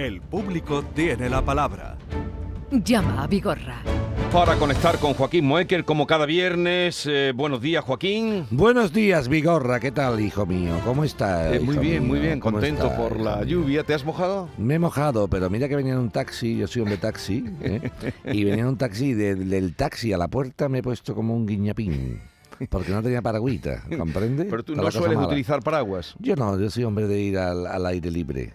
El 0.00 0.22
público 0.22 0.82
tiene 0.94 1.28
la 1.28 1.42
palabra. 1.44 1.98
Llama 2.70 3.22
a 3.22 3.26
Vigorra. 3.26 3.82
Para 4.32 4.54
conectar 4.56 4.96
con 4.98 5.12
Joaquín 5.12 5.44
Moekel, 5.44 5.84
como 5.84 6.06
cada 6.06 6.24
viernes. 6.24 7.04
Eh, 7.06 7.32
buenos 7.36 7.60
días, 7.60 7.84
Joaquín. 7.84 8.46
Buenos 8.50 8.94
días, 8.94 9.28
Vigorra. 9.28 9.78
¿Qué 9.78 9.92
tal, 9.92 10.18
hijo 10.22 10.46
mío? 10.46 10.80
¿Cómo 10.86 11.04
estás? 11.04 11.54
Eh, 11.54 11.60
muy 11.60 11.76
bien, 11.76 12.04
mío? 12.04 12.08
muy 12.14 12.20
bien. 12.20 12.40
¿Cómo 12.40 12.56
Contento 12.56 12.90
por 12.96 13.20
la 13.20 13.36
mío? 13.36 13.44
lluvia. 13.44 13.84
¿Te 13.84 13.92
has 13.92 14.02
mojado? 14.06 14.48
Me 14.56 14.76
he 14.76 14.78
mojado, 14.78 15.28
pero 15.28 15.50
mira 15.50 15.68
que 15.68 15.76
venía 15.76 15.92
en 15.92 15.98
un 15.98 16.10
taxi, 16.10 16.56
yo 16.56 16.66
soy 16.66 16.80
hombre 16.80 16.96
taxi, 16.96 17.44
¿eh? 17.60 17.90
y 18.32 18.44
venía 18.44 18.62
en 18.62 18.68
un 18.68 18.78
taxi, 18.78 19.12
de- 19.12 19.34
del 19.34 19.74
taxi 19.74 20.14
a 20.14 20.16
la 20.16 20.28
puerta 20.28 20.70
me 20.70 20.78
he 20.78 20.82
puesto 20.82 21.14
como 21.14 21.34
un 21.36 21.44
guiñapín, 21.44 22.20
porque 22.70 22.90
no 22.92 23.02
tenía 23.02 23.20
paragüita, 23.20 23.82
¿comprende? 23.98 24.46
Pero 24.46 24.62
tú 24.62 24.72
Está 24.72 24.82
no 24.84 24.90
sueles 24.92 25.16
mala. 25.16 25.26
utilizar 25.28 25.60
paraguas. 25.62 26.14
Yo 26.20 26.36
no, 26.36 26.58
yo 26.58 26.70
soy 26.70 26.84
hombre 26.84 27.06
de 27.06 27.20
ir 27.20 27.36
al, 27.38 27.66
al 27.66 27.84
aire 27.84 28.10
libre. 28.10 28.52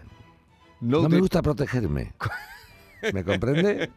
No, 0.80 1.08
me 1.08 1.18
gusta 1.20 1.42
protegerme. 1.42 2.12
¿Me 3.12 3.22
comprende? 3.22 3.90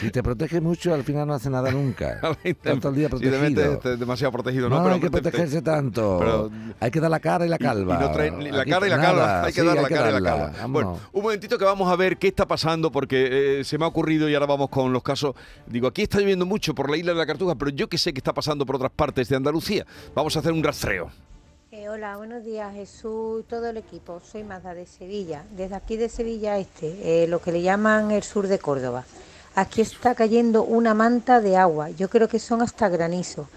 Si 0.00 0.10
te 0.10 0.22
proteges 0.24 0.60
mucho, 0.60 0.92
al 0.92 1.04
final 1.04 1.26
no 1.28 1.34
hace 1.34 1.48
nada 1.48 1.70
nunca. 1.70 2.20
Todo 2.80 2.88
el 2.90 2.94
día 2.96 3.08
Si 3.08 3.18
te 3.20 3.30
protegido. 3.30 3.78
te- 3.78 3.96
demasiado 3.96 4.32
protegido, 4.32 4.68
No, 4.68 4.80
¿no? 4.82 4.88
hay 4.92 5.00
que 5.00 5.08
te- 5.08 5.16
te- 5.16 5.22
protegerse 5.22 5.62
tanto. 5.62 6.18
pero- 6.18 6.50
hay 6.80 6.90
que 6.90 7.00
dar 7.00 7.10
la 7.10 7.20
cara 7.20 7.46
y 7.46 7.48
la 7.48 7.56
y- 7.56 7.58
calva. 7.60 7.94
Y, 7.96 7.98
no 8.00 8.10
traen 8.12 8.38
ni 8.40 8.50
la 8.50 8.62
Aquí 8.62 8.70
cara 8.72 8.86
y 8.86 8.90
la 8.90 8.96
nada. 8.96 9.08
calva. 9.08 9.40
Hay 9.44 9.52
que 9.52 9.60
Sí, 9.60 9.66
dar 9.66 9.76
la 9.76 9.88
que 9.88 9.94
cara 9.94 10.10
y 10.10 10.12
la 10.12 10.20
calva. 10.30 10.46
Vámonos. 10.60 10.70
Bueno, 10.72 10.98
un 11.12 11.22
momentito 11.22 11.56
que 11.58 11.64
vamos 11.64 11.90
a 11.90 11.96
ver 11.96 12.18
qué 12.18 12.26
está 12.28 12.44
pasando 12.46 12.90
porque 12.90 13.60
eh, 13.60 13.64
se 13.64 13.78
me 13.78 13.84
ha 13.84 13.88
ocurrido 13.88 14.28
y 14.28 14.34
ahora 14.34 14.46
vamos 14.46 14.68
con 14.68 14.92
los 14.92 15.02
casos. 15.02 15.34
Digo, 15.66 15.86
aquí 15.86 16.02
está 16.02 16.18
lloviendo 16.20 16.44
mucho 16.44 16.74
por 16.74 16.90
la 16.90 16.96
isla 16.96 17.12
de 17.12 17.18
la 17.18 17.26
Cartuja, 17.26 17.54
pero 17.54 17.70
yo 17.70 17.88
que 17.88 17.98
sé 17.98 18.12
que 18.12 18.18
está 18.18 18.34
pasando 18.34 18.66
por 18.66 18.76
otras 18.76 18.90
partes 18.94 19.28
de 19.28 19.36
Andalucía. 19.36 19.86
Vamos 20.14 20.36
a 20.36 20.40
hacer 20.40 20.52
un 20.52 20.62
rastreo. 20.62 21.08
Eh, 21.70 21.86
hola, 21.90 22.16
buenos 22.16 22.46
días 22.46 22.72
Jesús, 22.72 23.44
todo 23.46 23.68
el 23.68 23.76
equipo. 23.76 24.22
Soy 24.24 24.42
Mazda 24.42 24.72
de 24.72 24.86
Sevilla, 24.86 25.44
desde 25.54 25.74
aquí 25.74 25.98
de 25.98 26.08
Sevilla 26.08 26.56
Este, 26.56 27.24
eh, 27.24 27.26
lo 27.26 27.42
que 27.42 27.52
le 27.52 27.60
llaman 27.60 28.10
el 28.10 28.22
sur 28.22 28.48
de 28.48 28.58
Córdoba. 28.58 29.04
Aquí 29.54 29.82
está 29.82 30.14
cayendo 30.14 30.64
una 30.64 30.94
manta 30.94 31.42
de 31.42 31.58
agua, 31.58 31.90
yo 31.90 32.08
creo 32.08 32.26
que 32.26 32.38
son 32.38 32.62
hasta 32.62 32.88
granizo. 32.88 33.50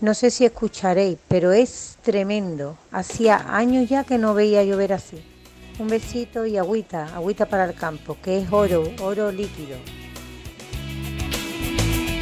No 0.00 0.14
sé 0.14 0.30
si 0.30 0.46
escucharéis, 0.46 1.18
pero 1.28 1.52
es 1.52 1.98
tremendo. 2.00 2.78
Hacía 2.90 3.54
años 3.54 3.86
ya 3.86 4.04
que 4.04 4.16
no 4.16 4.32
veía 4.32 4.64
llover 4.64 4.94
así. 4.94 5.22
Un 5.78 5.88
besito 5.88 6.46
y 6.46 6.56
agüita, 6.56 7.14
agüita 7.14 7.44
para 7.44 7.66
el 7.66 7.74
campo, 7.74 8.16
que 8.22 8.38
es 8.38 8.50
oro, 8.50 8.84
oro 9.02 9.30
líquido. 9.30 9.76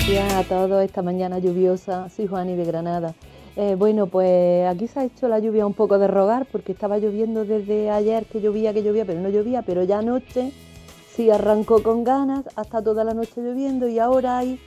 días 0.08 0.34
a 0.34 0.42
todos 0.42 0.84
esta 0.84 1.02
mañana 1.02 1.38
lluviosa. 1.38 2.10
Soy 2.10 2.26
Juani 2.26 2.56
de 2.56 2.64
Granada. 2.64 3.14
Eh, 3.56 3.76
bueno, 3.76 4.06
pues 4.08 4.66
aquí 4.66 4.88
se 4.88 4.98
ha 5.00 5.04
hecho 5.04 5.28
la 5.28 5.38
lluvia 5.38 5.64
un 5.64 5.74
poco 5.74 5.98
de 5.98 6.08
rogar 6.08 6.46
porque 6.50 6.72
estaba 6.72 6.98
lloviendo 6.98 7.44
desde 7.44 7.88
ayer 7.90 8.26
que 8.26 8.40
llovía, 8.40 8.72
que 8.72 8.82
llovía, 8.82 9.04
pero 9.04 9.20
no 9.20 9.28
llovía, 9.28 9.62
pero 9.62 9.84
ya 9.84 9.98
anoche 9.98 10.52
sí 11.14 11.30
arrancó 11.30 11.82
con 11.82 12.02
ganas, 12.02 12.44
hasta 12.56 12.82
toda 12.82 13.04
la 13.04 13.14
noche 13.14 13.40
lloviendo 13.40 13.86
y 13.86 14.00
ahora 14.00 14.38
hay 14.38 14.58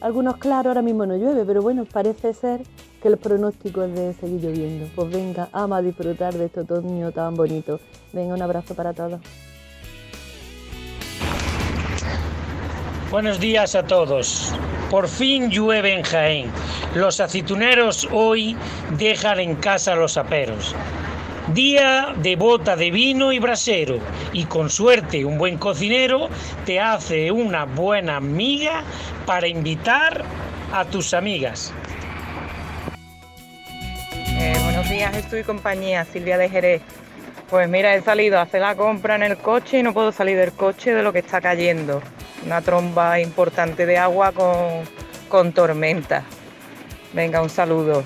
algunos 0.00 0.36
claros, 0.36 0.66
ahora 0.66 0.82
mismo 0.82 1.04
no 1.04 1.16
llueve, 1.16 1.44
pero 1.44 1.62
bueno, 1.62 1.84
parece 1.84 2.32
ser 2.32 2.62
que 3.02 3.08
el 3.08 3.16
pronóstico 3.16 3.82
es 3.82 3.94
de 3.94 4.14
seguir 4.14 4.40
lloviendo. 4.40 4.86
Pues 4.94 5.10
venga, 5.10 5.48
ama 5.52 5.82
disfrutar 5.82 6.34
de 6.34 6.46
este 6.46 6.60
otoño 6.60 7.10
tan 7.10 7.34
bonito. 7.34 7.80
Venga, 8.12 8.34
un 8.34 8.42
abrazo 8.42 8.74
para 8.74 8.92
todos. 8.92 9.20
Buenos 13.10 13.40
días 13.40 13.74
a 13.74 13.84
todos. 13.84 14.54
Por 14.90 15.08
fin 15.08 15.48
llueve 15.48 15.94
en 15.94 16.02
Jaén. 16.02 16.52
Los 16.94 17.20
aceituneros 17.20 18.06
hoy 18.12 18.54
dejan 18.98 19.40
en 19.40 19.56
casa 19.56 19.94
los 19.94 20.18
aperos. 20.18 20.76
Día 21.54 22.12
de 22.16 22.36
bota 22.36 22.76
de 22.76 22.90
vino 22.90 23.32
y 23.32 23.38
brasero. 23.38 23.98
Y 24.34 24.44
con 24.44 24.68
suerte 24.68 25.24
un 25.24 25.38
buen 25.38 25.56
cocinero 25.56 26.28
te 26.66 26.80
hace 26.80 27.32
una 27.32 27.64
buena 27.64 28.16
amiga 28.16 28.82
para 29.24 29.48
invitar 29.48 30.22
a 30.70 30.84
tus 30.84 31.14
amigas. 31.14 31.72
Eh, 34.14 34.54
buenos 34.64 34.86
días, 34.90 35.14
Jesús 35.14 35.40
y 35.40 35.44
compañía, 35.44 36.04
Silvia 36.04 36.36
de 36.36 36.50
Jerez. 36.50 36.82
Pues 37.48 37.70
mira, 37.70 37.94
he 37.94 38.02
salido 38.02 38.38
a 38.38 38.42
hacer 38.42 38.60
la 38.60 38.74
compra 38.76 39.14
en 39.14 39.22
el 39.22 39.38
coche 39.38 39.78
y 39.78 39.82
no 39.82 39.94
puedo 39.94 40.12
salir 40.12 40.36
del 40.36 40.52
coche 40.52 40.92
de 40.92 41.02
lo 41.02 41.14
que 41.14 41.20
está 41.20 41.40
cayendo. 41.40 42.02
Una 42.44 42.60
tromba 42.62 43.20
importante 43.20 43.86
de 43.86 43.98
agua 43.98 44.32
con, 44.32 44.84
con 45.28 45.52
tormenta. 45.52 46.24
Venga, 47.12 47.42
un 47.42 47.50
saludo. 47.50 48.04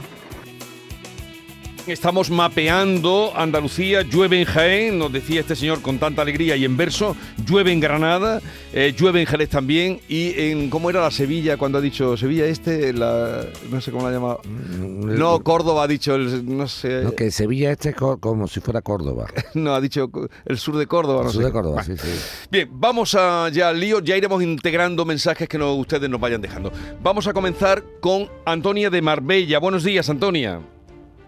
Estamos 1.88 2.30
mapeando 2.30 3.32
Andalucía, 3.34 4.02
llueve 4.02 4.38
en 4.38 4.44
Jaén, 4.44 4.98
nos 5.00 5.12
decía 5.12 5.40
este 5.40 5.56
señor 5.56 5.82
con 5.82 5.98
tanta 5.98 6.22
alegría 6.22 6.54
y 6.54 6.64
en 6.64 6.76
verso, 6.76 7.16
llueve 7.44 7.72
en 7.72 7.80
Granada, 7.80 8.40
eh, 8.72 8.94
llueve 8.96 9.20
en 9.20 9.26
Jerez 9.26 9.48
también 9.48 10.00
y 10.08 10.32
en, 10.40 10.70
¿cómo 10.70 10.90
era 10.90 11.00
la 11.00 11.10
Sevilla 11.10 11.56
cuando 11.56 11.78
ha 11.78 11.80
dicho 11.80 12.16
Sevilla 12.16 12.46
este? 12.46 12.92
La, 12.92 13.44
no 13.68 13.80
sé 13.80 13.90
cómo 13.90 14.04
la 14.04 14.10
ha 14.10 14.12
llamado. 14.12 14.40
Mm, 14.44 15.18
No, 15.18 15.42
Córdoba 15.42 15.82
ha 15.82 15.88
dicho, 15.88 16.14
el, 16.14 16.56
no 16.56 16.68
sé, 16.68 17.02
No, 17.02 17.16
que 17.16 17.32
Sevilla 17.32 17.72
este 17.72 17.88
es 17.90 17.96
co- 17.96 18.18
como 18.20 18.46
si 18.46 18.60
fuera 18.60 18.80
Córdoba. 18.80 19.26
no, 19.54 19.74
ha 19.74 19.80
dicho 19.80 20.08
el 20.46 20.58
sur 20.58 20.76
de 20.76 20.86
Córdoba, 20.86 21.24
no 21.24 21.30
Sur 21.30 21.42
sé. 21.42 21.46
de 21.48 21.52
Córdoba, 21.52 21.82
Bueno, 21.84 22.00
sí, 22.00 22.08
sí. 22.12 22.46
Bien, 22.48 22.68
vamos 22.72 23.16
a 23.16 23.48
ya 23.48 23.70
al 23.70 23.80
lío, 23.80 23.98
ya 23.98 24.16
iremos 24.16 24.40
integrando 24.40 25.04
mensajes 25.04 25.48
que 25.48 25.58
no- 25.58 25.74
ustedes 25.74 26.08
nos 26.08 26.20
vayan 26.20 26.40
dejando. 26.40 26.70
Vamos 27.02 27.26
a 27.26 27.32
comenzar 27.32 27.82
con 28.00 28.28
Antonia 28.46 28.88
de 28.88 29.02
Marbella. 29.02 29.58
Buenos 29.58 29.82
días, 29.82 30.08
Antonia. 30.08 30.60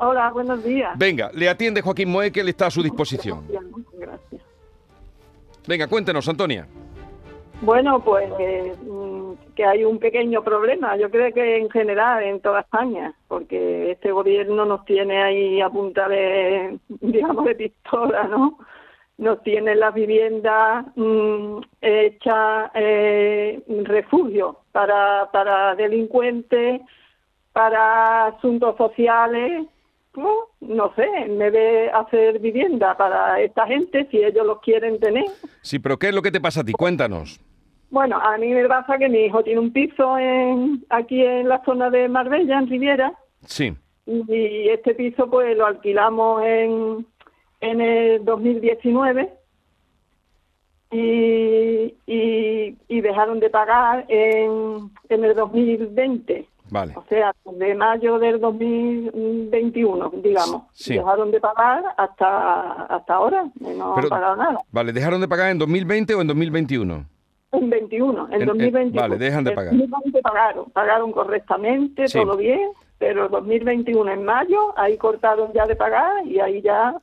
Hola, 0.06 0.30
buenos 0.32 0.62
días. 0.62 0.98
Venga, 0.98 1.30
le 1.32 1.48
atiende 1.48 1.80
Joaquín 1.80 2.10
Moe, 2.10 2.30
que 2.30 2.40
él 2.40 2.48
está 2.50 2.66
a 2.66 2.70
su 2.70 2.82
disposición. 2.82 3.46
Bien, 3.48 3.62
Gracias. 3.94 4.42
Venga, 5.66 5.86
cuéntenos, 5.88 6.28
Antonia. 6.28 6.66
Bueno, 7.62 8.00
pues 8.04 8.30
eh, 8.38 8.74
mm, 8.82 9.54
que 9.54 9.64
hay 9.64 9.82
un 9.84 9.98
pequeño 9.98 10.44
problema. 10.44 10.98
Yo 10.98 11.10
creo 11.10 11.32
que 11.32 11.56
en 11.56 11.70
general 11.70 12.22
en 12.22 12.40
toda 12.40 12.60
España, 12.60 13.14
porque 13.28 13.92
este 13.92 14.12
gobierno 14.12 14.66
nos 14.66 14.84
tiene 14.84 15.22
ahí 15.22 15.62
a 15.62 15.70
punta 15.70 16.06
de, 16.06 16.78
digamos, 17.00 17.46
de 17.46 17.54
pistola, 17.54 18.24
¿no? 18.24 18.58
Nos 19.16 19.42
tiene 19.42 19.74
las 19.74 19.94
viviendas 19.94 20.84
mm, 20.96 21.60
hechas 21.80 22.70
eh, 22.74 23.62
refugio 23.84 24.58
para, 24.70 25.30
para 25.32 25.74
delincuentes, 25.76 26.82
para 27.54 28.26
asuntos 28.26 28.76
sociales. 28.76 29.66
¿No? 30.16 30.30
no 30.60 30.92
sé, 30.94 31.06
vez 31.28 31.52
de 31.52 31.90
hacer 31.90 32.38
vivienda 32.38 32.96
para 32.96 33.40
esta 33.40 33.66
gente, 33.66 34.06
si 34.10 34.18
ellos 34.18 34.46
los 34.46 34.60
quieren 34.60 34.98
tener, 35.00 35.24
Sí, 35.62 35.78
pero 35.78 35.98
¿qué 35.98 36.08
es 36.08 36.14
lo 36.14 36.22
que 36.22 36.30
te 36.32 36.40
pasa 36.40 36.60
a 36.60 36.64
ti? 36.64 36.72
Cuéntanos. 36.72 37.40
Bueno, 37.90 38.18
a 38.20 38.36
mí 38.38 38.48
me 38.48 38.66
pasa 38.66 38.98
que 38.98 39.08
mi 39.08 39.18
hijo 39.26 39.42
tiene 39.44 39.60
un 39.60 39.72
piso 39.72 40.18
en, 40.18 40.84
aquí 40.90 41.22
en 41.24 41.48
la 41.48 41.62
zona 41.64 41.90
de 41.90 42.08
Marbella, 42.08 42.58
en 42.58 42.68
Riviera, 42.68 43.12
Sí. 43.46 43.74
y 44.06 44.68
este 44.68 44.94
piso 44.94 45.28
pues 45.30 45.56
lo 45.56 45.66
alquilamos 45.66 46.42
en, 46.44 47.06
en 47.60 47.80
el 47.80 48.24
2019 48.24 49.30
y, 50.90 51.94
y, 52.06 52.76
y 52.88 53.00
dejaron 53.00 53.40
de 53.40 53.50
pagar 53.50 54.04
en, 54.08 54.90
en 55.08 55.24
el 55.24 55.34
2020. 55.34 56.46
Vale. 56.74 56.92
O 56.96 57.04
sea, 57.08 57.32
de 57.44 57.72
mayo 57.76 58.18
del 58.18 58.40
2021, 58.40 60.10
digamos. 60.22 60.62
Sí. 60.72 60.94
Dejaron 60.94 61.30
de 61.30 61.38
pagar 61.40 61.84
hasta, 61.96 62.82
hasta 62.86 63.14
ahora, 63.14 63.44
y 63.60 63.64
no 63.78 63.92
Pero- 63.94 64.06
han 64.06 64.08
pagado 64.10 64.36
nada. 64.36 64.58
Vale, 64.72 64.92
¿dejaron 64.92 65.20
de 65.20 65.28
pagar 65.28 65.50
en 65.52 65.58
2020 65.58 66.14
o 66.16 66.20
en 66.20 66.26
2021? 66.26 67.04
En 67.52 67.70
21, 67.70 68.26
en, 68.26 68.34
En- 68.34 68.40
en- 68.40 68.46
2021. 68.48 69.00
vale, 69.00 69.18
dejan 69.18 69.44
de 69.44 69.50
En 69.50 69.56
pagar. 69.56 69.70
2020 69.76 70.20
pagaron, 70.20 70.64
pagaron 70.72 71.12
correctamente, 71.12 72.08
Sí. 72.08 72.18
todo 72.18 72.36
bien, 72.36 72.70
pero 72.98 73.28
2021 73.28 74.10
en 74.10 74.24
mayo, 74.24 74.76
ahí 74.76 74.96
cortaron 74.96 75.52
ya 75.52 75.66
de 75.66 75.76
pagar 75.76 76.26
y 76.26 76.40
ahí 76.40 76.60
ya 76.60 76.96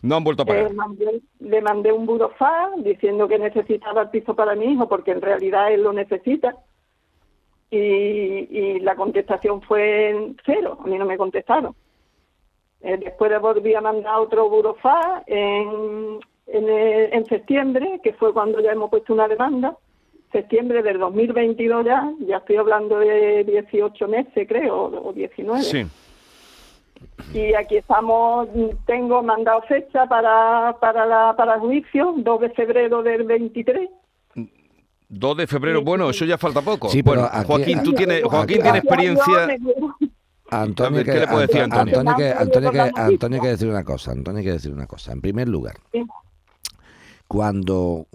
No 0.00 0.14
han 0.14 0.22
vuelto 0.22 0.44
a 0.44 0.46
pagar. 0.46 0.70
eh, 0.70 0.74
mandé- 0.74 1.20
le 1.40 1.60
mandé 1.60 1.90
un 1.90 2.06
burofax 2.06 2.84
diciendo 2.84 3.26
que 3.26 3.40
necesitaba 3.40 4.02
el 4.02 4.10
piso 4.10 4.36
para 4.36 4.54
mi 4.54 4.66
hijo 4.66 4.88
porque 4.88 5.10
en 5.10 5.20
realidad 5.20 5.72
él 5.72 5.82
lo 5.82 5.92
necesita. 5.92 6.54
Y, 7.70 7.76
y 7.78 8.80
la 8.80 8.94
contestación 8.96 9.60
fue 9.62 10.32
cero, 10.46 10.78
a 10.82 10.86
mí 10.86 10.96
no 10.98 11.04
me 11.04 11.18
contestaron. 11.18 11.74
Eh, 12.80 12.96
después 12.96 13.30
volví 13.40 13.74
a 13.74 13.80
mandar 13.80 14.20
otro 14.20 14.48
burofax 14.48 15.24
en, 15.26 16.18
en, 16.46 16.68
el- 16.68 17.12
en 17.12 17.24
septiembre, 17.26 18.00
que 18.02 18.12
fue 18.14 18.32
cuando 18.32 18.60
ya 18.60 18.72
hemos 18.72 18.88
puesto 18.90 19.12
una 19.12 19.28
demanda. 19.28 19.76
Septiembre 20.32 20.82
del 20.82 20.98
2022 20.98 21.84
ya, 21.86 22.12
ya 22.20 22.36
estoy 22.38 22.56
hablando 22.56 22.98
de 22.98 23.44
18 23.44 24.08
meses 24.08 24.46
creo, 24.48 24.84
o 24.84 25.12
19. 25.12 25.62
Sí. 25.62 25.86
Y 27.34 27.54
aquí 27.54 27.76
estamos, 27.76 28.48
tengo 28.86 29.22
mandado 29.22 29.62
fecha 29.62 30.06
para, 30.06 30.76
para, 30.80 31.06
la, 31.06 31.34
para 31.36 31.54
el 31.54 31.60
juicio, 31.60 32.14
2 32.16 32.40
de 32.40 32.50
febrero 32.50 33.02
del 33.02 33.24
23. 33.24 33.88
2 35.08 35.36
de 35.36 35.46
febrero, 35.46 35.82
bueno, 35.82 36.10
eso 36.10 36.24
ya 36.24 36.36
falta 36.38 36.60
poco. 36.60 36.88
Sí, 36.90 37.02
pero 37.02 37.22
bueno, 37.22 37.30
aquí- 37.32 37.46
Joaquín, 37.46 37.82
tú 37.82 37.92
tienes, 37.94 38.22
Joaquín 38.24 38.56
aquí- 38.56 38.62
tiene 38.62 38.78
experiencia. 38.78 39.48
Antonio, 40.50 41.04
¿qué 41.04 41.12
le 41.14 41.26
puedo 41.26 41.40
decir 41.40 41.60
Antonio? 41.60 41.98
Antonio, 41.98 42.16
que, 42.16 42.30
Antonio, 42.32 42.70
que. 42.72 42.80
Antonio 42.80 43.42
que 43.42 43.48
decir 43.48 43.68
una 43.68 43.84
cosa, 43.84 44.12
Antonio 44.12 44.42
que 44.42 44.52
decir 44.52 44.72
una 44.72 44.86
cosa. 44.86 45.12
En 45.12 45.20
primer 45.20 45.48
lugar, 45.48 45.76
cuando 47.26 48.06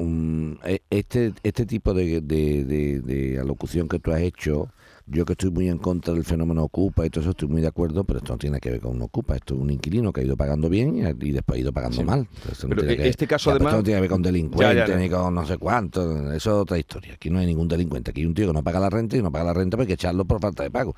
e- 0.65 0.81
este, 0.89 1.33
este 1.43 1.65
tipo 1.65 1.93
de, 1.93 2.21
de- 2.21 2.63
de- 2.63 2.99
de 3.01 3.39
alocución 3.39 3.87
que 3.87 3.99
tú 3.99 4.11
has 4.11 4.21
hecho, 4.21 4.69
yo 5.05 5.25
que 5.25 5.33
estoy 5.33 5.51
muy 5.51 5.67
en 5.69 5.77
contra 5.77 6.13
del 6.13 6.23
fenómeno 6.23 6.63
Ocupa 6.63 7.05
y 7.05 7.09
todo 7.09 7.21
eso, 7.21 7.31
estoy 7.31 7.47
muy 7.49 7.61
de 7.61 7.67
acuerdo, 7.67 8.03
pero 8.05 8.19
esto 8.19 8.33
no 8.33 8.37
tiene 8.39 8.59
que 8.59 8.71
ver 8.71 8.79
con 8.79 8.95
un 8.95 9.01
Ocupa, 9.01 9.35
esto 9.35 9.53
es 9.53 9.59
un 9.59 9.69
inquilino 9.69 10.13
que 10.13 10.21
ha 10.21 10.23
ido 10.23 10.37
pagando 10.37 10.69
bien 10.69 10.97
y, 10.97 11.27
y 11.27 11.31
después 11.31 11.57
ha 11.57 11.61
ido 11.61 11.73
pagando 11.73 11.97
Sí. 11.97 12.03
mal. 12.03 12.27
Entonces, 12.35 12.63
no 12.63 12.69
Pero 12.69 12.81
tiene 12.87 13.03
que- 13.03 13.09
este 13.09 13.27
caso, 13.27 13.49
ya, 13.51 13.53
pero 13.57 13.57
esto 13.57 13.67
además- 13.67 13.79
no 13.79 13.83
tiene 13.83 13.97
que 13.97 14.01
ver 14.01 14.09
con 14.09 14.21
delincuentes 14.21 14.75
Ya, 14.77 14.87
ya, 14.87 14.93
ya. 14.93 14.99
ni 14.99 15.09
con 15.09 15.35
no 15.35 15.45
sé 15.45 15.57
cuánto, 15.57 16.31
eso 16.33 16.35
es 16.35 16.47
otra 16.47 16.77
historia. 16.79 17.13
Aquí 17.15 17.29
no 17.29 17.39
hay 17.39 17.45
ningún 17.45 17.67
delincuente, 17.67 18.11
aquí 18.11 18.21
hay 18.21 18.27
un 18.27 18.33
tío 18.33 18.47
que 18.47 18.53
no 18.53 18.63
paga 18.63 18.79
la 18.79 18.89
renta 18.89 19.17
y 19.17 19.21
no 19.21 19.31
paga 19.31 19.45
la 19.45 19.53
renta 19.53 19.75
porque 19.77 19.83
hay 19.93 19.97
que 19.97 20.01
echarlo 20.01 20.23
por 20.25 20.39
falta 20.39 20.63
de 20.63 20.71
pago. 20.71 20.95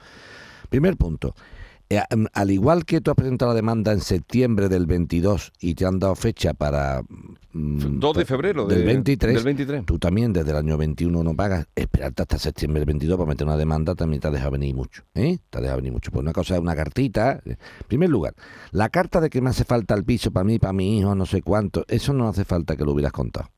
Primer 0.70 0.98
punto. 0.98 1.34
Eh, 1.88 2.02
al 2.34 2.50
igual 2.52 2.84
que 2.84 3.00
tú 3.00 3.12
has 3.12 3.16
presentado 3.16 3.52
la 3.52 3.56
demanda 3.56 3.92
en 3.92 4.00
septiembre 4.02 4.70
del 4.70 4.88
22 4.88 5.54
y 5.60 5.76
te 5.76 5.86
han 5.86 6.00
dado 6.00 6.16
fecha 6.16 6.56
para... 6.56 7.04
mm, 7.54 8.00
2 8.00 8.14
de 8.14 8.20
pues, 8.22 8.28
febrero 8.28 8.66
del 8.66 8.80
de- 8.80 8.86
23, 8.86 9.36
del 9.36 9.44
23. 9.44 9.86
tú 9.86 10.00
también 10.00 10.34
desde 10.34 10.50
el 10.50 10.58
año 10.58 10.78
21 10.78 11.24
no 11.24 11.36
pagas, 11.36 11.68
esperarte 11.76 12.24
hasta 12.24 12.40
septiembre 12.40 12.80
del 12.80 12.88
22 12.88 13.18
para 13.18 13.28
meter 13.30 13.46
una 13.46 13.56
demanda 13.56 13.94
también 13.94 14.20
te 14.20 14.28
ha 14.28 14.32
dejado 14.32 14.52
venir 14.52 14.74
mucho, 14.74 15.04
¿eh? 15.14 15.38
Te 15.50 15.60
ha 15.60 15.62
dejado 15.62 15.78
venir 15.78 15.94
mucho. 15.94 16.10
Pues 16.12 16.22
una 16.24 16.34
cosa 16.34 16.56
es 16.56 16.60
una 16.62 16.76
cartita. 16.76 17.40
En 17.46 17.58
primer 17.88 18.10
lugar, 18.10 18.34
la 18.72 18.90
carta 18.90 19.22
de 19.22 19.30
que 19.30 19.42
me 19.42 19.52
hace 19.52 19.64
falta 19.64 19.94
el 19.94 20.04
piso 20.04 20.32
para 20.32 20.44
mí, 20.44 20.58
para 20.58 20.74
mi 20.74 20.98
hijo, 20.98 21.14
no 21.14 21.28
sé 21.28 21.44
cuánto, 21.44 21.86
eso 21.88 22.14
no 22.14 22.28
hace 22.28 22.46
falta 22.46 22.76
que 22.76 22.84
lo 22.84 22.94
hubieras 22.94 23.12
contado. 23.14 23.52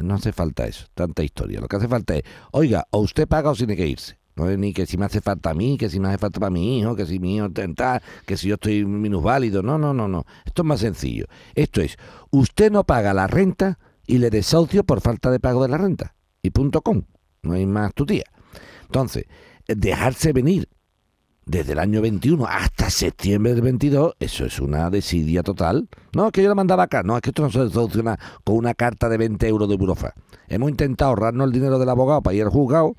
No 0.00 0.14
hace 0.14 0.32
falta 0.32 0.66
eso, 0.66 0.86
tanta 0.94 1.22
historia. 1.24 1.60
Lo 1.60 1.66
que 1.68 1.76
hace 1.76 1.88
falta 1.88 2.14
es, 2.16 2.22
oiga, 2.52 2.86
o 2.90 3.00
usted 3.00 3.26
paga 3.28 3.50
o 3.50 3.54
tiene 3.54 3.76
que 3.76 3.86
irse. 3.86 4.16
No 4.36 4.50
es 4.50 4.58
ni 4.58 4.72
que 4.72 4.86
si 4.86 4.96
me 4.96 5.04
hace 5.04 5.20
falta 5.20 5.50
a 5.50 5.54
mí, 5.54 5.78
que 5.78 5.88
si 5.88 6.00
me 6.00 6.08
hace 6.08 6.18
falta 6.18 6.40
para 6.40 6.50
mi 6.50 6.78
hijo, 6.78 6.96
que 6.96 7.06
si 7.06 7.20
mi 7.20 7.36
hijo 7.36 7.46
está, 7.54 8.02
que 8.26 8.36
si 8.36 8.48
yo 8.48 8.54
estoy 8.54 8.84
minusválido. 8.84 9.62
No, 9.62 9.78
no, 9.78 9.94
no, 9.94 10.08
no. 10.08 10.24
Esto 10.44 10.62
es 10.62 10.66
más 10.66 10.80
sencillo. 10.80 11.26
Esto 11.54 11.80
es, 11.80 11.96
usted 12.30 12.72
no 12.72 12.84
paga 12.84 13.14
la 13.14 13.26
renta 13.26 13.78
y 14.06 14.18
le 14.18 14.30
desahucio 14.30 14.84
por 14.84 15.00
falta 15.00 15.30
de 15.30 15.38
pago 15.38 15.62
de 15.62 15.68
la 15.68 15.78
renta. 15.78 16.14
Y 16.42 16.50
punto 16.50 16.82
com. 16.82 17.02
No 17.42 17.54
hay 17.54 17.66
más 17.66 17.94
tu 17.94 18.06
tía. 18.06 18.24
Entonces, 18.86 19.26
dejarse 19.68 20.32
venir 20.32 20.68
desde 21.46 21.72
el 21.72 21.78
año 21.78 22.00
21 22.00 22.46
hasta 22.46 22.90
septiembre 22.90 23.52
del 23.52 23.62
22, 23.62 24.14
eso 24.18 24.46
es 24.46 24.58
una 24.60 24.90
desidia 24.90 25.42
total. 25.42 25.88
No, 26.14 26.26
es 26.26 26.32
que 26.32 26.42
yo 26.42 26.48
la 26.48 26.54
mandaba 26.54 26.84
acá. 26.84 27.02
No, 27.02 27.16
es 27.16 27.22
que 27.22 27.30
esto 27.30 27.42
no 27.42 27.50
se 27.50 27.70
soluciona 27.70 28.18
con 28.42 28.56
una 28.56 28.74
carta 28.74 29.08
de 29.08 29.18
20 29.18 29.46
euros 29.46 29.68
de 29.68 29.76
burofa. 29.76 30.14
Hemos 30.48 30.70
intentado 30.70 31.10
ahorrarnos 31.10 31.46
el 31.46 31.52
dinero 31.52 31.78
del 31.78 31.88
abogado 31.88 32.22
para 32.22 32.34
ir 32.34 32.42
al 32.42 32.50
juzgado 32.50 32.96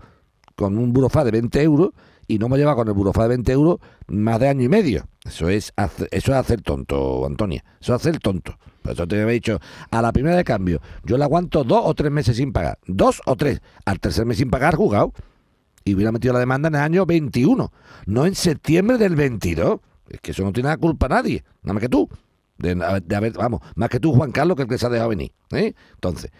con 0.56 0.78
un 0.78 0.94
burofá 0.94 1.24
de 1.24 1.32
20 1.32 1.62
euros 1.62 1.90
y 2.28 2.40
no 2.40 2.50
me 2.50 2.58
lleva 2.58 2.76
con 2.76 2.88
el 2.88 2.94
burofá 2.94 3.24
de 3.24 3.30
20 3.30 3.52
euros 3.52 3.78
más 4.08 4.40
de 4.40 4.48
año 4.50 4.64
y 4.64 4.70
medio. 4.70 5.06
Eso 5.24 5.50
es, 5.50 5.74
hace- 5.76 6.08
eso 6.12 6.32
es 6.32 6.38
hacer 6.38 6.62
tonto, 6.62 7.26
Antonia. 7.26 7.64
Eso 7.80 7.94
es 7.96 8.02
hacer 8.02 8.20
tonto. 8.20 8.58
Por 8.82 8.94
eso 8.94 9.08
te 9.08 9.20
había 9.22 9.34
dicho, 9.34 9.60
a 9.92 10.02
la 10.02 10.12
primera 10.12 10.36
de 10.36 10.44
cambio, 10.44 10.80
yo 11.04 11.18
le 11.18 11.24
aguanto 11.24 11.64
dos 11.64 11.82
o 11.86 11.94
tres 11.94 12.12
meses 12.12 12.38
sin 12.38 12.52
pagar. 12.54 12.78
Dos 12.88 13.22
o 13.26 13.36
tres. 13.36 13.62
Al 13.86 14.00
tercer 14.00 14.26
mes 14.26 14.38
sin 14.38 14.50
pagar, 14.50 14.76
juzgado. 14.76 15.14
Y 15.84 15.94
hubiera 15.94 16.12
metido 16.12 16.34
la 16.34 16.40
demanda 16.40 16.68
en 16.70 16.76
el 16.76 16.82
año 16.82 17.06
21, 17.06 17.72
no 18.08 18.26
en 18.26 18.34
septiembre 18.36 18.98
del 18.98 19.16
22. 19.16 19.80
Es 20.10 20.20
que 20.22 20.32
eso 20.32 20.44
no 20.44 20.52
tiene 20.52 20.70
la 20.70 20.78
culpa 20.78 21.08
nadie, 21.08 21.44
nada 21.62 21.74
más 21.76 21.82
que 21.82 21.90
tú. 21.90 22.10
De, 22.58 22.74
de 23.04 23.16
haber, 23.16 23.34
vamos, 23.34 23.62
más 23.76 23.90
que 23.90 24.00
tú, 24.00 24.14
Juan 24.14 24.32
Carlos, 24.32 24.56
que 24.56 24.64
el 24.64 24.70
que 24.70 24.78
se 24.80 24.86
ha 24.86 24.90
dejado 24.90 25.10
venir. 25.10 25.32
¿eh? 25.52 25.74
Entonces, 25.94 26.32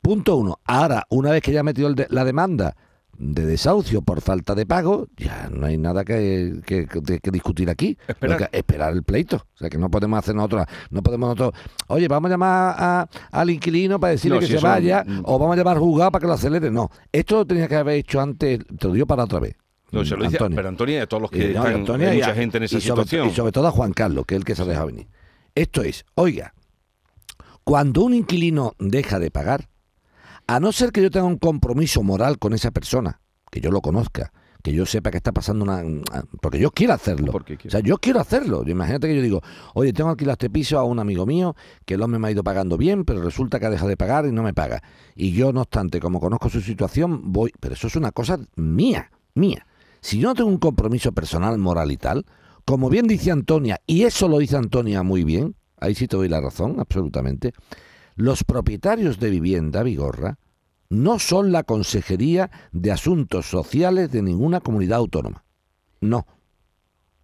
punto 0.00 0.36
uno. 0.36 0.60
Ahora, 0.64 1.04
una 1.08 1.30
vez 1.30 1.42
que 1.42 1.50
ya 1.52 1.60
ha 1.60 1.64
metido 1.64 1.92
la 2.10 2.24
demanda 2.24 2.76
de 3.18 3.46
desahucio 3.46 4.02
por 4.02 4.20
falta 4.20 4.54
de 4.54 4.66
pago, 4.66 5.06
ya 5.16 5.48
no 5.52 5.66
hay 5.66 5.78
nada 5.78 6.04
que, 6.04 6.60
que- 6.66 6.86
que- 6.86 7.20
que 7.20 7.30
discutir 7.30 7.70
aquí. 7.70 7.96
Esperar. 8.08 8.50
Que- 8.50 8.58
esperar 8.58 8.92
el 8.94 9.02
pleito. 9.04 9.36
O 9.36 9.56
sea, 9.58 9.68
que 9.70 9.78
no 9.78 9.90
podemos 9.90 10.18
hacer 10.18 10.34
nosotros, 10.34 10.64
no 10.90 11.02
podemos 11.02 11.28
nosotros, 11.36 11.62
oye, 11.88 12.08
vamos 12.08 12.28
a 12.30 12.32
llamar 12.32 12.74
a- 12.78 13.08
al 13.30 13.50
inquilino 13.50 14.00
para 14.00 14.12
decirle 14.12 14.36
No, 14.36 14.40
que 14.40 14.46
si 14.46 14.52
se 14.54 14.58
vaya, 14.60 15.04
o 15.24 15.38
vamos 15.38 15.54
a 15.54 15.58
llamar 15.58 15.76
al 15.76 15.82
juzgado 15.82 16.10
para 16.10 16.20
que 16.22 16.26
lo 16.26 16.32
acelere. 16.32 16.70
No, 16.70 16.90
esto 17.12 17.36
lo 17.36 17.46
tenía 17.46 17.68
que 17.68 17.76
haber 17.76 17.96
hecho 17.96 18.20
antes, 18.20 18.58
te 18.78 18.86
lo 18.88 18.92
digo 18.94 19.06
para 19.06 19.24
otra 19.24 19.40
vez. 19.40 19.54
No, 19.92 20.04
se 20.06 20.16
lo 20.16 20.24
dice, 20.24 20.36
Antonio. 20.36 20.56
pero 20.56 20.68
Antonio 20.70 20.94
y 20.94 20.98
a 20.98 21.06
todos 21.06 21.20
los 21.20 21.30
que 21.30 21.50
Y, 21.50 21.54
no, 21.54 21.66
están, 21.66 22.00
hay 22.00 22.16
mucha 22.16 22.30
a- 22.30 22.34
gente 22.34 22.56
en 22.56 22.62
esa 22.64 22.78
y 22.78 22.80
sobre, 22.80 23.02
situación. 23.02 23.28
Y 23.28 23.34
sobre 23.34 23.52
todo 23.52 23.66
a 23.68 23.70
Juan 23.70 23.92
Carlos, 23.92 24.24
que 24.26 24.34
es 24.34 24.38
el 24.38 24.44
que 24.46 24.54
se 24.54 24.62
ha 24.62 24.64
dejado 24.64 24.86
venir. 24.86 25.06
Esto 25.54 25.82
es, 25.82 26.06
oiga, 26.14 26.54
cuando 27.62 28.02
un 28.02 28.14
inquilino 28.14 28.72
deja 28.78 29.18
de 29.18 29.30
pagar, 29.30 29.68
a 30.46 30.60
no 30.60 30.72
ser 30.72 30.92
que 30.92 31.02
yo 31.02 31.10
tenga 31.10 31.26
un 31.26 31.38
compromiso 31.38 32.02
moral 32.02 32.38
con 32.38 32.52
esa 32.52 32.70
persona, 32.70 33.20
que 33.50 33.60
yo 33.60 33.70
lo 33.70 33.80
conozca, 33.80 34.32
que 34.62 34.72
yo 34.72 34.86
sepa 34.86 35.10
que 35.10 35.16
está 35.16 35.32
pasando 35.32 35.64
una... 35.64 35.82
Porque 36.40 36.58
yo 36.58 36.70
quiero 36.70 36.92
hacerlo. 36.92 37.32
Porque 37.32 37.58
O 37.66 37.70
sea, 37.70 37.80
yo 37.80 37.98
quiero 37.98 38.20
hacerlo. 38.20 38.62
Imagínate 38.66 39.08
que 39.08 39.16
yo 39.16 39.22
digo, 39.22 39.40
oye, 39.74 39.92
tengo 39.92 40.10
alquilado 40.10 40.34
este 40.34 40.50
piso 40.50 40.78
a 40.78 40.84
un 40.84 41.00
amigo 41.00 41.26
mío, 41.26 41.56
que 41.84 41.94
el 41.94 42.02
hombre 42.02 42.20
me 42.20 42.28
ha 42.28 42.30
ido 42.30 42.44
pagando 42.44 42.76
bien, 42.76 43.04
pero 43.04 43.22
resulta 43.22 43.58
que 43.58 43.66
ha 43.66 43.70
dejado 43.70 43.88
de 43.88 43.96
pagar 43.96 44.26
y 44.26 44.32
no 44.32 44.42
me 44.42 44.54
paga. 44.54 44.82
Y 45.16 45.32
yo, 45.32 45.52
no 45.52 45.62
obstante, 45.62 45.98
como 45.98 46.20
conozco 46.20 46.48
su 46.48 46.60
situación, 46.60 47.32
voy... 47.32 47.52
Pero 47.58 47.74
eso 47.74 47.88
es 47.88 47.96
una 47.96 48.12
cosa 48.12 48.38
mía, 48.54 49.10
mía. 49.34 49.66
Si 50.00 50.18
yo 50.18 50.28
no 50.28 50.34
tengo 50.34 50.50
un 50.50 50.58
compromiso 50.58 51.12
personal, 51.12 51.58
moral 51.58 51.90
y 51.90 51.96
tal, 51.96 52.24
como 52.64 52.88
bien 52.88 53.06
dice 53.08 53.32
Antonia, 53.32 53.80
y 53.86 54.02
eso 54.02 54.28
lo 54.28 54.38
dice 54.38 54.56
Antonia 54.56 55.02
muy 55.02 55.24
bien, 55.24 55.56
ahí 55.80 55.94
sí 55.94 56.06
te 56.06 56.16
doy 56.16 56.28
la 56.28 56.40
razón, 56.40 56.78
absolutamente, 56.78 57.52
los 58.22 58.44
propietarios 58.44 59.18
de 59.18 59.30
vivienda, 59.30 59.82
Vigorra, 59.82 60.38
no 60.90 61.18
son 61.18 61.50
la 61.50 61.64
Consejería 61.64 62.50
de 62.70 62.92
Asuntos 62.92 63.46
Sociales 63.46 64.12
de 64.12 64.22
ninguna 64.22 64.60
comunidad 64.60 64.98
autónoma. 64.98 65.44
No. 66.00 66.26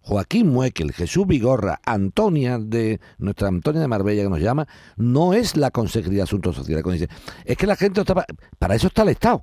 Joaquín 0.01 0.47
Muekel, 0.49 0.91
Jesús 0.91 1.25
Vigorra, 1.25 1.79
Antonia 1.85 2.57
de 2.59 2.99
nuestra 3.17 3.47
Antonia 3.47 3.79
de 3.79 3.87
Marbella 3.87 4.23
que 4.23 4.29
nos 4.29 4.41
llama, 4.41 4.67
no 4.97 5.33
es 5.33 5.55
la 5.55 5.71
Consejería 5.71 6.17
de 6.17 6.23
Asuntos 6.23 6.57
Sociales. 6.57 7.07
Es 7.45 7.55
que 7.57 7.67
la 7.67 7.77
gente 7.77 8.01
está 8.01 8.15
pa- 8.15 8.25
para 8.57 8.75
eso 8.75 8.87
está 8.87 9.03
el 9.03 9.09
Estado. 9.09 9.41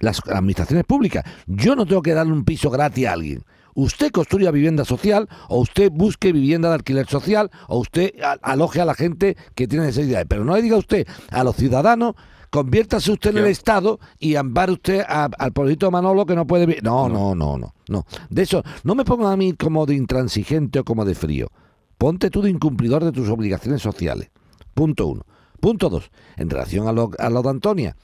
Las 0.00 0.20
administraciones 0.28 0.84
públicas. 0.86 1.24
Yo 1.46 1.76
no 1.76 1.84
tengo 1.84 2.00
que 2.00 2.14
darle 2.14 2.32
un 2.32 2.44
piso 2.46 2.70
gratis 2.70 3.06
a 3.06 3.12
alguien. 3.12 3.44
Usted 3.74 4.10
construya 4.10 4.50
vivienda 4.50 4.84
social, 4.84 5.28
o 5.48 5.60
usted 5.60 5.90
busque 5.90 6.32
vivienda 6.32 6.68
de 6.68 6.74
alquiler 6.74 7.06
social, 7.06 7.50
o 7.68 7.78
usted 7.78 8.12
aloje 8.42 8.80
a 8.80 8.84
la 8.84 8.94
gente 8.94 9.36
que 9.54 9.66
tiene 9.66 9.86
necesidades. 9.86 10.26
Pero 10.28 10.44
no 10.44 10.54
le 10.54 10.62
diga 10.62 10.76
usted 10.76 11.06
a 11.30 11.42
los 11.44 11.56
ciudadanos, 11.56 12.14
conviértase 12.50 13.12
usted 13.12 13.30
en 13.30 13.38
el. 13.38 13.46
Estado 13.46 13.98
y 14.18 14.34
ampare 14.36 14.72
usted 14.72 15.00
a- 15.08 15.30
al 15.38 15.52
pobrecito 15.52 15.90
Manolo 15.90 16.26
que 16.26 16.34
no 16.34 16.46
puede 16.46 16.66
vivir. 16.66 16.82
No, 16.82 17.08
no, 17.08 17.34
no, 17.34 17.56
no, 17.58 17.74
no. 17.88 18.04
De 18.28 18.42
eso, 18.42 18.62
no 18.84 18.94
me 18.94 19.04
pongan 19.04 19.32
a 19.32 19.36
mí 19.36 19.54
como 19.54 19.86
de 19.86 19.94
intransigente 19.94 20.78
o 20.80 20.84
como 20.84 21.04
de 21.04 21.14
frío. 21.14 21.48
Ponte 21.96 22.28
tú 22.30 22.42
de 22.42 22.50
incumplidor 22.50 23.04
de 23.04 23.12
tus 23.12 23.28
obligaciones 23.28 23.80
sociales. 23.80 24.30
Punto 24.74 25.06
uno. 25.06 25.24
Punto 25.60 25.88
dos. 25.88 26.10
En 26.36 26.50
relación 26.50 26.88
a 26.88 26.92
lo, 26.92 27.10
a 27.18 27.30
lo 27.30 27.40
de 27.42 27.48
Antonia, 27.50 27.96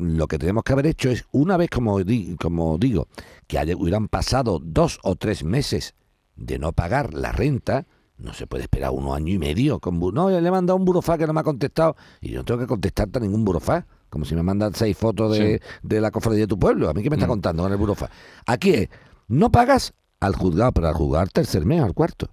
lo 0.00 0.26
que 0.26 0.38
tenemos 0.38 0.64
que 0.64 0.72
haber 0.72 0.86
hecho 0.86 1.10
es, 1.10 1.24
una 1.32 1.56
vez, 1.56 1.70
como, 1.70 2.02
di- 2.02 2.36
como 2.40 2.78
digo, 2.78 3.08
que 3.46 3.58
haya- 3.58 3.76
hubieran 3.76 4.08
pasado 4.08 4.58
dos 4.62 4.98
o 5.02 5.16
tres 5.16 5.44
meses 5.44 5.94
de 6.36 6.58
no 6.58 6.72
pagar 6.72 7.14
la 7.14 7.32
renta, 7.32 7.86
no 8.18 8.32
se 8.34 8.46
puede 8.46 8.64
esperar 8.64 8.90
uno 8.92 9.14
año 9.14 9.32
y 9.32 9.38
medio. 9.38 9.78
Con, 9.78 9.98
no, 9.98 10.28
le 10.30 10.38
he 10.46 10.50
mandado 10.50 10.76
un 10.76 10.84
burofá 10.84 11.16
que 11.16 11.26
no 11.26 11.32
me 11.32 11.40
ha 11.40 11.44
contestado 11.44 11.96
y 12.20 12.30
yo 12.30 12.40
no 12.40 12.44
tengo 12.44 12.60
que 12.60 12.66
contestarte 12.66 13.18
a 13.18 13.22
ningún 13.22 13.44
burofá. 13.44 13.86
Como 14.10 14.24
si 14.24 14.34
me 14.34 14.42
mandan 14.42 14.74
seis 14.74 14.96
fotos 14.96 15.32
de, 15.38 15.62
de 15.82 16.00
la 16.00 16.10
cofradía 16.10 16.40
de 16.40 16.46
tu 16.48 16.58
pueblo. 16.58 16.90
¿A 16.90 16.94
mí 16.94 17.02
qué 17.02 17.10
me 17.10 17.16
está 17.16 17.26
Mm. 17.26 17.30
contando 17.30 17.62
con 17.62 17.72
el 17.72 17.78
burofá? 17.78 18.10
Aquí 18.46 18.70
es, 18.70 18.88
no 19.28 19.50
pagas 19.52 19.94
al 20.18 20.34
juzgado, 20.34 20.72
pero 20.72 20.88
al 20.88 20.94
juzgado 20.94 21.22
al 21.22 21.30
tercer 21.30 21.64
mes, 21.64 21.80
al 21.80 21.94
cuarto. 21.94 22.28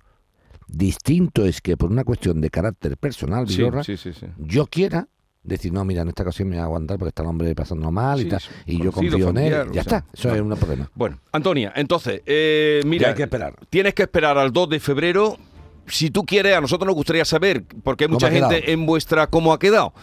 Distinto 0.67 1.45
es 1.45 1.61
que 1.61 1.77
por 1.77 1.91
una 1.91 2.03
cuestión 2.03 2.41
de 2.41 2.49
carácter 2.49 2.97
personal, 2.97 3.45
Vigorra, 3.45 3.83
sí, 3.83 3.95
sí, 3.95 4.11
sí. 4.11 4.25
yo 4.37 4.65
quiera 4.67 5.07
decir, 5.43 5.71
no, 5.71 5.85
mira, 5.85 6.01
en 6.01 6.09
esta 6.09 6.23
ocasión 6.23 6.49
me 6.49 6.55
voy 6.55 6.61
a 6.61 6.65
aguantar 6.65 6.97
porque 6.97 7.09
está 7.09 7.23
el 7.23 7.29
hombre 7.29 7.55
pasando 7.55 7.89
mal 7.91 8.19
Sí, 8.19 8.25
y 8.25 8.29
tal, 8.29 8.41
y 8.65 8.83
yo 8.83 8.91
confío 8.91 9.29
en 9.29 9.37
él. 9.37 9.53
familiar, 9.53 9.65
Ya 9.71 9.81
o 9.81 9.83
sea, 9.85 9.97
está, 9.99 10.05
eso 10.13 10.27
no. 10.29 10.35
es 10.35 10.41
un 10.41 10.49
problema. 10.57 10.91
Bueno, 10.93 11.19
Antonia, 11.31 11.71
entonces, 11.75 12.21
eh, 12.25 12.81
mira, 12.85 13.03
Ya 13.03 13.09
hay 13.09 13.15
que 13.15 13.23
esperar. 13.23 13.55
tienes 13.69 13.93
que 13.93 14.03
esperar 14.03 14.37
al 14.37 14.51
2 14.51 14.69
de 14.69 14.79
febrero. 14.79 15.37
Si 15.87 16.09
tú 16.09 16.25
quieres, 16.25 16.53
a 16.55 16.59
nosotros 16.61 16.85
nos 16.85 16.95
gustaría 16.95 17.23
saber, 17.23 17.63
porque 17.83 18.03
hay 18.03 18.07
¿Cómo 18.09 18.15
mucha 18.15 18.27
ha 18.27 18.31
gente 18.31 18.73
en 18.73 18.85
vuestra 18.85 19.27
cómo 19.27 19.53
ha 19.53 19.59
quedado. 19.59 19.93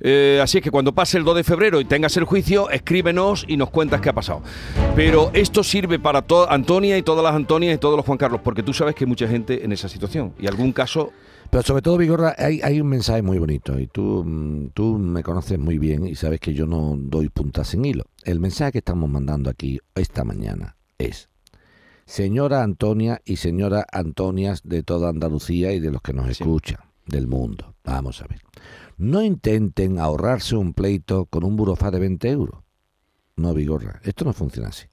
Eh, 0.00 0.40
así 0.42 0.58
es 0.58 0.64
que 0.64 0.70
cuando 0.70 0.92
pase 0.94 1.16
el 1.18 1.24
2 1.24 1.36
de 1.36 1.44
febrero 1.44 1.80
y 1.80 1.84
tengas 1.84 2.16
el 2.16 2.24
juicio, 2.24 2.70
escríbenos 2.70 3.44
y 3.48 3.56
nos 3.56 3.70
cuentas 3.70 4.00
qué 4.00 4.08
ha 4.08 4.12
pasado. 4.12 4.42
Pero 4.96 5.30
esto 5.34 5.62
sirve 5.62 5.98
para 6.00 6.22
toda 6.22 6.52
Antonia 6.52 6.98
y 6.98 7.02
todas 7.02 7.22
las 7.24 7.34
Antonias 7.34 7.74
y 7.74 7.78
todos 7.78 7.96
los 7.96 8.04
Juan 8.06 8.18
Carlos, 8.18 8.40
porque 8.42 8.62
tú 8.64 8.72
sabes 8.72 8.94
que 8.96 9.04
hay 9.04 9.08
mucha 9.08 9.28
gente 9.28 9.64
en 9.64 9.70
esa 9.72 9.88
situación. 9.88 10.34
Y 10.40 10.46
algún 10.48 10.72
caso, 10.72 11.12
Pero 11.50 11.62
sobre 11.62 11.82
todo, 11.82 11.96
Vigorra, 11.96 12.34
hay, 12.36 12.60
hay 12.62 12.80
un 12.80 12.88
mensaje 12.88 13.22
muy 13.22 13.38
bonito 13.38 13.78
y 13.78 13.86
tú, 13.86 14.22
mm, 14.24 14.70
tú 14.74 14.98
me 14.98 15.22
conoces 15.22 15.58
muy 15.58 15.78
bien 15.78 16.06
y 16.06 16.14
sabes 16.14 16.40
que 16.40 16.52
yo 16.52 16.66
no 16.66 16.94
doy 16.98 17.30
puntas 17.30 17.68
sin 17.68 17.84
hilo. 17.86 18.04
El 18.22 18.38
mensaje 18.38 18.72
que 18.72 18.78
estamos 18.78 19.08
mandando 19.08 19.48
aquí 19.48 19.78
esta 19.94 20.24
mañana 20.24 20.76
es, 20.98 21.30
señora 22.04 22.62
Antonia 22.62 23.22
y 23.24 23.36
señora 23.36 23.86
Antonias 23.90 24.60
de 24.62 24.82
toda 24.82 25.08
Andalucía 25.08 25.72
y 25.72 25.80
de 25.80 25.90
los 25.90 26.02
que 26.02 26.12
nos 26.12 26.26
Sí. 26.26 26.32
escuchan, 26.32 26.80
del 27.06 27.26
mundo. 27.26 27.74
Vamos 27.82 28.20
a 28.20 28.26
ver. 28.26 28.42
No 28.98 29.22
intenten 29.22 29.98
ahorrarse 29.98 30.54
un 30.54 30.74
pleito 30.74 31.24
con 31.26 31.44
un 31.44 31.56
burofá 31.56 31.90
de 31.90 31.98
20 32.00 32.28
euros. 32.28 32.60
No, 33.36 33.54
Vigorra, 33.54 34.00
esto 34.02 34.24
no 34.26 34.34
funciona 34.34 34.68
así. 34.68 34.86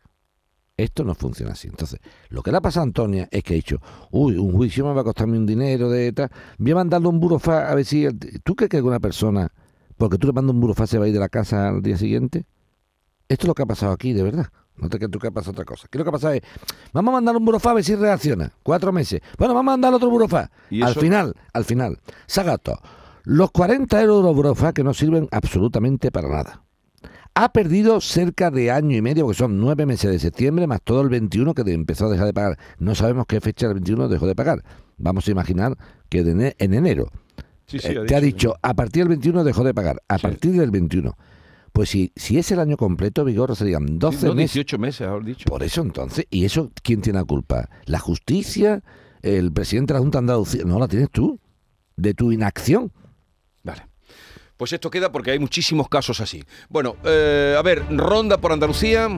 Esto 0.78 1.04
no 1.06 1.16
funciona 1.16 1.54
así. 1.54 1.68
Entonces, 1.68 2.00
lo 2.30 2.42
que 2.44 2.52
le 2.52 2.58
ha 2.58 2.62
pasado 2.62 2.82
a 2.82 2.88
Antonia 2.88 3.28
es 3.32 3.44
que 3.44 3.54
ha 3.54 3.56
dicho, 3.56 3.78
uy, 4.12 4.38
un 4.38 4.52
juicio 4.52 4.86
me 4.86 4.94
va 4.94 5.02
a 5.02 5.04
costarme 5.06 5.38
un 5.38 5.46
dinero 5.46 5.90
de 5.90 6.12
tal. 6.12 6.30
Voy 6.58 6.72
a 6.72 6.76
mandarle 6.76 7.08
un 7.08 7.20
burofá 7.20 7.70
a 7.70 7.76
ver 7.76 7.86
si... 7.86 8.06
el- 8.06 8.20
¿Tú 8.44 8.56
crees 8.56 8.70
que 8.70 8.78
alguna 8.78 9.00
persona 9.00 9.52
porque 9.98 10.18
tú 10.18 10.28
le 10.28 10.34
mandas 10.34 10.54
un 10.54 10.60
burofax 10.60 10.90
se 10.90 10.98
va 11.00 11.06
a 11.06 11.08
ir 11.08 11.14
de 11.14 11.20
la 11.22 11.30
casa 11.30 11.70
al 11.70 11.82
día 11.82 11.98
siguiente. 11.98 12.46
Esto 13.30 13.44
es 13.46 13.48
lo 13.48 13.54
que 13.56 13.64
ha 13.64 13.66
pasado 13.66 13.94
aquí, 13.94 14.12
de 14.12 14.24
verdad. 14.24 14.48
No 14.76 14.90
te 14.90 14.98
creas 14.98 15.10
tú 15.10 15.20
que 15.20 15.28
ha 15.28 15.32
pasado 15.32 15.54
otra 15.54 15.64
cosa. 15.64 15.86
Aquí 15.88 15.98
lo 15.98 16.04
que 16.04 16.10
ha 16.10 16.12
pasado 16.12 16.34
es, 16.34 16.42
vamos 16.92 17.14
a 17.14 17.16
mandar 17.16 17.38
un 17.38 17.46
burofax 17.46 17.72
a 17.72 17.74
ver 17.76 17.84
si 17.86 17.96
reacciona. 17.96 18.52
Cuatro 18.62 18.92
meses. 18.92 19.22
Bueno, 19.38 19.54
vamos 19.54 19.72
a 19.72 19.74
mandar 19.78 19.94
otro 19.94 20.10
burofax. 20.10 20.52
¿Y 20.70 20.82
Al 20.82 20.94
final, 21.02 21.34
al 21.54 21.64
final, 21.64 21.98
se 22.28 22.42
ha 22.42 22.44
gastado 22.44 22.82
los 23.24 23.52
40 23.52 24.02
euros 24.02 24.18
de 24.18 24.24
los 24.24 24.36
burofax 24.36 24.74
que 24.74 24.84
no 24.84 24.94
sirven 24.94 25.30
absolutamente 25.32 26.12
para 26.12 26.28
nada. 26.28 26.65
Ha 27.38 27.52
perdido 27.52 28.00
cerca 28.00 28.50
de 28.50 28.72
año 28.72 28.96
y 28.96 29.02
medio, 29.02 29.26
porque 29.26 29.38
son 29.38 29.60
nueve 29.60 29.86
meses 29.86 30.10
de 30.10 30.20
septiembre, 30.20 30.68
más 30.68 30.82
todo 30.82 31.02
el 31.02 31.10
21 31.10 31.54
que 31.54 31.62
empezó 31.74 32.06
a 32.06 32.10
dejar 32.10 32.28
de 32.28 32.34
pagar. 32.34 32.58
No 32.80 32.96
sabemos 32.96 33.26
qué 33.28 33.42
fecha 33.42 33.68
del 33.68 33.76
21 33.76 34.08
dejó 34.08 34.26
de 34.26 34.36
pagar. 34.36 34.64
Vamos 34.98 35.28
a 35.28 35.32
imaginar 35.32 35.78
que 36.08 36.24
de 36.24 36.56
en 36.58 36.74
enero 36.74 37.12
Sí, 37.68 37.80
sí, 37.80 37.88
eh, 37.90 38.00
ha 38.00 38.06
te 38.06 38.16
ha 38.16 38.20
sí. 38.20 38.26
dicho, 38.28 38.56
a 38.62 38.74
partir 38.74 39.04
del 39.04 39.10
21 39.10 39.44
dejó 39.44 39.64
de 39.66 39.74
pagar, 39.74 40.02
a 40.08 40.18
partir 40.18 40.54
del 40.54 40.72
21. 40.72 41.18
Pues 41.74 41.90
si, 41.90 42.14
si 42.16 42.38
es 42.38 42.50
el 42.52 42.60
año 42.62 42.78
completo, 42.78 43.26
Vigorra 43.26 43.54
serían 43.56 43.86
Sí, 43.86 43.98
12 43.98 44.28
no, 44.28 44.36
meses. 44.36 44.54
18 44.54 44.78
meses, 44.80 45.08
has 45.08 45.26
dicho. 45.26 45.46
Por 45.50 45.62
eso 45.62 45.82
entonces, 45.82 46.26
¿y 46.30 46.46
eso 46.46 46.72
quién 46.84 47.02
tiene 47.02 47.20
la 47.20 47.26
culpa? 47.26 47.70
¿La 47.86 48.00
justicia? 48.00 48.82
¿El 49.22 49.52
presidente 49.52 49.92
de 49.94 50.00
la 50.00 50.02
Junta 50.04 50.20
de 50.20 50.24
Andalucía? 50.24 50.62
No, 50.66 50.80
la 50.80 50.88
tienes 50.88 51.10
tú, 51.12 51.38
de 51.98 52.14
tu 52.14 52.32
inacción. 52.32 52.94
Pues 54.58 54.72
esto 54.72 54.90
queda 54.90 55.12
porque 55.12 55.32
hay 55.32 55.40
muchísimos 55.40 55.90
casos 55.90 56.22
así. 56.22 56.44
Bueno, 56.70 56.96
eh, 57.04 57.56
a 57.58 57.62
ver, 57.62 57.84
ronda 57.90 58.38
por 58.38 58.54
Andalucía. 58.54 59.10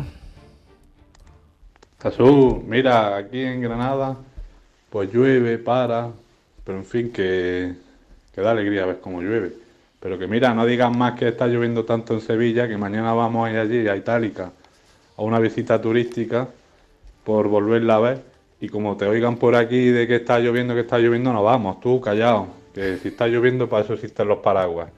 Jesús, 2.01 2.55
mira, 2.65 3.17
aquí 3.17 3.41
en 3.41 3.61
Granada, 3.61 4.17
pues 4.89 5.11
llueve, 5.13 5.57
para, 5.57 6.09
pero 6.63 6.79
en 6.79 6.85
fin, 6.85 7.11
que, 7.11 7.73
que 8.33 8.41
da 8.41 8.51
alegría 8.51 8.85
ver 8.85 8.99
cómo 8.99 9.21
llueve. 9.21 9.53
Pero 9.99 10.17
que 10.17 10.27
mira, 10.27 10.53
no 10.53 10.65
digas 10.65 10.95
más 10.95 11.17
que 11.17 11.27
está 11.27 11.47
lloviendo 11.47 11.85
tanto 11.85 12.13
en 12.13 12.21
Sevilla, 12.21 12.67
que 12.67 12.77
mañana 12.77 13.13
vamos 13.13 13.47
a 13.47 13.51
ir 13.51 13.57
allí, 13.57 13.87
a 13.87 13.95
Itálica, 13.95 14.51
a 15.17 15.21
una 15.21 15.39
visita 15.39 15.81
turística, 15.81 16.47
por 17.23 17.47
volverla 17.47 17.95
a 17.95 17.99
ver. 17.99 18.21
Y 18.59 18.69
como 18.69 18.95
te 18.97 19.05
oigan 19.05 19.37
por 19.37 19.55
aquí 19.55 19.89
de 19.89 20.07
que 20.07 20.15
está 20.15 20.39
lloviendo, 20.39 20.73
que 20.73 20.81
está 20.81 20.97
lloviendo, 20.97 21.33
no 21.33 21.43
vamos, 21.43 21.79
tú 21.79 21.99
callado, 22.01 22.47
que 22.73 22.97
si 22.97 23.09
está 23.09 23.27
lloviendo, 23.27 23.67
para 23.67 23.83
eso 23.83 23.93
existen 23.93 24.27
los 24.27 24.39
paraguas. 24.39 24.89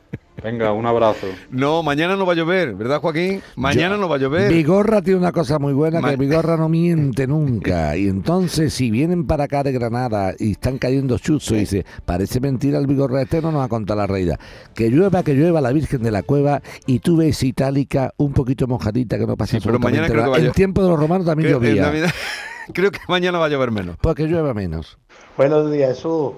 Venga, 0.43 0.71
un 0.73 0.85
abrazo. 0.85 1.27
No, 1.51 1.83
mañana 1.83 2.15
no 2.15 2.25
va 2.25 2.33
a 2.33 2.35
llover, 2.35 2.73
¿verdad, 2.75 2.99
Joaquín? 3.01 3.41
Mañana 3.55 3.95
Yo- 3.95 4.01
no 4.01 4.09
va 4.09 4.15
a 4.15 4.19
llover. 4.19 4.51
Vigorra 4.53 5.01
tiene 5.01 5.19
una 5.19 5.31
cosa 5.31 5.59
muy 5.59 5.73
buena, 5.73 5.99
Ma- 6.01 6.11
que 6.11 6.15
Vigorra 6.17 6.57
no 6.57 6.69
miente 6.69 7.27
nunca. 7.27 7.95
Y 7.97 8.07
entonces, 8.07 8.73
si 8.73 8.91
vienen 8.91 9.25
para 9.27 9.45
acá 9.45 9.63
de 9.63 9.71
Granada 9.71 10.33
y 10.37 10.51
están 10.51 10.77
cayendo 10.77 11.17
chuzos, 11.17 11.57
y 11.57 11.59
dice, 11.61 11.85
parece 12.05 12.39
mentira 12.39 12.77
el 12.79 12.87
Vigorra 12.87 13.21
este, 13.21 13.41
no 13.41 13.51
nos 13.51 13.61
va 13.61 13.65
a 13.65 13.69
contar 13.69 13.97
la 13.97 14.07
reina. 14.07 14.37
Que 14.73 14.89
llueva, 14.89 15.23
que 15.23 15.33
llueva 15.33 15.61
la 15.61 15.71
Virgen 15.71 16.01
de 16.03 16.11
la 16.11 16.23
Cueva, 16.23 16.61
y 16.85 16.99
tú 16.99 17.17
ves 17.17 17.41
Itálica 17.43 18.13
un 18.17 18.33
poquito 18.33 18.67
mojadita, 18.67 19.17
que 19.17 19.25
no 19.27 19.35
pasa 19.37 19.57
Sí, 19.59 19.63
pero 19.65 19.79
mañana 19.79 20.07
creo 20.07 20.15
que 20.17 20.21
nada. 20.21 20.29
va 20.31 20.37
a 20.37 20.39
En 20.39 20.45
llo- 20.47 20.53
tiempo 20.53 20.83
de 20.83 20.89
los 20.89 20.99
romanos 20.99 21.25
también 21.25 21.49
Creo- 21.57 21.59
llovía. 21.61 22.13
Creo 22.73 22.91
que 22.91 22.99
mañana 23.07 23.39
va 23.39 23.45
a 23.45 23.49
llover 23.49 23.71
menos. 23.71 23.97
Porque 23.99 24.27
llueva 24.27 24.53
menos. 24.53 24.99
Buenos 25.35 25.71
días, 25.71 25.95
Jesús. 25.95 26.33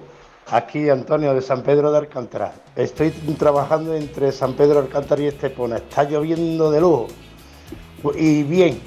Aquí 0.50 0.90
Antonio 0.90 1.34
de 1.34 1.40
San 1.40 1.62
Pedro 1.62 1.90
de 1.92 1.98
Alcántara. 1.98 2.52
Estoy 2.76 3.10
trabajando 3.38 3.94
entre 3.94 4.32
San 4.32 4.54
Pedro 4.54 4.74
de 4.74 4.86
Alcántara 4.86 5.22
y 5.22 5.26
Estepona. 5.26 5.76
Está 5.76 6.04
lloviendo 6.04 6.70
de 6.70 6.80
lujo. 6.80 7.06
Y 8.16 8.42
bien, 8.42 8.80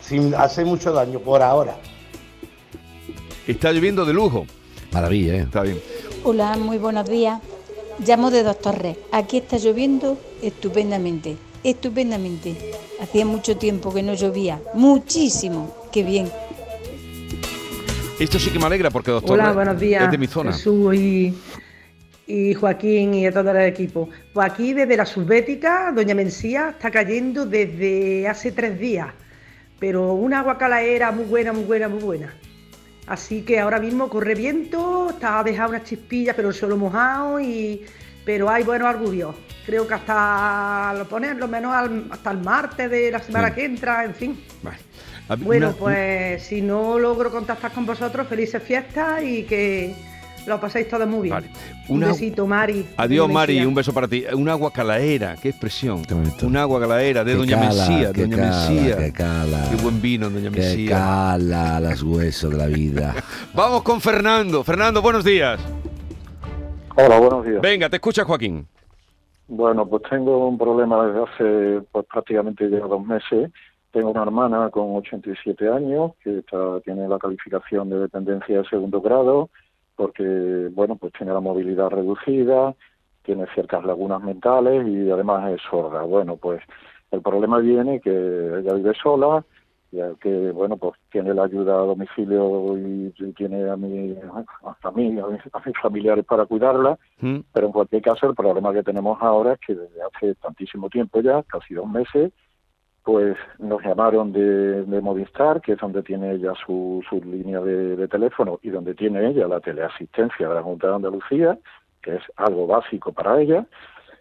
sin 0.00 0.34
hacer 0.34 0.66
mucho 0.66 0.92
daño 0.92 1.18
por 1.18 1.42
ahora. 1.42 1.76
Está 3.46 3.72
lloviendo 3.72 4.04
de 4.04 4.12
lujo. 4.12 4.46
Maravilla, 4.92 5.34
¿eh? 5.34 5.40
Está 5.40 5.62
bien. 5.62 5.80
Hola, 6.24 6.56
muy 6.56 6.78
buenos 6.78 7.08
días. 7.08 7.40
Llamo 8.04 8.30
de 8.30 8.42
Dos 8.42 8.60
Torres. 8.60 8.96
Aquí 9.10 9.38
está 9.38 9.56
lloviendo 9.56 10.18
estupendamente, 10.42 11.36
estupendamente. 11.64 12.74
Hacía 13.00 13.24
mucho 13.24 13.56
tiempo 13.56 13.92
que 13.92 14.02
no 14.02 14.14
llovía, 14.14 14.60
muchísimo. 14.74 15.74
Qué 15.90 16.02
bien. 16.02 16.30
Esto 18.18 18.38
sí 18.38 18.50
que 18.50 18.58
me 18.58 18.64
alegra 18.66 18.90
porque, 18.90 19.10
doctor, 19.10 19.38
Hola, 19.38 19.52
buenos 19.52 19.78
días. 19.78 20.04
es 20.04 20.10
de 20.10 20.18
mi 20.18 20.26
zona. 20.26 20.52
Jesús 20.52 20.94
y, 20.94 21.34
y 22.26 22.54
Joaquín 22.54 23.12
y 23.14 23.26
a 23.26 23.32
todo 23.32 23.50
el 23.50 23.56
equipo. 23.66 24.08
Pues 24.32 24.50
aquí 24.50 24.72
desde 24.72 24.96
la 24.96 25.04
subbética, 25.04 25.92
Doña 25.94 26.14
Mencía, 26.14 26.70
está 26.70 26.90
cayendo 26.90 27.44
desde 27.44 28.26
hace 28.26 28.52
tres 28.52 28.78
días. 28.78 29.08
Pero 29.78 30.14
una 30.14 30.40
agua 30.40 30.56
calaera 30.56 31.12
muy 31.12 31.26
buena, 31.26 31.52
muy 31.52 31.64
buena, 31.64 31.88
muy 31.88 32.02
buena. 32.02 32.34
Así 33.06 33.42
que 33.42 33.60
ahora 33.60 33.78
mismo 33.78 34.08
corre 34.08 34.34
viento, 34.34 35.10
está 35.10 35.42
dejado 35.44 35.70
unas 35.70 35.84
chispillas, 35.84 36.34
pero 36.34 36.48
el 36.48 36.54
suelo 36.54 36.76
mojado 36.76 37.38
y 37.38 37.84
pero 38.24 38.48
hay 38.50 38.64
buenos 38.64 38.88
argurios. 38.88 39.36
Creo 39.64 39.86
que 39.86 39.94
hasta 39.94 40.94
lo 40.98 41.06
ponen 41.06 41.38
lo 41.38 41.46
menos 41.46 41.72
al- 41.72 42.06
hasta 42.10 42.30
el 42.32 42.38
martes 42.38 42.90
de 42.90 43.10
la 43.12 43.20
semana 43.20 43.48
Sí. 43.50 43.54
que 43.54 43.64
entra, 43.66 44.04
en 44.04 44.14
fin. 44.14 44.40
Vale. 44.62 44.78
Bueno, 45.38 45.68
una- 45.68 45.76
pues 45.76 46.42
si 46.42 46.62
no 46.62 46.98
logro 46.98 47.30
contactar 47.30 47.72
con 47.72 47.84
vosotros, 47.86 48.26
felices 48.28 48.62
fiestas 48.62 49.22
y 49.24 49.42
que 49.44 49.94
lo 50.46 50.60
paséis 50.60 50.88
todos 50.88 51.08
muy 51.08 51.22
bien. 51.22 51.34
Vale. 51.34 51.48
Un 51.88 52.00
besito, 52.00 52.46
Mari. 52.46 52.86
Adiós, 52.96 53.28
Mari, 53.28 53.64
un 53.64 53.74
beso 53.74 53.92
para 53.92 54.06
ti. 54.06 54.24
Un 54.32 54.48
agua 54.48 54.72
calaera, 54.72 55.34
qué 55.42 55.48
expresión. 55.48 56.04
Qué. 56.04 56.14
Un 56.46 56.56
agua 56.56 56.78
calaera 56.80 57.24
de 57.24 57.34
Doña 57.34 57.58
cala, 57.58 57.88
Mencía. 57.88 58.12
que 58.12 58.22
Doña 58.22 58.36
cala, 58.36 58.68
Mencía. 58.70 58.96
que 58.98 59.12
cala. 59.12 59.66
Qué 59.70 59.82
buen 59.82 60.00
vino, 60.00 60.30
Doña 60.30 60.50
Que 60.52 60.60
Mencía. 60.60 60.90
cala 60.90 61.80
los 61.80 62.02
huesos 62.04 62.50
de 62.52 62.56
la 62.58 62.66
vida. 62.66 63.14
Vamos 63.54 63.82
con 63.82 64.00
Fernando. 64.00 64.62
Fernando, 64.62 65.02
buenos 65.02 65.24
días. 65.24 65.60
Hola, 66.94 67.18
buenos 67.18 67.44
días. 67.44 67.60
Venga, 67.60 67.88
te 67.90 67.96
escucha 67.96 68.24
Joaquín. 68.24 68.66
Bueno, 69.48 69.86
pues 69.88 70.02
tengo 70.10 70.48
un 70.48 70.58
problema 70.58 71.04
desde 71.06 71.22
hace 71.22 71.86
pues, 71.92 72.04
prácticamente 72.12 72.68
ya 72.70 72.78
dos 72.80 73.04
meses. 73.04 73.50
Tengo 73.96 74.10
una 74.10 74.24
hermana 74.24 74.68
con 74.68 74.94
87 74.94 75.70
años 75.70 76.12
que 76.22 76.40
está, 76.40 76.80
tiene 76.80 77.08
la 77.08 77.18
calificación 77.18 77.88
de 77.88 78.00
dependencia 78.00 78.58
de 78.58 78.68
segundo 78.68 79.00
grado 79.00 79.48
porque, 79.94 80.68
bueno, 80.74 80.96
pues 80.96 81.14
tiene 81.14 81.32
la 81.32 81.40
movilidad 81.40 81.88
reducida, 81.88 82.74
tiene 83.22 83.46
ciertas 83.54 83.82
lagunas 83.86 84.22
mentales 84.22 84.86
y 84.86 85.10
además 85.10 85.50
es 85.50 85.62
sorda. 85.70 86.02
Bueno, 86.02 86.36
pues 86.36 86.60
el 87.10 87.22
problema 87.22 87.58
viene 87.60 88.02
que 88.02 88.10
ella 88.10 88.74
vive 88.74 88.92
sola, 89.02 89.42
ya 89.92 90.10
que, 90.20 90.50
bueno, 90.50 90.76
pues 90.76 90.92
tiene 91.10 91.32
la 91.32 91.44
ayuda 91.44 91.76
a 91.76 91.86
domicilio 91.86 92.76
y, 92.76 93.14
y 93.16 93.32
tiene 93.32 93.70
a 93.70 93.76
mi, 93.76 94.14
a 94.82 94.90
mí, 94.90 95.18
a 95.18 95.26
mis, 95.26 95.40
a 95.54 95.62
mis 95.64 95.78
familiares 95.80 96.26
para 96.26 96.44
cuidarla. 96.44 96.98
¿Mm? 97.20 97.38
Pero 97.50 97.66
en 97.68 97.72
cualquier 97.72 98.02
caso, 98.02 98.28
el 98.28 98.34
problema 98.34 98.74
que 98.74 98.82
tenemos 98.82 99.16
ahora 99.22 99.54
es 99.54 99.60
que 99.60 99.74
desde 99.74 100.02
hace 100.02 100.34
tantísimo 100.34 100.90
tiempo 100.90 101.22
ya, 101.22 101.42
casi 101.44 101.72
dos 101.72 101.88
meses, 101.88 102.30
pues 103.06 103.36
nos 103.60 103.80
llamaron 103.84 104.32
de, 104.32 104.82
de 104.82 105.00
Movistar, 105.00 105.60
que 105.60 105.74
es 105.74 105.78
donde 105.78 106.02
tiene 106.02 106.32
ella 106.32 106.54
su, 106.66 107.04
su 107.08 107.22
línea 107.22 107.60
de, 107.60 108.08
teléfono 108.08 108.58
y 108.62 108.70
donde 108.70 108.96
tiene 108.96 109.28
ella 109.28 109.46
la 109.46 109.60
teleasistencia 109.60 110.48
de 110.48 110.54
la 110.56 110.62
Junta 110.64 110.88
de 110.88 110.96
Andalucía, 110.96 111.56
que 112.02 112.16
es 112.16 112.22
algo 112.34 112.66
básico 112.66 113.12
para 113.12 113.40
ella, 113.40 113.64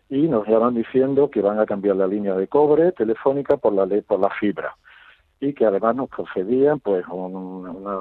y 0.07 0.27
nos 0.27 0.47
llaman 0.47 0.75
diciendo 0.75 1.31
que 1.31 1.41
van 1.41 1.59
a 1.59 1.65
cambiar 1.65 1.95
la 1.95 2.05
línea 2.05 2.35
de 2.35 2.47
cobre 2.47 2.91
telefónica 2.91 3.57
por 3.57 3.73
la, 3.73 3.87
por 4.03 4.19
la 4.19 4.29
fibra 4.29 4.75
y 5.39 5.53
que 5.53 5.65
además 5.65 5.95
nos 5.95 6.09
concedían 6.11 6.79
pues 6.79 7.03
un- 7.07 7.67
una, 7.67 7.97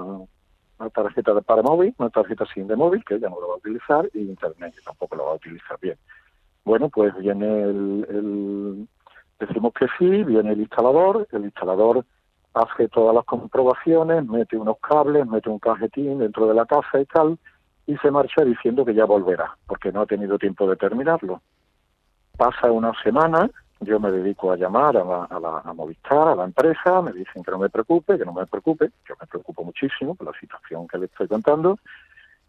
una 0.78 0.90
tarjeta 0.92 1.40
para 1.40 1.62
móvil, 1.62 1.94
una 1.96 2.10
tarjeta 2.10 2.44
SIM 2.52 2.66
de 2.66 2.76
móvil, 2.76 3.02
que 3.06 3.14
ella 3.14 3.30
no 3.30 3.40
lo 3.40 3.48
va 3.48 3.54
a 3.54 3.56
utilizar, 3.56 4.10
y 4.12 4.20
internet, 4.20 4.74
tampoco 4.84 5.16
lo 5.16 5.24
va 5.24 5.30
a 5.32 5.36
utilizar 5.36 5.78
bien. 5.80 5.96
Bueno, 6.62 6.90
pues 6.90 7.16
viene 7.16 7.62
el- 7.62 8.86
decimos 9.38 9.72
que 9.72 9.86
sí, 9.98 10.24
viene 10.24 10.52
el 10.52 10.60
instalador, 10.60 11.26
el 11.32 11.44
instalador 11.44 12.04
hace 12.54 12.88
todas 12.88 13.14
las 13.14 13.24
comprobaciones, 13.24 14.24
mete 14.26 14.56
unos 14.56 14.78
cables, 14.78 15.26
mete 15.26 15.50
un 15.50 15.58
cajetín 15.58 16.18
dentro 16.20 16.46
de 16.46 16.54
la 16.54 16.64
casa 16.66 17.00
y 17.00 17.04
tal, 17.06 17.38
y 17.86 17.96
se 17.98 18.10
marcha 18.10 18.44
diciendo 18.44 18.84
que 18.84 18.94
ya 18.94 19.04
volverá, 19.04 19.56
porque 19.66 19.92
no 19.92 20.02
ha 20.02 20.06
tenido 20.06 20.38
tiempo 20.38 20.68
de 20.68 20.76
terminarlo. 20.76 21.42
Pasa 22.36 22.70
una 22.70 22.92
semana, 23.02 23.50
yo 23.80 23.98
me 23.98 24.10
dedico 24.10 24.52
a 24.52 24.56
llamar 24.56 24.96
a, 24.96 25.04
la, 25.04 25.24
a, 25.24 25.40
la, 25.40 25.72
Movistar, 25.74 26.28
a 26.28 26.36
la 26.36 26.44
empresa, 26.44 27.02
me 27.02 27.12
dicen 27.12 27.42
que 27.42 27.50
no 27.50 27.58
me 27.58 27.68
preocupe, 27.68 28.16
que 28.16 28.24
no 28.24 28.32
me 28.32 28.46
preocupe, 28.46 28.90
yo 29.08 29.14
me 29.20 29.26
preocupo 29.26 29.64
muchísimo 29.64 30.14
por 30.14 30.28
la 30.32 30.38
situación 30.38 30.86
que 30.86 30.98
le 30.98 31.06
estoy 31.06 31.26
contando, 31.26 31.78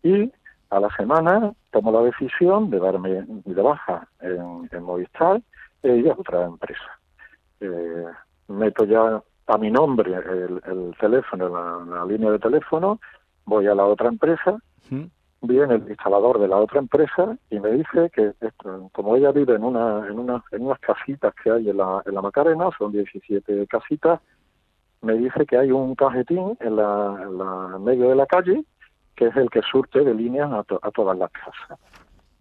y 0.04 0.32
a 0.70 0.80
la 0.80 0.89
semana 0.96 1.51
tomo 1.72 1.92
la 1.92 2.01
decisión 2.01 2.70
de 2.70 2.80
darme 2.80 3.10
de 3.27 3.62
baja 3.62 4.08
en 4.20 4.84
Movistar 4.84 5.42
e 5.86 5.96
ir 5.98 6.10
a 6.12 6.15
otra 6.18 6.44
empresa. 6.46 6.89
Eh, 7.60 8.06
meto 8.48 8.86
ya 8.86 9.22
a 9.48 9.58
mi 9.58 9.70
nombre 9.72 10.13
el, 10.13 10.62
el 10.65 10.96
teléfono, 11.00 11.50
la, 11.50 11.98
la 12.00 12.06
línea 12.06 12.32
de 12.32 12.39
teléfono, 12.39 13.00
voy 13.46 13.68
a 13.68 13.75
la 13.75 13.86
otra 13.86 14.08
empresa, 14.10 14.58
viene 15.42 15.75
el 15.75 15.88
instalador 15.89 16.39
de 16.39 16.48
la 16.48 16.58
otra 16.58 16.80
empresa 16.80 17.38
y 17.50 17.60
me 17.60 17.72
dice 17.72 18.10
que 18.13 18.34
esto, 18.42 18.89
como 18.92 19.15
ella 19.15 19.32
vive 19.32 19.56
en 19.56 19.63
una 19.63 20.08
en 20.08 20.18
una 20.18 20.44
en 20.51 20.65
unas 20.65 20.80
casitas 20.80 21.34
que 21.36 21.51
hay 21.51 21.70
en 21.70 21.77
la 21.77 22.01
en 22.06 22.15
la 22.15 22.22
Macarena 22.22 22.70
son 22.77 22.92
17 22.92 23.68
casitas 23.68 24.20
me 25.01 25.13
dice 25.13 25.46
que 25.46 25.58
hay 25.58 25.72
un 25.72 25.94
cajetín 25.94 26.58
en 26.60 26.75
la, 26.75 27.20
en 27.22 27.38
la 27.38 27.74
en 27.75 27.84
medio 27.84 28.10
de 28.10 28.15
la 28.15 28.25
calle 28.25 28.63
que 29.15 29.27
es 29.27 29.36
el 29.36 29.50
que 29.51 29.62
surte 29.62 30.04
de 30.04 30.13
líneas 30.15 30.51
a, 30.51 30.63
to- 30.63 30.80
a 30.82 30.89
todas 30.92 31.15
las 31.18 31.30
casas 31.32 31.77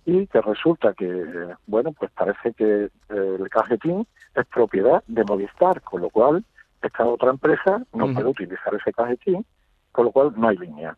y 0.06 0.26
que 0.26 0.40
resulta 0.40 0.92
que, 0.92 1.54
bueno, 1.66 1.92
pues 1.92 2.10
parece 2.12 2.52
que 2.52 2.84
eh, 2.84 2.90
el 3.08 3.48
cajetín 3.48 4.06
es 4.34 4.46
propiedad 4.46 5.02
de 5.06 5.24
Movistar, 5.24 5.80
con 5.82 6.02
lo 6.02 6.10
cual 6.10 6.44
esta 6.82 7.06
otra 7.06 7.30
empresa 7.30 7.82
no 7.92 8.12
puede 8.12 8.28
utilizar 8.28 8.74
ese 8.74 8.92
cajetín, 8.92 9.44
con 9.92 10.06
lo 10.06 10.12
cual 10.12 10.32
no 10.36 10.48
hay 10.48 10.58
línea. 10.58 10.96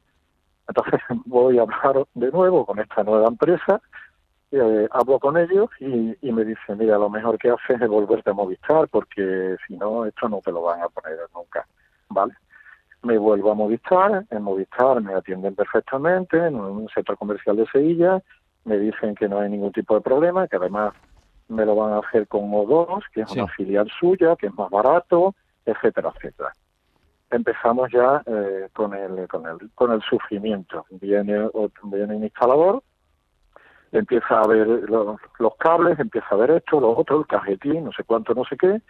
Entonces 0.68 1.00
voy 1.26 1.58
a 1.58 1.62
hablar 1.62 2.06
de 2.14 2.30
nuevo 2.30 2.66
con 2.66 2.78
esta 2.80 3.04
nueva 3.04 3.28
empresa, 3.28 3.80
eh, 4.52 4.88
hablo 4.90 5.18
con 5.18 5.36
ellos 5.36 5.68
y, 5.80 6.16
y 6.20 6.32
me 6.32 6.44
dicen, 6.44 6.78
mira, 6.78 6.98
lo 6.98 7.10
mejor 7.10 7.38
que 7.38 7.50
haces 7.50 7.80
es 7.80 7.88
volverte 7.88 8.30
a 8.30 8.32
Movistar 8.32 8.88
porque 8.88 9.56
si 9.66 9.76
no, 9.76 10.04
esto 10.06 10.28
no 10.28 10.40
te 10.40 10.52
lo 10.52 10.62
van 10.62 10.82
a 10.82 10.88
poner 10.88 11.18
nunca, 11.34 11.66
¿vale? 12.08 12.34
Me 13.02 13.18
vuelvo 13.18 13.52
a 13.52 13.54
Movistar, 13.54 14.24
en 14.30 14.42
Movistar 14.42 15.00
me 15.00 15.14
atienden 15.14 15.54
perfectamente, 15.54 16.38
en 16.38 16.56
un 16.56 16.88
centro 16.88 17.16
comercial 17.16 17.56
de 17.56 17.66
Sevilla, 17.66 18.22
me 18.66 18.78
dicen 18.78 19.14
que 19.14 19.28
no 19.28 19.40
hay 19.40 19.48
ningún 19.48 19.72
tipo 19.72 19.94
de 19.94 20.00
problema, 20.00 20.46
que 20.48 20.56
además 20.56 20.92
me 21.48 21.64
lo 21.64 21.76
van 21.76 21.92
a 21.92 21.98
hacer 22.00 22.26
con 22.26 22.50
O2, 22.50 23.02
que 23.12 23.22
es 23.22 23.30
una 23.30 23.46
filial 23.46 23.88
suya, 23.98 24.34
que 24.36 24.48
es 24.48 24.54
más 24.54 24.68
barato, 24.68 25.34
etcétera, 25.64 26.12
etcétera. 26.14 26.52
Empezamos 27.30 27.90
ya 27.92 28.22
eh, 28.26 28.68
con, 28.74 28.92
el, 28.94 29.28
con, 29.28 29.46
el, 29.46 29.70
con 29.74 29.92
el 29.92 30.02
sufrimiento. 30.02 30.84
Viene, 30.90 31.48
viene 31.84 32.16
un 32.16 32.24
instalador, 32.24 32.82
empieza 33.92 34.40
a 34.40 34.46
ver 34.48 34.66
los, 34.66 35.16
los 35.38 35.56
cables, 35.56 35.98
empieza 36.00 36.26
a 36.30 36.36
ver 36.36 36.50
esto, 36.50 36.80
lo 36.80 36.96
otro, 36.96 37.20
el 37.20 37.26
cajetín, 37.26 37.84
no 37.84 37.92
sé 37.92 38.02
cuánto, 38.04 38.34
no 38.34 38.44
sé 38.44 38.56
qué, 38.56 38.80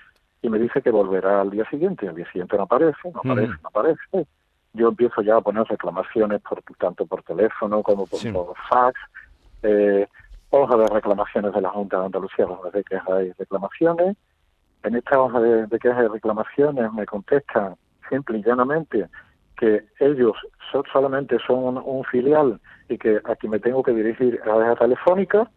y 0.41 0.49
me 0.49 0.59
dice 0.59 0.81
que 0.81 0.91
volverá 0.91 1.43
al 1.43 1.51
día 1.51 1.69
siguiente. 1.69 2.09
Al 2.09 2.15
día 2.15 2.27
siguiente 2.27 2.57
no 2.57 2.63
aparece, 2.63 3.11
no 3.13 3.21
aparece, 3.21 3.53
no 3.63 3.69
aparece. 3.69 4.27
Yo 4.73 4.89
empiezo 4.89 5.21
ya 5.23 5.37
a 5.37 5.41
poner 5.41 5.65
reclamaciones 5.65 6.41
por 6.43 6.63
tanto 6.79 7.05
por 7.07 7.23
teléfono 7.23 7.83
como 7.83 8.07
por, 8.07 8.19
Sí. 8.19 8.31
por 8.33 8.55
fax, 8.69 8.99
eh, 9.63 10.07
hoja 10.51 10.77
de 10.77 10.87
reclamaciones 10.87 11.53
de 11.53 11.61
la 11.61 11.71
Junta 11.71 11.99
de 12.01 12.07
Andalucía, 12.07 12.47
donde 12.47 12.71
de 12.71 12.85
quejas 12.85 13.25
y 13.27 13.33
reclamaciones. 13.33 14.17
En 14.83 14.95
esta 14.95 15.21
hoja 15.21 15.41
de, 15.41 15.67
de 15.67 15.79
quejas 15.79 16.05
y 16.05 16.09
reclamaciones 16.09 16.93
me 16.93 17.07
contestan 17.07 17.75
simple 18.09 18.39
y 18.39 18.43
llanamente 18.45 19.09
que 19.57 19.87
ellos 19.99 20.37
so- 20.71 20.85
solamente 20.93 21.39
son 21.47 21.59
un, 21.65 21.79
un 21.85 22.05
filial 22.05 22.61
y 22.89 22.99
que 22.99 23.21
aquí 23.25 23.49
me 23.49 23.59
tengo 23.59 23.83
que 23.83 23.93
dirigir 23.93 24.41
a 24.45 24.55
la 24.57 24.77
telefónica, 24.77 25.51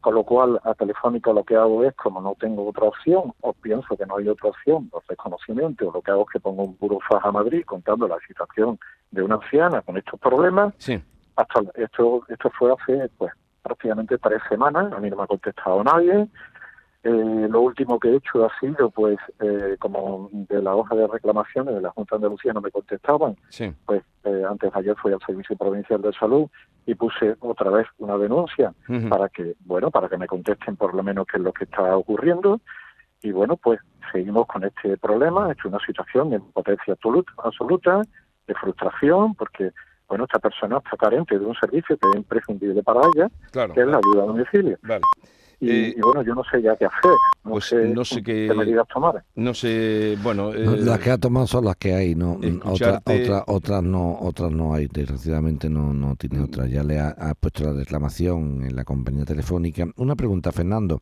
con 0.00 0.14
lo 0.14 0.22
cual 0.24 0.60
a 0.64 0.74
Telefónica 0.74 1.32
lo 1.32 1.42
que 1.44 1.56
hago 1.56 1.84
es, 1.84 1.94
como 1.94 2.20
no 2.20 2.34
tengo 2.38 2.68
otra 2.68 2.84
opción, 2.86 3.32
o 3.40 3.52
pienso 3.52 3.96
que 3.96 4.04
no 4.04 4.16
hay 4.18 4.28
otra 4.28 4.50
opción 4.50 4.88
por 4.90 5.02
desconocimiento, 5.08 5.90
lo 5.92 6.02
que 6.02 6.10
hago 6.10 6.22
es 6.22 6.28
que 6.32 6.40
pongo 6.40 6.64
un 6.64 6.76
burofax 6.78 7.24
a 7.24 7.30
Madrid 7.32 7.62
contando 7.64 8.06
la 8.08 8.18
situación 8.26 8.78
de 9.12 9.22
una 9.22 9.36
anciana 9.36 9.80
con 9.82 9.96
estos 9.96 10.18
problemas. 10.20 10.74
Hasta 11.36 11.60
esto, 11.74 12.22
esto 12.28 12.50
fue 12.58 12.72
hace 12.72 13.08
pues 13.18 13.32
prácticamente 13.62 14.18
tres 14.18 14.40
semanas, 14.48 14.92
a 14.92 14.98
mí 14.98 15.08
no 15.10 15.16
me 15.16 15.22
ha 15.22 15.26
contestado 15.26 15.82
nadie. 15.84 16.26
Eh, 17.04 17.48
lo 17.50 17.62
último 17.62 17.98
que 17.98 18.10
he 18.10 18.16
hecho 18.16 18.44
ha 18.44 18.60
sido, 18.60 18.88
pues, 18.90 19.18
eh, 19.40 19.76
como 19.80 20.28
de 20.32 20.62
la 20.62 20.76
hoja 20.76 20.94
de 20.94 21.08
reclamaciones 21.08 21.74
de 21.74 21.80
la 21.80 21.90
Junta 21.90 22.14
de 22.14 22.18
Andalucía 22.18 22.52
no 22.52 22.60
me 22.60 22.70
contestaban, 22.70 23.36
Sí. 23.48 23.74
pues 23.86 24.04
eh, 24.22 24.42
antes 24.48 24.72
de 24.72 24.78
ayer 24.78 24.94
fui 24.96 25.12
al 25.12 25.18
Servicio 25.26 25.56
Provincial 25.56 26.00
de 26.00 26.12
Salud 26.12 26.48
y 26.86 26.94
puse 26.94 27.34
otra 27.40 27.70
vez 27.70 27.88
una 27.98 28.16
denuncia 28.18 28.72
para 29.08 29.28
que, 29.30 29.56
bueno, 29.64 29.90
para 29.90 30.08
que 30.08 30.16
me 30.16 30.28
contesten 30.28 30.76
por 30.76 30.94
lo 30.94 31.02
menos 31.02 31.26
qué 31.26 31.38
es 31.38 31.42
lo 31.42 31.52
que 31.52 31.64
está 31.64 31.96
ocurriendo. 31.96 32.60
Y 33.20 33.32
bueno, 33.32 33.56
pues 33.56 33.80
seguimos 34.12 34.46
con 34.46 34.62
este 34.64 34.96
problema. 34.96 35.50
Es 35.50 35.64
una 35.64 35.78
situación 35.84 36.30
de 36.30 36.36
impotencia 36.36 36.94
absoluta, 37.38 38.02
de 38.46 38.54
frustración, 38.54 39.34
porque, 39.34 39.72
bueno, 40.12 40.24
esta 40.24 40.38
persona 40.38 40.76
está 40.76 40.94
carente 40.98 41.38
de 41.38 41.44
un 41.46 41.54
servicio 41.54 41.96
que 41.96 42.06
es 42.10 42.16
imprescindible 42.16 42.82
para 42.82 43.00
ella, 43.14 43.30
Claro. 43.50 43.72
que 43.72 43.80
es 43.80 43.86
la 43.86 43.96
ayuda 43.96 44.24
a 44.24 44.26
domicilio. 44.26 44.76
Vale. 44.82 45.00
Y, 45.58 45.70
Eh, 45.70 45.94
y 45.96 46.00
bueno, 46.02 46.22
yo 46.22 46.34
no 46.34 46.42
sé 46.44 46.60
ya 46.60 46.76
qué 46.76 46.84
hacer. 46.84 47.12
No 47.44 47.52
Pues 47.52 47.64
sé, 47.66 47.88
no 47.88 48.04
sé 48.04 48.22
qué- 48.22 48.52
medidas 48.54 48.86
tomar. 48.92 49.24
No 49.36 49.54
sé, 49.54 50.18
bueno... 50.22 50.50
No, 50.52 50.74
eh, 50.74 50.76
las 50.80 50.98
que 50.98 51.10
ha 51.12 51.16
tomado 51.18 51.46
son 51.46 51.64
las 51.64 51.76
que 51.76 51.94
hay, 51.94 52.14
no. 52.14 52.32
Otra, 52.32 52.48
escucharte- 53.00 53.22
otra- 53.22 53.44
otras 53.46 53.82
no, 53.82 54.18
otras 54.20 54.50
no 54.50 54.74
hay. 54.74 54.88
Desgraciadamente 54.88 55.70
no, 55.70 55.94
no 55.94 56.14
tiene 56.16 56.40
otras. 56.40 56.68
Ya 56.68 56.82
le 56.82 56.98
ha, 57.00 57.10
ha 57.10 57.34
puesto 57.34 57.64
la 57.64 57.72
reclamación 57.72 58.64
en 58.64 58.74
la 58.76 58.84
compañía 58.84 59.24
telefónica. 59.24 59.86
Una 59.96 60.14
pregunta, 60.16 60.52
Fernando. 60.52 61.00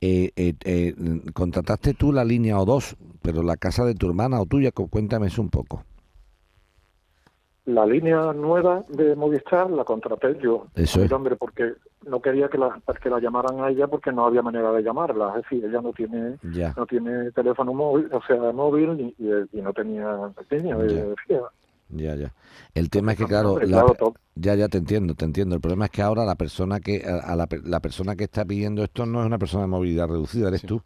Eh, 0.00 0.30
eh, 0.36 0.54
eh, 0.64 0.94
contrataste 1.34 1.92
tú 1.94 2.10
la 2.12 2.24
línea 2.24 2.56
O2, 2.58 2.96
pero 3.22 3.42
la 3.42 3.56
casa 3.56 3.84
de 3.84 3.94
tu 3.94 4.06
hermana 4.08 4.40
o 4.40 4.46
tuya, 4.46 4.70
cu- 4.70 4.88
cuéntame 4.88 5.26
eso 5.26 5.42
un 5.42 5.50
poco. 5.50 5.82
La 7.66 7.84
línea 7.84 8.32
nueva 8.32 8.84
de 8.88 9.14
Movistar 9.16 9.68
la 9.70 9.84
contraté 9.84 10.38
yo. 10.40 10.66
Eso 10.76 11.02
es. 11.02 11.10
nombre, 11.10 11.34
porque 11.36 11.74
no 12.06 12.20
quería 12.22 12.48
que 12.48 12.58
la, 12.58 12.80
que 13.02 13.10
la 13.10 13.18
llamaran 13.20 13.60
a 13.60 13.70
ella 13.70 13.88
porque 13.88 14.12
no 14.12 14.24
había 14.24 14.40
manera 14.40 14.70
de 14.72 14.82
llamarla. 14.82 15.30
Es 15.36 15.42
decir, 15.42 15.64
ella 15.64 15.80
no 15.80 15.92
tiene 15.92 16.36
Ya. 16.52 16.72
no 16.76 16.86
tiene 16.86 17.32
teléfono 17.32 17.74
móvil, 17.74 18.08
o 18.12 18.22
sea, 18.22 18.36
móvil 18.52 19.14
y, 19.18 19.24
y- 19.24 19.58
y 19.58 19.62
no 19.62 19.72
tenía 19.72 20.32
línea 20.50 20.76
Ya. 21.28 21.40
Ya, 21.88 22.14
ya. 22.16 22.32
El 22.74 22.88
tema 22.90 23.12
es 23.12 23.18
que, 23.18 23.26
claro, 23.26 23.50
hombre, 23.52 23.66
la- 23.68 23.84
ya, 24.36 24.54
ya 24.54 24.68
te 24.68 24.78
entiendo, 24.78 25.14
te 25.14 25.24
entiendo. 25.24 25.54
El 25.54 25.60
problema 25.60 25.84
es 25.86 25.90
que 25.90 26.02
ahora 26.02 26.24
la 26.24 26.34
persona 26.34 26.80
que 26.80 27.04
a, 27.04 27.34
la, 27.36 27.48
la 27.64 27.80
persona 27.80 28.14
que 28.16 28.24
está 28.24 28.44
pidiendo 28.44 28.82
esto 28.84 29.06
no 29.06 29.20
es 29.20 29.26
una 29.26 29.38
persona 29.38 29.62
de 29.64 29.68
movilidad 29.68 30.08
reducida, 30.08 30.48
eres 30.48 30.62
tú. 30.62 30.82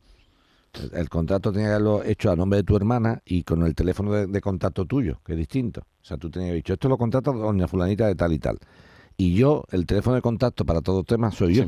El, 0.93 1.09
contrato 1.09 1.53
tenía 1.53 1.69
que 1.69 1.75
haberlo 1.75 2.05
hecho 2.05 2.31
a 2.31 2.37
nombre 2.37 2.59
de 2.59 2.63
tu 2.63 2.77
hermana 2.77 3.21
y 3.25 3.43
con 3.43 3.63
el 3.65 3.75
teléfono 3.75 4.13
de, 4.13 4.41
contacto 4.41 4.85
tuyo, 4.85 5.21
que 5.25 5.33
es 5.33 5.39
distinto. 5.39 5.81
O 5.81 6.05
sea, 6.05 6.17
tú 6.17 6.31
tenías 6.31 6.55
dicho, 6.55 6.75
esto 6.75 6.89
lo 6.89 6.97
contrata 6.97 7.33
doña 7.33 7.67
fulanita 7.67 8.07
de 8.07 8.15
tal 8.15 8.33
y 8.33 8.39
tal. 8.39 8.59
Y 9.17 9.35
yo, 9.35 9.65
el 9.71 9.85
teléfono 9.85 10.17
de 10.17 10.23
contacto 10.23 10.65
para 10.65 10.81
todo 10.81 11.03
tema 11.03 11.31
soy 11.31 11.55
yo. 11.55 11.65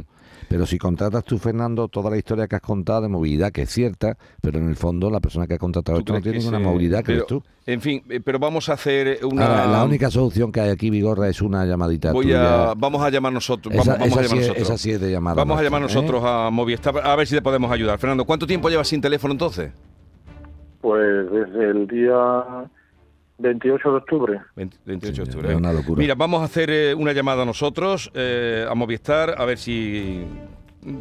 Pero 0.49 0.67
si 0.67 0.79
contratas 0.79 1.25
tú, 1.25 1.39
Fernando, 1.39 1.89
toda 1.89 2.11
la 2.11 2.17
historia 2.19 2.47
que 2.47 2.57
has 2.57 2.63
contado 2.63 3.03
de 3.03 3.09
movilidad, 3.09 3.51
que 3.53 3.63
es 3.63 3.71
cierta, 3.71 4.17
pero 4.41 4.59
en 4.59 4.69
el 4.69 4.77
fondo 4.77 5.09
la 5.11 5.21
persona 5.21 5.47
que 5.47 5.55
ha 5.55 5.59
contratado 5.59 5.99
esto 5.99 6.13
no 6.13 6.21
crees 6.21 6.33
tiene 6.39 6.39
ninguna 6.45 6.59
se- 6.59 6.65
movilidad, 6.65 6.99
que 6.99 7.05
pero, 7.07 7.17
eres 7.19 7.27
tú. 7.27 7.43
En 7.65 7.81
fin, 7.81 8.03
eh, 8.11 8.21
pero 8.21 8.39
vamos 8.39 8.69
a 8.69 8.73
hacer 8.75 9.21
una... 9.25 9.47
Ahora, 9.47 9.67
la 9.67 9.85
única 9.85 10.11
solución 10.11 10.51
que 10.53 10.61
hay 10.61 10.71
aquí, 10.71 10.91
Vigorra, 10.91 11.29
es 11.29 11.41
una 11.41 11.65
llamadita 11.65 12.13
Voy 12.13 12.27
tuya. 12.27 12.71
a, 12.73 12.75
vamos 12.75 13.03
a 13.03 13.09
llamar 13.11 13.33
nosotros. 13.33 13.75
Esa- 13.75 13.93
Vamos, 13.97 14.17
a 14.17 14.21
llamar 14.23 14.25
sí 14.29 14.35
es- 14.37 14.41
nosotros. 14.49 14.63
esa 14.69 14.79
sí 14.79 14.91
es 14.91 15.01
de 15.01 15.11
llamada 15.11 15.37
Vamos 15.37 15.59
a 15.59 15.63
llamar 15.63 15.81
¿eh? 15.81 15.85
nosotros 15.85 16.23
a 16.25 16.51
Movistar 16.51 16.95
a 17.03 17.17
ver 17.17 17.27
si 17.27 17.35
te 17.37 17.43
podemos 17.43 17.71
ayudar. 17.73 17.99
Fernando, 17.99 18.25
¿cuánto 18.25 18.47
tiempo 18.47 18.69
llevas 18.69 18.89
sin 18.89 19.01
teléfono 19.01 19.33
entonces? 19.33 19.73
Pues 20.81 21.31
desde 21.31 21.71
el 21.71 21.87
día 21.87 22.15
28 23.39 23.91
de 23.91 23.97
octubre. 23.97 24.41
20 24.57 24.77
28 24.87 25.23
de 25.25 25.29
octubre. 25.31 25.51
es 25.51 25.57
una 25.57 25.73
locura. 25.73 25.99
Mira, 25.99 26.15
vamos 26.15 26.43
a 26.43 26.45
hacer 26.45 26.71
eh, 26.71 26.95
una 26.95 27.13
llamada 27.13 27.45
nosotros 27.45 28.11
eh, 28.15 28.67
a 28.69 28.75
Movistar 28.75 29.35
a 29.39 29.45
ver 29.45 29.59
si 29.59 30.25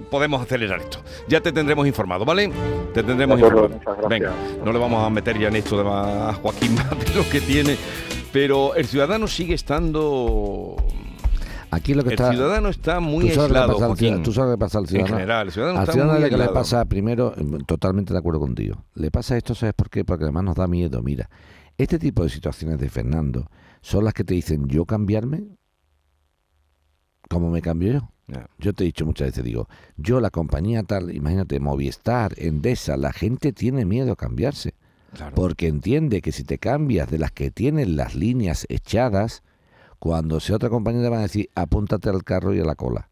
podemos 0.10 0.42
acelerar 0.42 0.80
esto. 0.80 1.00
Ya 1.28 1.42
te 1.42 1.52
tendremos 1.52 1.86
informado, 1.88 2.24
¿vale? 2.26 2.52
Te 2.94 3.04
tendremos 3.04 3.38
acuerdo, 3.38 3.66
informado. 3.66 3.78
muchas 3.80 4.10
gracias. 4.10 4.10
Venga, 4.10 4.64
no 4.66 4.72
le 4.74 4.80
vamos 4.80 5.06
a 5.06 5.10
meter 5.10 5.38
ya 5.40 5.48
en 5.50 5.56
esto 5.56 5.78
de 5.78 5.84
más 5.84 6.08
a 6.08 6.34
Joaquín 6.34 6.76
más 6.76 6.90
de 6.90 7.16
lo 7.16 7.30
que 7.30 7.42
tiene, 7.42 7.78
pero 8.32 8.76
el 8.76 8.86
ciudadano 8.86 9.28
sigue 9.28 9.54
estando 9.56 10.76
Aquí 11.74 11.94
lo 11.94 12.04
que 12.04 12.10
el 12.10 12.14
está. 12.16 12.32
ciudadano 12.32 12.68
está 12.70 13.00
muy 13.00 13.30
tú 13.30 13.36
sabes 13.36 13.50
lo 13.50 13.54
que 13.56 13.60
aislado, 13.60 13.74
pasa 13.74 13.86
al 13.86 13.90
Joaquín. 13.92 14.08
ciudadano- 14.08 14.24
Tú 14.24 14.34
sabes 14.34 14.50
lo 14.50 14.56
que 14.56 14.60
pasa 14.60 14.78
al 14.78 14.84
En 14.84 14.88
ciudadano. 14.90 15.16
general, 15.16 15.48
el 15.48 15.54
ciudadano 15.54 15.78
al 15.80 15.84
está 15.84 15.94
ciudadano 15.94 16.20
muy 16.20 16.30
que 16.30 16.36
le 16.38 16.44
aislado. 16.44 16.54
pasa 16.60 16.86
primero, 16.86 17.34
totalmente 17.66 18.14
de 18.14 18.20
acuerdo 18.20 18.40
contigo. 18.42 18.84
Le 18.96 19.10
pasa 19.12 19.38
esto, 19.38 19.56
¿sabes 19.56 19.74
por 19.74 19.90
qué? 19.90 20.04
Porque 20.04 20.26
además 20.26 20.44
nos 20.44 20.56
da 20.58 20.68
miedo. 20.68 21.02
Mira, 21.02 21.30
este 21.84 22.00
tipo 22.00 22.24
de 22.24 22.30
situaciones 22.30 22.80
de 22.80 22.90
Fernando 22.90 23.50
son 23.82 24.06
las 24.06 24.14
que 24.14 24.24
te 24.24 24.34
dicen, 24.34 24.68
¿yo 24.68 24.86
cambiarme? 24.86 25.44
¿Cómo 27.30 27.50
me 27.50 27.62
cambio 27.62 27.94
yo? 27.94 28.12
Yo 28.60 28.74
te 28.74 28.84
he 28.84 28.86
dicho 28.86 29.06
muchas 29.06 29.30
veces, 29.30 29.44
digo, 29.44 29.68
yo 29.98 30.22
la 30.22 30.30
compañía 30.30 30.84
tal, 30.84 31.14
imagínate, 31.14 31.60
Movistar, 31.60 32.34
Endesa, 32.38 32.96
la 32.96 33.12
gente 33.12 33.52
tiene 33.52 33.86
miedo 33.86 34.14
a 34.14 34.16
cambiarse. 34.16 34.74
Porque 35.36 35.68
entiende 35.68 36.22
que 36.22 36.32
si 36.32 36.46
te 36.46 36.58
cambias 36.58 37.10
de 37.10 37.20
las 37.20 37.32
que 37.32 37.52
tienen 37.52 37.98
las 37.98 38.16
líneas 38.16 38.66
echadas, 38.70 39.44
cuando 40.00 40.40
sea 40.40 40.56
otra 40.56 40.70
compañía 40.70 41.04
te 41.04 41.10
van 41.10 41.20
a 41.20 41.24
decir, 41.24 41.50
apúntate 41.54 42.10
al 42.10 42.24
carro 42.24 42.54
y 42.54 42.60
a 42.60 42.66
la 42.66 42.76
cola. 42.76 43.11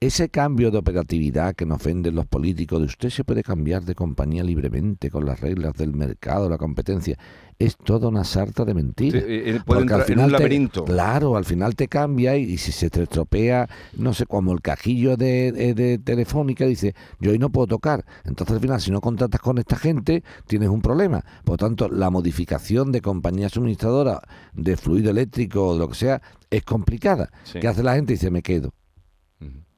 Ese 0.00 0.28
cambio 0.28 0.70
de 0.70 0.78
operatividad 0.78 1.54
que 1.54 1.64
nos 1.64 1.82
venden 1.82 2.14
los 2.14 2.26
políticos, 2.26 2.80
de 2.80 2.86
usted 2.86 3.08
se 3.10 3.24
puede 3.24 3.42
cambiar 3.42 3.84
de 3.84 3.94
compañía 3.94 4.42
libremente 4.44 5.08
con 5.10 5.24
las 5.24 5.40
reglas 5.40 5.74
del 5.74 5.94
mercado, 5.94 6.48
la 6.48 6.58
competencia, 6.58 7.16
es 7.58 7.76
toda 7.76 8.08
una 8.08 8.24
sarta 8.24 8.64
de 8.64 8.74
mentiras. 8.74 9.22
Sí, 9.22 9.28
eh, 9.30 9.56
eh, 9.56 9.60
Porque 9.64 9.94
al 9.94 10.00
en 10.00 10.02
un 10.02 10.06
final 10.06 10.26
te- 10.26 10.32
laberinto. 10.32 10.84
claro, 10.84 11.36
al 11.36 11.44
final 11.44 11.74
te 11.76 11.88
cambia 11.88 12.36
y, 12.36 12.42
y 12.42 12.58
si 12.58 12.72
se 12.72 12.90
te 12.90 13.04
estropea, 13.04 13.68
no 13.96 14.12
sé, 14.12 14.26
como 14.26 14.52
el 14.52 14.60
cajillo 14.60 15.16
de, 15.16 15.52
de- 15.52 15.72
de 15.74 15.98
Telefónica, 15.98 16.66
dice, 16.66 16.94
yo 17.20 17.30
hoy 17.30 17.38
no 17.38 17.50
puedo 17.50 17.68
tocar. 17.68 18.04
Entonces 18.24 18.56
al 18.56 18.60
final, 18.60 18.80
si 18.80 18.90
no 18.90 19.00
contratas 19.00 19.40
con 19.40 19.56
esta 19.58 19.76
gente, 19.76 20.22
tienes 20.46 20.68
un 20.68 20.82
problema. 20.82 21.24
Por 21.44 21.56
tanto, 21.58 21.88
la 21.88 22.10
modificación 22.10 22.90
de 22.92 23.00
compañía 23.00 23.48
suministradora 23.48 24.20
de 24.52 24.76
fluido 24.76 25.10
eléctrico 25.10 25.68
o 25.68 25.72
de 25.74 25.78
lo 25.78 25.88
que 25.88 25.94
sea 25.94 26.20
es 26.50 26.62
complicada. 26.64 27.30
Sí. 27.44 27.60
¿Qué 27.60 27.68
hace 27.68 27.82
la 27.82 27.94
gente? 27.94 28.12
Dice, 28.14 28.30
me 28.30 28.42
quedo. 28.42 28.74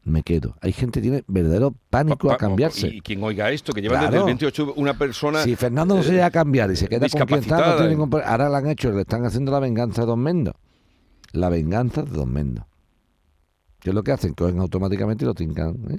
Me 0.04 0.22
quedo. 0.22 0.54
Hay 0.60 0.72
gente 0.72 1.00
que 1.00 1.02
tiene 1.08 1.24
verdadero 1.26 1.74
pánico 1.90 2.30
a 2.30 2.36
cambiarse. 2.36 2.86
Y 2.86 3.00
quien 3.00 3.22
oiga 3.24 3.50
esto, 3.50 3.72
que 3.72 3.82
lleva 3.82 3.94
Claro. 3.98 4.06
desde 4.12 4.18
el 4.20 4.24
28 4.26 4.74
una 4.76 4.96
persona... 4.96 5.42
Si 5.42 5.56
Fernando 5.56 5.96
no 5.96 6.02
se 6.04 6.10
eh, 6.10 6.12
llega 6.12 6.26
a 6.26 6.30
cambiar 6.30 6.70
y 6.70 6.76
se 6.76 6.86
queda 6.86 7.00
con 7.00 7.08
quien 7.08 7.20
está, 7.22 7.34
no 7.34 7.36
discapacitada, 7.40 7.76
tiene 7.76 7.90
ningún 7.90 8.10
pro- 8.10 8.24
Ahora 8.24 8.48
le 8.48 8.56
han 8.56 8.68
hecho, 8.68 8.92
le 8.92 9.00
están 9.00 9.24
haciendo 9.24 9.50
la 9.50 9.58
venganza 9.58 10.02
de 10.02 10.06
Don 10.06 10.20
Mendo. 10.20 10.54
La 11.32 11.48
venganza 11.48 12.02
de 12.04 12.10
Don 12.12 12.32
Mendo. 12.32 12.68
¿Qué 13.80 13.90
es 13.90 13.94
lo 13.94 14.04
que 14.04 14.12
hacen? 14.12 14.34
Cogen 14.34 14.60
automáticamente 14.60 15.24
y 15.24 15.26
lo 15.26 15.34
tincan. 15.34 15.76
¿eh? 15.90 15.98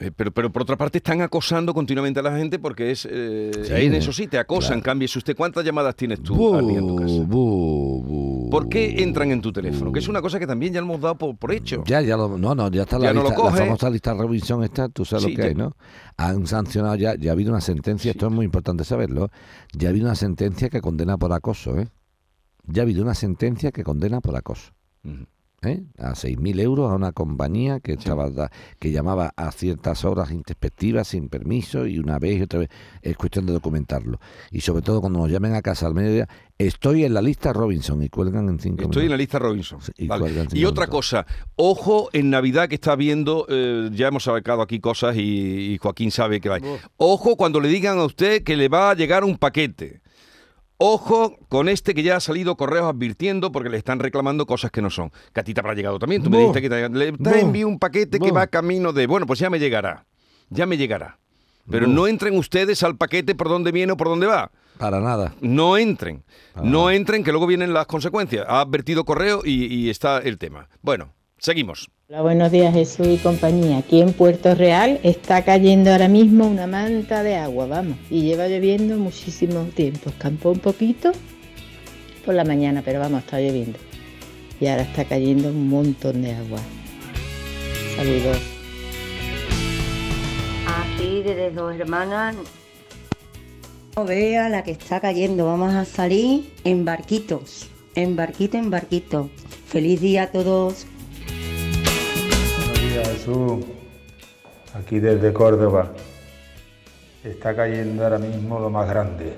Eh, 0.00 0.10
pero, 0.16 0.32
pero 0.32 0.50
por 0.50 0.62
otra 0.62 0.76
parte 0.76 0.98
están 0.98 1.20
acosando 1.20 1.72
continuamente 1.72 2.18
a 2.18 2.24
la 2.24 2.36
gente 2.36 2.58
porque 2.58 2.90
es 2.90 3.06
eh, 3.08 3.52
Sí, 3.62 3.72
en 3.86 3.94
eso 3.94 4.12
sí 4.12 4.26
te 4.26 4.38
acosan. 4.38 4.80
claro. 4.80 4.82
Cambie 4.82 5.06
usted 5.06 5.36
cuántas 5.36 5.64
llamadas 5.64 5.94
tienes 5.94 6.20
tú 6.20 6.34
Bu, 6.34 6.54
al 6.56 6.66
día 6.66 6.78
en 6.78 6.86
tu 6.88 6.96
casa. 6.96 7.14
bu, 7.14 8.02
bu. 8.02 8.41
¿Por 8.52 8.68
qué 8.68 9.02
entran 9.02 9.30
en 9.30 9.40
tu 9.40 9.50
teléfono? 9.50 9.90
Que 9.90 10.00
es 10.00 10.08
una 10.08 10.20
cosa 10.20 10.38
que 10.38 10.46
también 10.46 10.74
ya 10.74 10.80
hemos 10.80 11.00
dado 11.00 11.16
por, 11.16 11.34
por 11.38 11.52
hecho. 11.52 11.82
Ya, 11.86 12.02
ya 12.02 12.18
lo, 12.18 12.36
no, 12.36 12.54
no, 12.54 12.70
ya 12.70 12.82
está 12.82 12.98
la, 12.98 13.10
no 13.14 13.22
lista, 13.22 13.42
la 13.42 13.50
famosa 13.50 13.88
lista 13.88 14.12
Robinson 14.12 14.62
esta, 14.62 14.90
tú 14.90 15.06
sabes 15.06 15.24
Sí, 15.24 15.30
lo 15.30 15.36
que 15.36 15.42
ya- 15.42 15.48
hay, 15.48 15.54
¿no? 15.54 15.74
Han 16.18 16.46
sancionado 16.46 16.94
ya, 16.96 17.14
ya 17.16 17.30
ha 17.30 17.32
habido 17.32 17.50
una 17.50 17.62
sentencia, 17.62 18.10
esto 18.10 18.26
es 18.26 18.32
muy 18.32 18.44
importante 18.44 18.84
saberlo, 18.84 19.30
ya 19.72 19.88
ha 19.88 19.90
habido 19.90 20.04
una 20.04 20.16
sentencia 20.16 20.68
que 20.68 20.82
condena 20.82 21.16
por 21.16 21.32
acoso, 21.32 21.78
¿eh? 21.78 21.88
Ya 22.66 22.82
ha 22.82 22.84
habido 22.84 23.02
una 23.02 23.14
sentencia 23.14 23.72
que 23.72 23.84
condena 23.84 24.20
por 24.20 24.36
acoso. 24.36 24.72
¿Eh? 25.62 25.82
a 25.98 26.10
6.000 26.12 26.60
euros 26.60 26.90
a 26.90 26.94
una 26.94 27.12
compañía 27.12 27.80
que 27.80 27.92
estaba 27.92 28.30
que 28.78 28.90
llamaba 28.90 29.32
a 29.36 29.50
ciertas 29.52 30.04
horas 30.04 30.30
introspectivas 30.30 31.08
sin 31.08 31.28
permiso 31.28 31.86
y 31.86 31.98
una 31.98 32.18
vez 32.18 32.38
y 32.38 32.42
otra 32.42 32.60
vez 32.60 32.68
es 33.02 33.16
cuestión 33.16 33.46
de 33.46 33.52
documentarlo 33.52 34.18
y 34.50 34.60
sobre 34.60 34.82
todo 34.82 35.00
cuando 35.00 35.18
nos 35.20 35.30
llamen 35.30 35.54
a 35.54 35.62
casa 35.62 35.86
al 35.86 35.94
mediodía 35.94 36.28
estoy 36.58 37.04
en 37.04 37.14
la 37.14 37.22
lista 37.22 37.52
Robinson 37.52 38.02
y 38.02 38.08
cuelgan 38.08 38.48
en 38.48 38.58
cinco 38.60 38.84
Estoy 38.84 39.04
en 39.04 39.10
la 39.10 39.16
minutos. 39.16 39.18
lista 39.18 39.38
Robinson. 39.38 39.80
y 39.96 40.06
Vale. 40.06 40.24
otra 40.24 40.44
minutos. 40.52 40.88
cosa, 40.88 41.26
ojo 41.56 42.08
en 42.12 42.30
Navidad 42.30 42.68
que 42.68 42.76
está 42.76 42.94
viendo, 42.96 43.46
eh, 43.48 43.90
ya 43.92 44.08
hemos 44.08 44.24
sacado 44.24 44.62
aquí 44.62 44.78
cosas 44.80 45.16
y, 45.16 45.72
y 45.74 45.78
Joaquín 45.78 46.10
sabe 46.10 46.40
que 46.40 46.48
va. 46.48 46.58
Ojo 46.96 47.36
cuando 47.36 47.60
le 47.60 47.68
digan 47.68 47.98
a 47.98 48.04
usted 48.04 48.42
que 48.44 48.56
le 48.56 48.68
va 48.68 48.90
a 48.90 48.94
llegar 48.94 49.24
un 49.24 49.36
paquete. 49.38 50.00
Ojo 50.84 51.36
con 51.48 51.68
este 51.68 51.94
que 51.94 52.02
ya 52.02 52.16
ha 52.16 52.20
salido 52.20 52.56
correos 52.56 52.86
advirtiendo 52.86 53.52
porque 53.52 53.68
le 53.68 53.78
están 53.78 54.00
reclamando 54.00 54.46
cosas 54.46 54.72
que 54.72 54.82
no 54.82 54.90
son. 54.90 55.12
Que 55.32 55.38
a 55.38 55.44
ti 55.44 55.54
te 55.54 55.60
habrá 55.60 55.74
llegado 55.74 56.00
también. 56.00 56.24
Tú 56.24 56.28
me 56.28 56.38
dijiste 56.38 56.60
que 56.60 56.68
te, 56.68 56.88
le 56.88 57.40
envío 57.40 57.68
un 57.68 57.78
paquete 57.78 58.18
que 58.18 58.32
va 58.32 58.48
camino 58.48 58.92
de. 58.92 59.06
Bueno, 59.06 59.24
pues 59.24 59.38
ya 59.38 59.48
me 59.48 59.60
llegará. 59.60 60.06
Ya 60.50 60.66
me 60.66 60.76
llegará. 60.76 61.20
Pero 61.70 61.86
no 61.86 62.08
entren 62.08 62.36
ustedes 62.36 62.82
al 62.82 62.96
paquete 62.96 63.36
por 63.36 63.48
donde 63.48 63.70
viene 63.70 63.92
o 63.92 63.96
por 63.96 64.08
dónde 64.08 64.26
va. 64.26 64.50
para 64.76 64.98
nada 64.98 65.36
No 65.40 65.76
entren. 65.76 66.24
No 66.60 66.90
entren, 66.90 67.22
que 67.22 67.30
luego 67.30 67.46
vienen 67.46 67.72
las 67.72 67.86
consecuencias. 67.86 68.44
Ha 68.48 68.60
advertido 68.60 69.04
correo 69.04 69.42
y, 69.44 69.72
y 69.72 69.88
está 69.88 70.18
el 70.18 70.36
tema. 70.36 70.68
Bueno, 70.82 71.12
seguimos. 71.38 71.92
Hola, 72.12 72.20
buenos 72.20 72.52
días 72.52 72.74
Jesús 72.74 73.06
y 73.06 73.16
compañía. 73.16 73.78
Aquí 73.78 74.02
en 74.02 74.12
Puerto 74.12 74.54
Real 74.54 75.00
está 75.02 75.46
cayendo 75.46 75.90
ahora 75.90 76.08
mismo 76.08 76.46
una 76.46 76.66
manta 76.66 77.22
de 77.22 77.36
agua, 77.36 77.64
vamos, 77.64 77.96
y 78.10 78.20
lleva 78.20 78.48
lloviendo 78.48 78.98
muchísimo 78.98 79.62
tiempo. 79.74 80.10
Escampó 80.10 80.50
un 80.50 80.58
poquito 80.58 81.12
por 82.26 82.34
la 82.34 82.44
mañana, 82.44 82.82
pero 82.84 83.00
vamos, 83.00 83.20
está 83.20 83.40
lloviendo. 83.40 83.78
Y 84.60 84.66
ahora 84.66 84.82
está 84.82 85.06
cayendo 85.06 85.48
un 85.48 85.70
montón 85.70 86.20
de 86.20 86.34
agua. 86.34 86.58
Saludos. 87.96 88.38
Aquí 90.66 91.22
desde 91.22 91.50
dos 91.50 91.74
hermanas. 91.80 92.36
No 93.96 94.04
vea 94.04 94.50
la 94.50 94.64
que 94.64 94.72
está 94.72 95.00
cayendo. 95.00 95.46
Vamos 95.46 95.72
a 95.72 95.86
salir 95.86 96.52
en 96.64 96.84
barquitos. 96.84 97.70
En 97.94 98.16
barquito, 98.16 98.58
en 98.58 98.68
barquito. 98.68 99.30
Feliz 99.66 100.02
día 100.02 100.24
a 100.24 100.26
todos. 100.26 100.86
Jesús. 103.04 103.64
Aquí 104.74 104.98
desde 105.00 105.32
Córdoba. 105.32 105.92
Está 107.24 107.54
cayendo 107.54 108.02
ahora 108.04 108.18
mismo 108.18 108.58
lo 108.58 108.70
más 108.70 108.88
grande. 108.88 109.34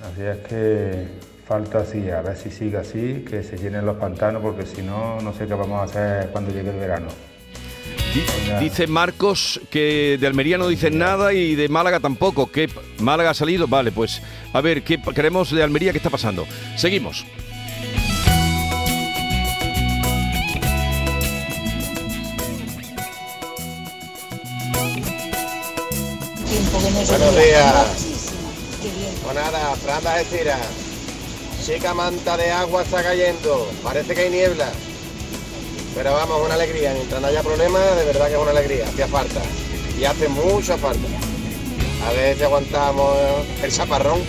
Así 0.00 0.22
es 0.22 0.36
que 0.46 1.06
falta 1.46 1.78
así, 1.80 2.08
a 2.10 2.20
ver 2.22 2.36
si 2.36 2.50
sigue 2.50 2.76
así, 2.76 3.24
que 3.28 3.42
se 3.42 3.56
llenen 3.56 3.84
los 3.84 3.96
pantanos, 3.96 4.42
porque 4.42 4.64
si 4.64 4.82
no, 4.82 5.20
no 5.20 5.32
sé 5.32 5.46
qué 5.46 5.54
vamos 5.54 5.80
a 5.80 5.84
hacer 5.84 6.30
cuando 6.30 6.52
llegue 6.52 6.70
el 6.70 6.76
verano. 6.76 7.08
Di- 8.14 8.64
Dice 8.64 8.86
Marcos 8.86 9.60
que 9.70 10.16
de 10.20 10.26
Almería 10.26 10.56
no 10.56 10.68
dicen 10.68 10.98
nada 10.98 11.32
y 11.32 11.54
de 11.56 11.68
Málaga 11.68 11.98
tampoco. 12.00 12.50
¿Qué 12.52 12.68
Málaga 13.00 13.30
ha 13.30 13.34
salido? 13.34 13.66
Vale, 13.66 13.90
pues 13.90 14.22
a 14.52 14.60
ver, 14.60 14.82
¿qué 14.82 15.00
queremos 15.14 15.50
de 15.50 15.62
Almería? 15.64 15.90
¿Qué 15.92 15.98
está 15.98 16.10
pasando? 16.10 16.46
Seguimos. 16.76 17.26
Buenos 26.94 27.36
días. 27.36 28.06
Pues 29.22 29.34
nada, 29.34 29.76
Fran 29.76 30.06
Algeciras. 30.06 30.58
Chica 31.62 31.92
manta 31.92 32.36
de 32.38 32.50
agua 32.50 32.82
está 32.82 33.02
cayendo. 33.02 33.70
Parece 33.82 34.14
que 34.14 34.22
hay 34.22 34.30
niebla. 34.30 34.72
Pero 35.94 36.14
vamos, 36.14 36.46
una 36.46 36.54
alegría. 36.54 36.94
Mientras 36.94 37.20
no 37.20 37.26
haya 37.26 37.42
problema, 37.42 37.78
de 37.78 38.06
verdad 38.06 38.28
que 38.28 38.34
es 38.34 38.38
una 38.38 38.52
alegría. 38.52 38.88
Hacía 38.88 39.06
falta. 39.06 39.42
Y 40.00 40.04
hace 40.04 40.28
mucha 40.28 40.78
falta. 40.78 41.08
A 42.06 42.12
ver 42.12 42.38
si 42.38 42.44
aguantamos 42.44 43.14
el 43.62 43.70
chaparrón 43.70 44.20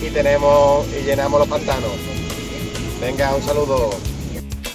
y 0.00 0.08
tenemos 0.08 0.86
y 0.98 1.04
llenamos 1.04 1.40
los 1.40 1.48
pantanos. 1.48 1.92
Venga, 3.02 3.34
un 3.34 3.42
saludo. 3.42 3.90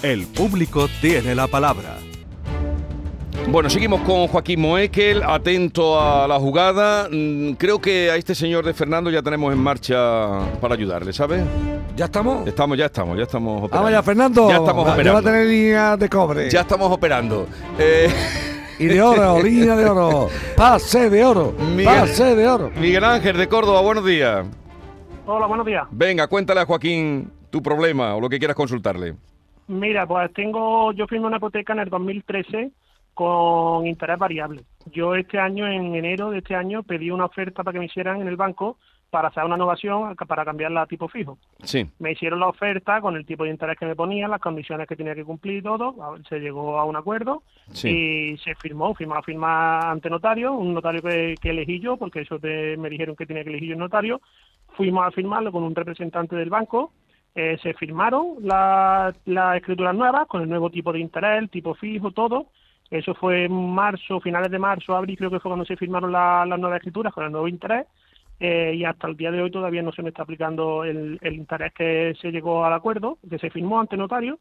El 0.02 0.28
público 0.28 0.88
tiene 1.00 1.34
la 1.34 1.48
palabra. 1.48 1.98
Bueno, 3.50 3.70
seguimos 3.70 4.00
con 4.00 4.26
Joaquín 4.26 4.60
Moekel, 4.60 5.22
atento 5.22 6.00
a 6.00 6.26
la 6.26 6.38
jugada. 6.40 7.08
Mm, 7.10 7.52
Creo 7.52 7.80
que 7.80 8.10
a 8.10 8.16
este 8.16 8.34
señor 8.34 8.64
de 8.64 8.74
Fernando 8.74 9.10
ya 9.10 9.22
tenemos 9.22 9.52
en 9.52 9.60
marcha 9.60 10.40
para 10.60 10.74
ayudarle, 10.74 11.12
¿sabes? 11.12 11.44
¿Ya 11.94 12.06
estamos? 12.06 12.46
Estamos, 12.48 12.76
ya 12.76 12.86
estamos, 12.86 13.16
ya 13.16 13.22
estamos 13.24 13.58
operando. 13.62 13.76
Vamos 13.76 13.90
ya, 13.92 14.02
Fernando. 14.02 14.48
Ya 14.48 14.56
estamos 14.56 14.82
Ya 14.84 14.88
va 14.88 14.90
a 14.90 14.94
operando. 14.94 15.22
tener 15.22 15.46
línea 15.46 15.96
de 15.96 16.08
cobre. 16.08 16.50
Ya 16.50 16.60
estamos 16.62 16.90
operando. 16.90 17.46
Eh, 17.78 18.08
Y 18.80 18.86
de 18.86 19.00
oro, 19.00 19.40
línea 19.44 19.76
de 19.76 19.84
oro. 19.88 20.28
Pase 20.56 21.08
de 21.08 21.24
oro. 21.24 21.54
Pase 21.84 22.34
de 22.34 22.48
oro. 22.48 22.72
Miguel 22.74 23.04
Ángel 23.04 23.36
de 23.36 23.46
Córdoba, 23.48 23.80
buenos 23.82 24.04
días. 24.04 24.44
Hola, 25.26 25.46
buenos 25.46 25.64
días. 25.64 25.84
Venga, 25.92 26.26
cuéntale 26.26 26.60
a 26.60 26.66
Joaquín 26.66 27.30
tu 27.50 27.62
problema 27.62 28.16
o 28.16 28.20
lo 28.20 28.28
que 28.28 28.38
quieras 28.40 28.56
consultarle. 28.56 29.14
Mira, 29.68 30.08
pues 30.08 30.32
tengo, 30.34 30.90
yo 30.92 31.06
firmé 31.06 31.28
una 31.28 31.36
hipoteca 31.36 31.72
en 31.72 31.78
el 31.78 31.88
2013 31.88 32.72
con 33.14 33.86
interés 33.86 34.18
variable. 34.18 34.62
Yo 34.92 35.14
este 35.14 35.38
año, 35.38 35.66
en 35.66 35.94
enero 35.94 36.30
de 36.30 36.38
este 36.38 36.54
año, 36.54 36.82
pedí 36.82 37.10
una 37.10 37.24
oferta 37.26 37.62
para 37.62 37.72
que 37.72 37.78
me 37.78 37.86
hicieran 37.86 38.20
en 38.20 38.28
el 38.28 38.36
banco 38.36 38.76
para 39.10 39.28
hacer 39.28 39.44
una 39.44 39.54
innovación 39.54 40.16
para 40.16 40.44
cambiarla 40.44 40.82
a 40.82 40.86
tipo 40.86 41.06
fijo. 41.06 41.38
Sí. 41.62 41.88
Me 42.00 42.10
hicieron 42.12 42.40
la 42.40 42.48
oferta 42.48 43.00
con 43.00 43.14
el 43.14 43.24
tipo 43.24 43.44
de 43.44 43.50
interés 43.50 43.78
que 43.78 43.86
me 43.86 43.94
ponían, 43.94 44.28
las 44.28 44.40
condiciones 44.40 44.88
que 44.88 44.96
tenía 44.96 45.14
que 45.14 45.24
cumplir 45.24 45.58
y 45.58 45.62
todo. 45.62 45.94
Se 46.28 46.40
llegó 46.40 46.78
a 46.80 46.84
un 46.84 46.96
acuerdo 46.96 47.44
Sí. 47.70 47.88
y 48.34 48.38
se 48.38 48.56
firmó, 48.56 48.92
firmó 48.96 49.22
firma 49.22 49.78
ante 49.88 50.10
notario, 50.10 50.52
un 50.54 50.74
notario 50.74 51.00
que, 51.00 51.36
que 51.40 51.50
elegí 51.50 51.78
yo, 51.78 51.96
porque 51.96 52.22
eso 52.22 52.40
te- 52.40 52.76
me 52.76 52.90
dijeron 52.90 53.14
que 53.14 53.24
tenía 53.24 53.44
que 53.44 53.50
elegir 53.50 53.68
yo 53.68 53.74
el 53.74 53.78
notario. 53.80 54.20
Fuimos 54.76 55.06
a 55.06 55.12
firmarlo 55.12 55.52
con 55.52 55.62
un 55.62 55.74
representante 55.74 56.34
del 56.36 56.50
banco. 56.50 56.92
eh, 57.36 57.58
se 57.64 57.74
firmaron 57.74 58.36
la- 58.42 59.12
las 59.24 59.56
escrituras 59.56 59.92
nuevas 59.92 60.28
con 60.28 60.42
el 60.42 60.48
nuevo 60.48 60.70
tipo 60.70 60.92
de 60.92 61.00
interés, 61.00 61.38
el 61.38 61.50
tipo 61.50 61.74
fijo, 61.74 62.12
todo. 62.12 62.46
Eso 62.94 63.14
fue 63.14 63.44
en 63.46 63.52
marzo, 63.74 64.20
finales 64.20 64.50
de 64.50 64.58
marzo, 64.58 64.94
abril, 64.96 65.16
creo 65.18 65.30
que 65.30 65.40
fue 65.40 65.50
cuando 65.50 65.64
se 65.64 65.76
firmaron 65.76 66.12
la- 66.12 66.46
las 66.46 66.58
nuevas 66.60 66.76
escrituras 66.78 67.12
con 67.12 67.24
el 67.24 67.32
nuevo 67.32 67.48
interés. 67.48 67.86
eh, 68.40 68.74
y 68.76 68.84
hasta 68.84 69.06
el 69.08 69.16
día 69.16 69.30
de 69.30 69.40
hoy 69.42 69.50
todavía 69.50 69.80
no 69.82 69.92
se 69.92 70.02
me 70.02 70.08
está 70.10 70.22
aplicando 70.24 70.82
el, 70.84 71.18
el 71.22 71.34
interés 71.34 71.72
que 71.72 72.14
se 72.20 72.32
llegó 72.32 72.64
al 72.64 72.72
acuerdo, 72.72 73.18
que 73.30 73.38
se 73.38 73.48
firmó 73.50 73.78
ante 73.80 73.96
notario. 73.96 74.38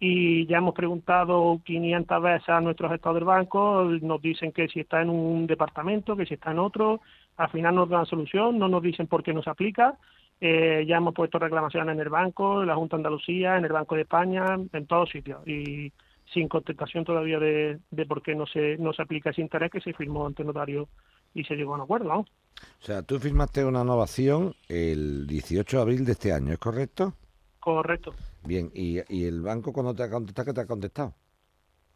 Y 0.00 0.46
ya 0.46 0.58
hemos 0.58 0.74
preguntado 0.74 1.60
500 1.64 2.20
veces 2.22 2.48
a 2.48 2.60
nuestros 2.60 2.92
estados 2.92 3.14
del 3.16 3.24
banco, 3.24 3.84
nos 4.02 4.20
dicen 4.20 4.52
que 4.52 4.68
si 4.68 4.80
está 4.80 5.00
en 5.00 5.10
un 5.10 5.46
departamento, 5.46 6.16
que 6.16 6.26
si 6.26 6.34
está 6.34 6.50
en 6.50 6.58
otro, 6.58 7.00
al 7.36 7.48
final 7.50 7.74
nos 7.76 7.88
dan 7.88 8.04
solución, 8.06 8.58
no 8.58 8.68
nos 8.68 8.82
dicen 8.82 9.06
por 9.06 9.22
qué 9.22 9.32
no 9.32 9.42
se 9.42 9.50
aplica. 9.50 9.96
Eh, 10.40 10.84
ya 10.86 10.96
hemos 10.98 11.14
puesto 11.14 11.38
reclamaciones 11.38 11.94
en 11.94 12.00
el 12.00 12.08
banco, 12.10 12.60
en 12.62 12.66
la 12.68 12.74
Junta 12.74 12.96
de 12.96 13.00
Andalucía, 13.00 13.56
en 13.56 13.64
el 13.64 13.72
Banco 13.72 13.94
de 13.94 14.02
España, 14.02 14.44
en 14.72 14.86
todos 14.86 15.08
sitios. 15.10 15.46
Y 15.46 15.92
sin 16.32 16.48
contestación 16.48 17.04
todavía 17.04 17.38
de, 17.38 17.78
de 17.90 18.06
por 18.06 18.22
qué 18.22 18.34
no 18.34 18.46
se, 18.46 18.76
no 18.78 18.92
se 18.92 19.02
aplica 19.02 19.30
ese 19.30 19.42
interés 19.42 19.70
que 19.70 19.80
se 19.80 19.92
firmó 19.92 20.26
ante 20.26 20.44
notario 20.44 20.88
y 21.34 21.44
se 21.44 21.54
llegó 21.54 21.72
a 21.72 21.76
un 21.76 21.82
acuerdo. 21.82 22.08
¿no? 22.08 22.20
O 22.20 22.84
sea, 22.84 23.02
tú 23.02 23.18
firmaste 23.18 23.64
una 23.64 23.82
innovación 23.82 24.54
el 24.68 25.26
18 25.26 25.76
de 25.76 25.82
abril 25.82 26.04
de 26.04 26.12
este 26.12 26.32
año, 26.32 26.52
¿es 26.52 26.58
correcto? 26.58 27.14
Correcto. 27.60 28.14
Bien, 28.44 28.70
¿y, 28.74 29.00
y 29.08 29.24
el 29.24 29.42
banco 29.42 29.72
cuando 29.72 29.94
te 29.94 30.04
ha 30.04 30.10
contestado, 30.10 30.46
qué 30.46 30.52
te 30.52 30.60
ha 30.60 30.66
contestado? 30.66 31.14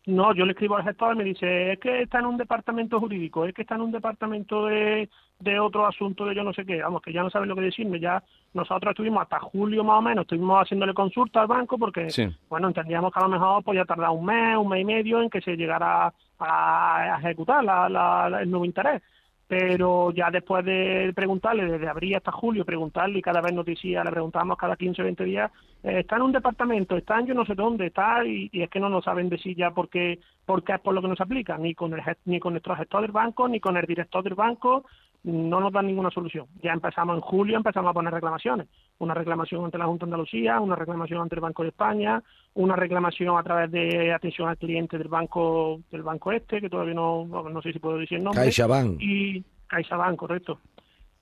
No, 0.07 0.35
yo 0.35 0.47
le 0.47 0.53
escribo 0.53 0.77
al 0.77 0.85
gestor 0.85 1.15
y 1.15 1.19
me 1.19 1.25
dice, 1.25 1.73
es 1.73 1.79
que 1.79 2.03
está 2.03 2.21
en 2.21 2.27
un 2.27 2.39
departamento 2.39 2.99
jurídico, 2.99 3.45
es 3.45 3.55
que 3.55 3.63
está 3.63 3.75
en 3.75 3.83
un 3.83 3.93
departamento 3.93 4.65
de, 4.67 5.11
de 5.39 5.61
otro 5.61 5.87
asunto 5.87 6.25
de 6.25 6.35
yo 6.35 6.43
no 6.43 6.55
sé 6.55 6.65
qué, 6.65 6.81
vamos, 6.83 7.03
que 7.03 7.13
ya 7.13 7.23
no 7.23 7.29
saben 7.29 7.49
lo 7.51 7.55
que 7.55 7.61
decirme, 7.61 8.01
ya 8.01 8.23
nosotros 8.55 8.93
estuvimos 8.93 9.23
hasta 9.23 9.39
julio 9.41 9.85
más 9.85 9.99
o 9.99 10.03
menos, 10.03 10.23
estuvimos 10.23 10.63
haciéndole 10.63 10.95
consulta 10.95 11.43
al 11.43 11.49
banco 11.49 11.77
porque, 11.77 12.09
Sí. 12.11 12.27
bueno, 12.49 12.69
entendíamos 12.69 13.13
que 13.13 13.19
a 13.21 13.23
lo 13.25 13.29
mejor 13.29 13.63
podía 13.63 13.85
tardar 13.85 14.11
un 14.11 14.25
mes, 14.25 14.57
un 14.57 14.69
mes 14.71 14.81
y 14.81 14.85
medio 14.87 15.21
en 15.21 15.29
que 15.29 15.43
se 15.43 15.55
llegara 15.55 16.13
a, 16.39 16.97
a 17.17 17.19
ejecutar 17.19 17.63
la, 17.63 17.89
la- 17.91 18.29
la- 18.31 18.41
el 18.43 18.51
nuevo 18.51 18.65
interés. 18.65 19.03
Pero 19.51 20.13
ya 20.13 20.31
después 20.31 20.65
de 20.65 21.13
preguntarle, 21.13 21.65
desde 21.65 21.89
abril 21.89 22.15
hasta 22.15 22.31
julio, 22.31 22.65
preguntarle 22.65 23.19
y 23.19 23.23
cada 23.23 23.41
vez 23.41 23.53
nos 23.53 23.67
decía, 23.67 24.05
le 24.05 24.13
preguntamos 24.13 24.57
cada 24.57 24.77
15 24.77 25.03
o 25.03 25.05
20 25.07 25.25
días, 25.25 25.51
eh, 25.83 25.99
está 25.99 26.15
en 26.15 26.23
un 26.23 26.31
departamento, 26.31 26.97
está 26.97 27.19
en 27.19 27.27
yo 27.27 27.35
no 27.35 27.45
sé 27.45 27.57
dónde, 27.57 27.87
está, 27.87 28.25
y, 28.25 28.49
y 28.53 28.63
es 28.63 28.71
que 28.71 28.79
no 28.79 28.89
nos 28.89 29.03
saben 29.03 29.29
decir 29.29 29.57
ya 29.57 29.73
por 29.73 29.89
qué, 29.89 30.21
por 30.47 30.63
qué 30.63 30.75
es 30.75 30.81
por 30.81 30.95
lo 30.95 31.03
que 31.03 31.09
nos 31.09 31.21
aplica, 31.21 31.59
ni 31.59 31.75
con, 31.75 31.93
el, 31.93 32.01
ni 32.27 32.39
con 32.39 32.53
nuestro 32.53 32.77
gestor 32.77 33.03
del 33.03 33.11
banco, 33.11 33.49
ni 33.49 33.59
con 33.59 33.77
el 33.77 33.87
director 33.87 34.23
del 34.23 34.37
banco, 34.37 34.85
no 35.23 35.61
nos 35.61 35.73
dan 35.73 35.87
ninguna 35.87 36.11
solución. 36.11 36.47
Ya 36.63 36.73
empezamos 36.73 37.15
en 37.15 37.21
julio, 37.21 37.57
empezamos 37.57 37.91
a 37.91 37.95
poner 37.95 38.13
reclamaciones. 38.13 38.69
Una 38.99 39.15
reclamación 39.15 39.65
ante 39.65 39.79
la 39.79 39.87
Junta 39.87 40.07
de 40.07 40.11
Andalucía, 40.11 40.61
una 40.61 40.77
reclamación 40.77 41.21
ante 41.21 41.35
el 41.35 41.41
Banco 41.41 41.63
de 41.63 41.69
España, 41.69 42.23
una 42.55 42.77
reclamación 42.77 43.37
a 43.39 43.43
través 43.43 43.71
de 43.71 44.13
atención 44.13 44.49
al 44.49 44.57
cliente 44.57 44.97
del 44.97 45.09
banco 45.09 45.81
del 45.91 46.03
banco 46.03 46.33
este, 46.33 46.61
que 46.61 46.71
todavía 46.71 46.95
no, 46.95 47.27
no, 47.27 47.63
sé 47.63 47.73
si 47.73 47.79
puedo 47.79 47.99
decir 47.99 48.19
el 48.19 48.25
nombre. 48.25 48.43
CaixaBank. 48.43 49.01
Y 49.01 49.45
CaixaBank, 49.67 50.17
correcto. 50.17 50.59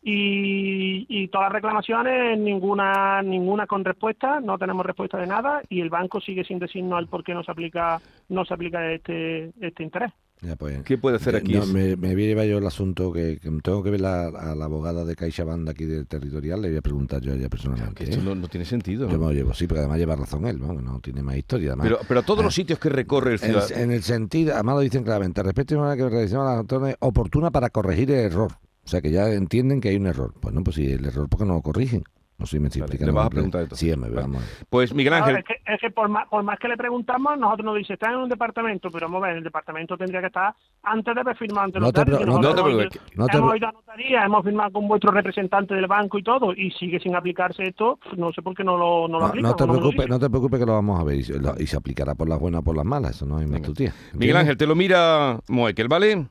Y, 0.01 1.07
y 1.09 1.27
todas 1.29 1.47
las 1.47 1.55
reclamaciones, 1.55 2.39
ninguna 2.39 3.21
ninguna 3.21 3.67
con 3.67 3.85
respuesta, 3.85 4.41
no 4.41 4.57
tenemos 4.57 4.87
respuesta 4.87 5.19
de 5.19 5.27
nada 5.27 5.61
y 5.69 5.81
el 5.81 5.91
banco 5.91 6.21
sigue 6.21 6.45
sin 6.45 6.61
decirnos 6.61 7.01
el 7.01 7.09
por 7.09 7.25
qué 7.25 7.35
no 7.35 7.43
se 7.43 7.51
aplica, 7.51 8.01
no 8.29 8.45
se 8.45 8.55
aplica 8.55 8.93
este, 8.93 9.51
este 9.61 9.83
interés. 9.83 10.13
Ya, 10.40 10.55
pues, 10.55 10.83
¿Qué 10.85 10.96
puede 10.98 11.16
hacer 11.16 11.35
eh, 11.35 11.38
aquí? 11.38 11.53
no, 11.55 11.66
me, 11.66 11.96
me 11.96 12.14
voy 12.14 12.24
a 12.24 12.27
llevar 12.29 12.46
yo 12.46 12.59
el 12.59 12.66
asunto 12.66 13.12
que, 13.12 13.38
que 13.42 13.51
tengo 13.61 13.83
que 13.83 13.90
ver 13.90 14.01
la- 14.01 14.29
a 14.29 14.55
la 14.55 14.66
abogada 14.66 15.05
de 15.05 15.16
CaixaBank 15.16 15.64
de 15.64 15.70
aquí 15.72 15.85
del 15.85 16.07
territorial, 16.07 16.62
le 16.62 16.68
voy 16.68 16.77
a 16.79 16.81
preguntar 16.81 17.20
yo 17.22 17.33
a 17.33 17.35
ella 17.35 17.48
personalmente. 17.48 18.05
esto 18.05 18.18
¿eh? 18.18 18.22
no, 18.22 18.37
no 18.37 18.46
tiene 18.46 18.64
sentido. 18.64 19.09
Yo 19.11 19.18
me 19.18 19.24
lo 19.27 19.33
llevo, 19.33 19.53
sí, 19.53 19.66
porque 19.66 19.81
además 19.81 19.98
lleva 19.98 20.14
razón 20.14 20.46
él, 20.46 20.61
¿no? 20.61 20.77
Que 20.77 20.83
no 20.83 21.01
tiene 21.01 21.22
más 21.22 21.37
historia. 21.37 21.70
Además, 21.70 21.87
Pero, 21.88 21.98
pero 22.07 22.20
a 22.20 22.22
todos 22.22 22.40
Ah, 22.40 22.44
los 22.44 22.55
sitios 22.55 22.79
que 22.79 22.88
recorre 22.88 23.33
el 23.33 23.38
ciudadano. 23.40 23.74
en 23.77 23.90
el 23.90 24.03
sentido, 24.05 24.55
además 24.55 24.77
lo 24.77 24.81
dicen 24.83 25.03
claramente, 25.03 25.42
respecto 25.42 25.74
a 25.77 25.83
una 25.83 25.96
que 25.96 26.09
realizamos 26.09 26.46
las 26.46 26.61
acciones 26.61 26.94
oportuna 27.01 27.51
para 27.51 27.70
corregir 27.70 28.11
el 28.12 28.18
error. 28.20 28.53
O 28.85 28.88
sea, 28.88 29.01
que 29.03 29.11
ya 29.11 29.31
entienden 29.33 29.81
que 29.81 29.88
hay 29.88 29.96
un 29.96 30.07
error. 30.07 30.33
Pues 30.40 30.55
no, 30.55 30.62
pues 30.62 30.77
si 30.77 30.87
el 30.92 31.05
error, 31.05 31.29
¿por 31.29 31.40
qué 31.40 31.46
no 31.46 31.55
lo 31.55 31.62
corrigen? 31.62 32.05
No 32.38 32.46
sé 32.46 32.53
si 32.57 32.61
me 32.61 32.68
estoy 32.68 32.83
explicando. 32.83 33.12
le 33.12 33.16
vas 33.16 33.27
a 33.27 33.31
preguntar 33.31 33.62
esto. 33.62 33.74
Sí, 33.74 33.94
me 33.96 34.09
ver. 34.09 34.24
Pues 34.70 34.94
Miguel 34.94 35.12
Ángel, 35.14 35.38
es, 35.38 35.44
que, 35.44 35.55
es 35.66 35.81
que 35.81 35.90
por, 35.90 36.09
más, 36.09 36.29
por 36.29 36.44
más 36.44 36.57
que 36.61 36.68
le 36.68 36.77
preguntamos, 36.77 37.37
nosotros 37.37 37.64
nos 37.66 37.77
dice, 37.77 37.94
está 37.94 38.11
en 38.11 38.18
un 38.18 38.29
departamento, 38.29 38.90
pero 38.92 39.09
vamos 39.09 39.24
a 39.24 39.27
ver, 39.29 39.38
el 39.38 39.42
departamento 39.42 39.96
tendría 39.96 40.20
que 40.20 40.29
estar 40.29 40.55
antes 40.85 41.14
de 41.16 41.20
haber 41.20 41.37
firmado 41.37 41.64
ante 41.64 41.81
No 41.81 41.90
te 41.92 41.98
notario, 42.05 42.27
no 42.27 42.40
te 42.40 42.61
hemos 42.61 42.88
no 43.16 43.27
te 43.27 43.37
hemos 43.38 43.57
ido 43.57 43.66
a 43.66 43.72
notaría, 43.72 44.24
hemos 44.24 44.44
firmado 44.44 44.70
con 44.70 44.87
vuestro 44.87 45.11
representante 45.11 45.74
del 45.74 45.88
banco 45.88 46.16
y 46.16 46.22
todo, 46.22 46.53
y 46.55 46.70
sigue 46.70 47.01
sin 47.01 47.16
aplicarse 47.16 47.64
esto, 47.64 47.98
no 48.16 48.33
sé 48.33 48.40
por 48.40 48.55
qué 48.55 48.62
no 48.62 48.77
lo, 48.77 49.09
no 49.09 49.14
lo 49.14 49.20
No, 49.20 49.27
aplican. 49.27 49.51
no 49.51 49.57
te 49.57 49.66
preocupes, 49.66 50.09
no 50.09 50.18
te 50.20 50.31
preocupes 50.31 50.61
que 50.61 50.66
lo 50.66 50.72
vamos 50.74 51.01
a 51.01 51.03
ver 51.05 51.16
y, 51.16 51.22
y 51.59 51.66
se 51.66 51.77
aplicará 51.77 52.14
por 52.14 52.29
las 52.29 52.38
buenas 52.38 52.61
o 52.61 52.62
por 52.64 52.77
las 52.77 52.85
malas, 52.85 53.16
eso 53.16 53.27
no 53.27 53.40
es 53.40 53.48
más 53.48 53.62
tu 53.62 53.74
tía. 53.74 53.92
Miguel. 54.14 54.37
Ángel, 54.37 54.57
te 54.57 54.66
lo 54.68 54.77
mira 54.77 55.40
Moekel, 55.48 55.88
¿vale? 55.88 56.27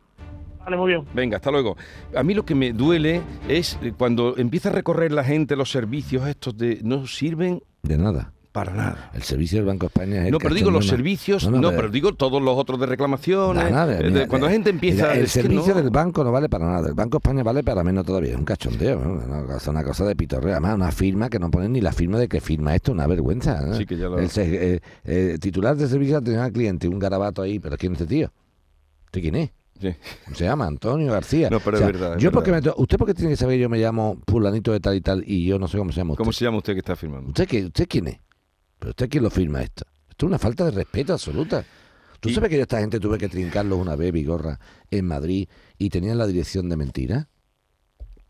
Vale, 0.68 0.76
muy 0.76 0.90
bien. 0.90 1.06
Venga, 1.14 1.38
hasta 1.38 1.50
luego. 1.50 1.78
A 2.14 2.24
mí 2.24 2.34
lo 2.34 2.44
que 2.44 2.54
me 2.54 2.74
duele 2.74 3.22
es 3.48 3.80
eh, 3.82 3.94
cuando 3.98 4.36
empieza 4.38 4.68
a 4.68 4.74
recorrer 4.74 5.14
la 5.14 5.24
gente 5.24 5.56
los 5.56 5.72
servicios 5.72 6.28
estos 6.28 6.58
de 6.58 6.82
no 6.84 7.08
sirven 7.08 7.64
De 7.84 7.98
nada. 7.98 8.34
para 8.52 8.74
nada. 8.74 9.12
El 9.14 9.24
servicio 9.24 9.60
del 9.60 9.66
Banco 9.68 9.86
de 9.86 9.88
España 9.88 10.20
es 10.20 10.26
el 10.26 10.32
No, 10.34 10.40
pero 10.40 10.54
digo 10.54 10.70
los 10.70 10.86
servicios, 10.86 11.50
no, 11.50 11.70
pero, 11.72 11.88
digo 11.90 12.16
todos 12.16 12.42
los 12.42 12.58
otros 12.58 12.82
de 12.82 12.86
reclamaciones. 12.86 13.64
Nada, 13.64 13.86
nada, 13.88 14.00
eh, 14.02 14.12
de- 14.12 14.28
cuando 14.28 14.48
la 14.48 14.52
gente 14.52 14.70
empieza 14.70 15.04
mira, 15.04 15.16
el 15.16 15.24
es 15.24 15.32
servicio 15.32 15.74
no. 15.74 15.80
del 15.82 15.90
banco 15.90 16.22
no 16.26 16.34
vale 16.34 16.50
para 16.50 16.66
nada. 16.66 16.90
El 16.90 16.96
Banco 16.96 17.18
de 17.18 17.20
España 17.30 17.44
vale 17.44 17.64
para 17.64 17.82
menos 17.86 18.06
todavía. 18.06 18.32
Es 18.32 18.38
un 18.38 18.44
cachondeo. 18.44 19.00
¿no? 19.00 19.14
Una, 19.24 19.44
cosa, 19.46 19.72
una 19.72 19.84
cosa 19.86 20.04
de 20.04 20.18
pitorreo. 20.18 20.52
Además, 20.52 20.76
una 20.76 20.92
firma 20.92 21.30
que 21.30 21.40
no 21.40 21.50
ponen 21.50 21.72
ni 21.72 21.80
la 21.80 21.94
firma 21.94 22.20
de 22.20 22.28
que 22.28 22.42
firma 22.42 22.76
esto. 22.76 22.92
Una 22.92 23.08
vergüenza. 23.08 23.62
¿no? 23.62 23.74
Sí, 23.76 23.86
que 23.86 23.96
ya 23.96 24.10
lo- 24.10 24.20
El 24.20 24.30
eh, 24.36 24.82
eh, 25.06 25.38
titular 25.40 25.78
de 25.78 25.88
servicio 25.88 26.16
de 26.16 26.18
atención 26.24 26.44
al 26.44 26.52
cliente. 26.52 26.90
Un 26.90 27.00
garabato 27.00 27.42
ahí. 27.42 27.58
¿Pero 27.58 27.78
quién 27.78 27.94
es 27.94 28.02
este 28.02 28.14
tío? 28.16 28.34
¿Este 29.06 29.22
quién 29.22 29.36
es? 29.36 29.52
Sí. 29.80 29.94
Se 30.34 30.44
llama 30.46 30.66
Antonio 30.68 31.12
García. 31.12 31.50
No, 31.50 31.60
pero 31.60 31.78
O 31.78 31.80
sea, 31.80 31.88
es 31.88 31.94
verdad, 31.94 32.16
es 32.18 32.24
yo 32.24 32.32
porque 32.32 32.52
verdad. 32.52 32.68
me 32.68 32.72
to- 32.76 32.82
¿Usted 32.82 32.98
porque 32.98 33.14
tiene 33.14 33.30
que 33.32 33.38
saber 33.38 33.58
que 33.58 33.62
yo 33.62 33.70
me 33.70 33.78
llamo 33.78 34.18
fulanito 34.28 34.72
de 34.72 34.80
tal 34.80 34.96
y 34.96 35.02
tal 35.02 35.24
y 35.28 35.46
yo 35.46 35.60
no 35.60 35.68
sé 35.68 35.78
cómo 35.78 35.92
se 35.92 35.98
llama 35.98 36.14
usted? 36.14 36.20
¿Cómo 36.24 36.32
se 36.34 36.46
llama 36.46 36.58
usted 36.58 36.74
que 36.74 36.80
está 36.80 36.96
firmando? 36.96 37.28
¿Usted, 37.30 37.48
qué, 37.48 37.66
¿Usted 37.66 37.86
quién 37.88 38.08
es? 38.08 38.20
¿Pero 38.80 38.90
usted 38.92 39.10
quién 39.10 39.24
lo 39.24 39.30
firma 39.30 39.62
esto? 39.62 39.86
Esto 40.10 40.26
es 40.26 40.30
una 40.30 40.40
falta 40.40 40.66
de 40.66 40.72
respeto 40.72 41.14
absoluta. 41.14 41.64
¿Tú 42.20 42.30
sabes 42.32 42.50
que 42.50 42.56
yo 42.56 42.62
a 42.62 42.64
esta 42.64 42.80
gente 42.80 43.00
tuve 43.00 43.18
que 43.20 43.30
trincarlos 43.30 43.78
una 43.80 43.96
vez, 43.96 44.12
Vigorra, 44.12 44.60
en 44.90 45.06
Madrid 45.06 45.48
y 45.78 45.90
tenían 45.90 46.18
la 46.18 46.26
dirección 46.26 46.68
de 46.70 46.76
mentira? 46.78 47.30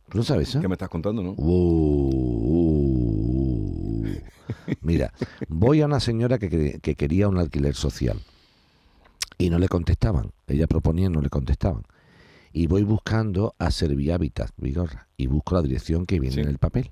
¿Tú 0.09 0.17
no 0.17 0.23
sabes 0.23 0.49
eso? 0.49 0.59
¿Qué 0.61 0.67
me 0.67 0.73
estás 0.75 0.89
contando, 0.89 1.23
no? 1.23 1.31
Uh, 2.77 4.15
Mira, 4.81 5.13
voy 5.47 5.81
a 5.81 5.85
una 5.85 5.99
señora 5.99 6.37
que, 6.37 6.49
que- 6.49 6.79
que 6.81 6.95
quería 6.95 7.27
un 7.29 7.37
alquiler 7.37 7.75
social 7.75 8.19
y 9.37 9.49
no 9.49 9.59
le 9.59 9.67
contestaban. 9.67 10.31
Ella 10.47 10.67
proponía 10.67 11.07
y 11.07 11.09
no 11.09 11.21
le 11.21 11.29
contestaban. 11.29 11.83
Y 12.53 12.67
voy 12.67 12.83
buscando 12.83 13.55
a 13.59 13.69
Servihabitat, 13.71 14.51
Vigorra, 14.57 15.07
y 15.17 15.27
busco 15.27 15.55
la 15.55 15.61
dirección 15.61 16.05
que 16.05 16.19
viene 16.19 16.41
en 16.41 16.47
el 16.47 16.57
papel. 16.57 16.91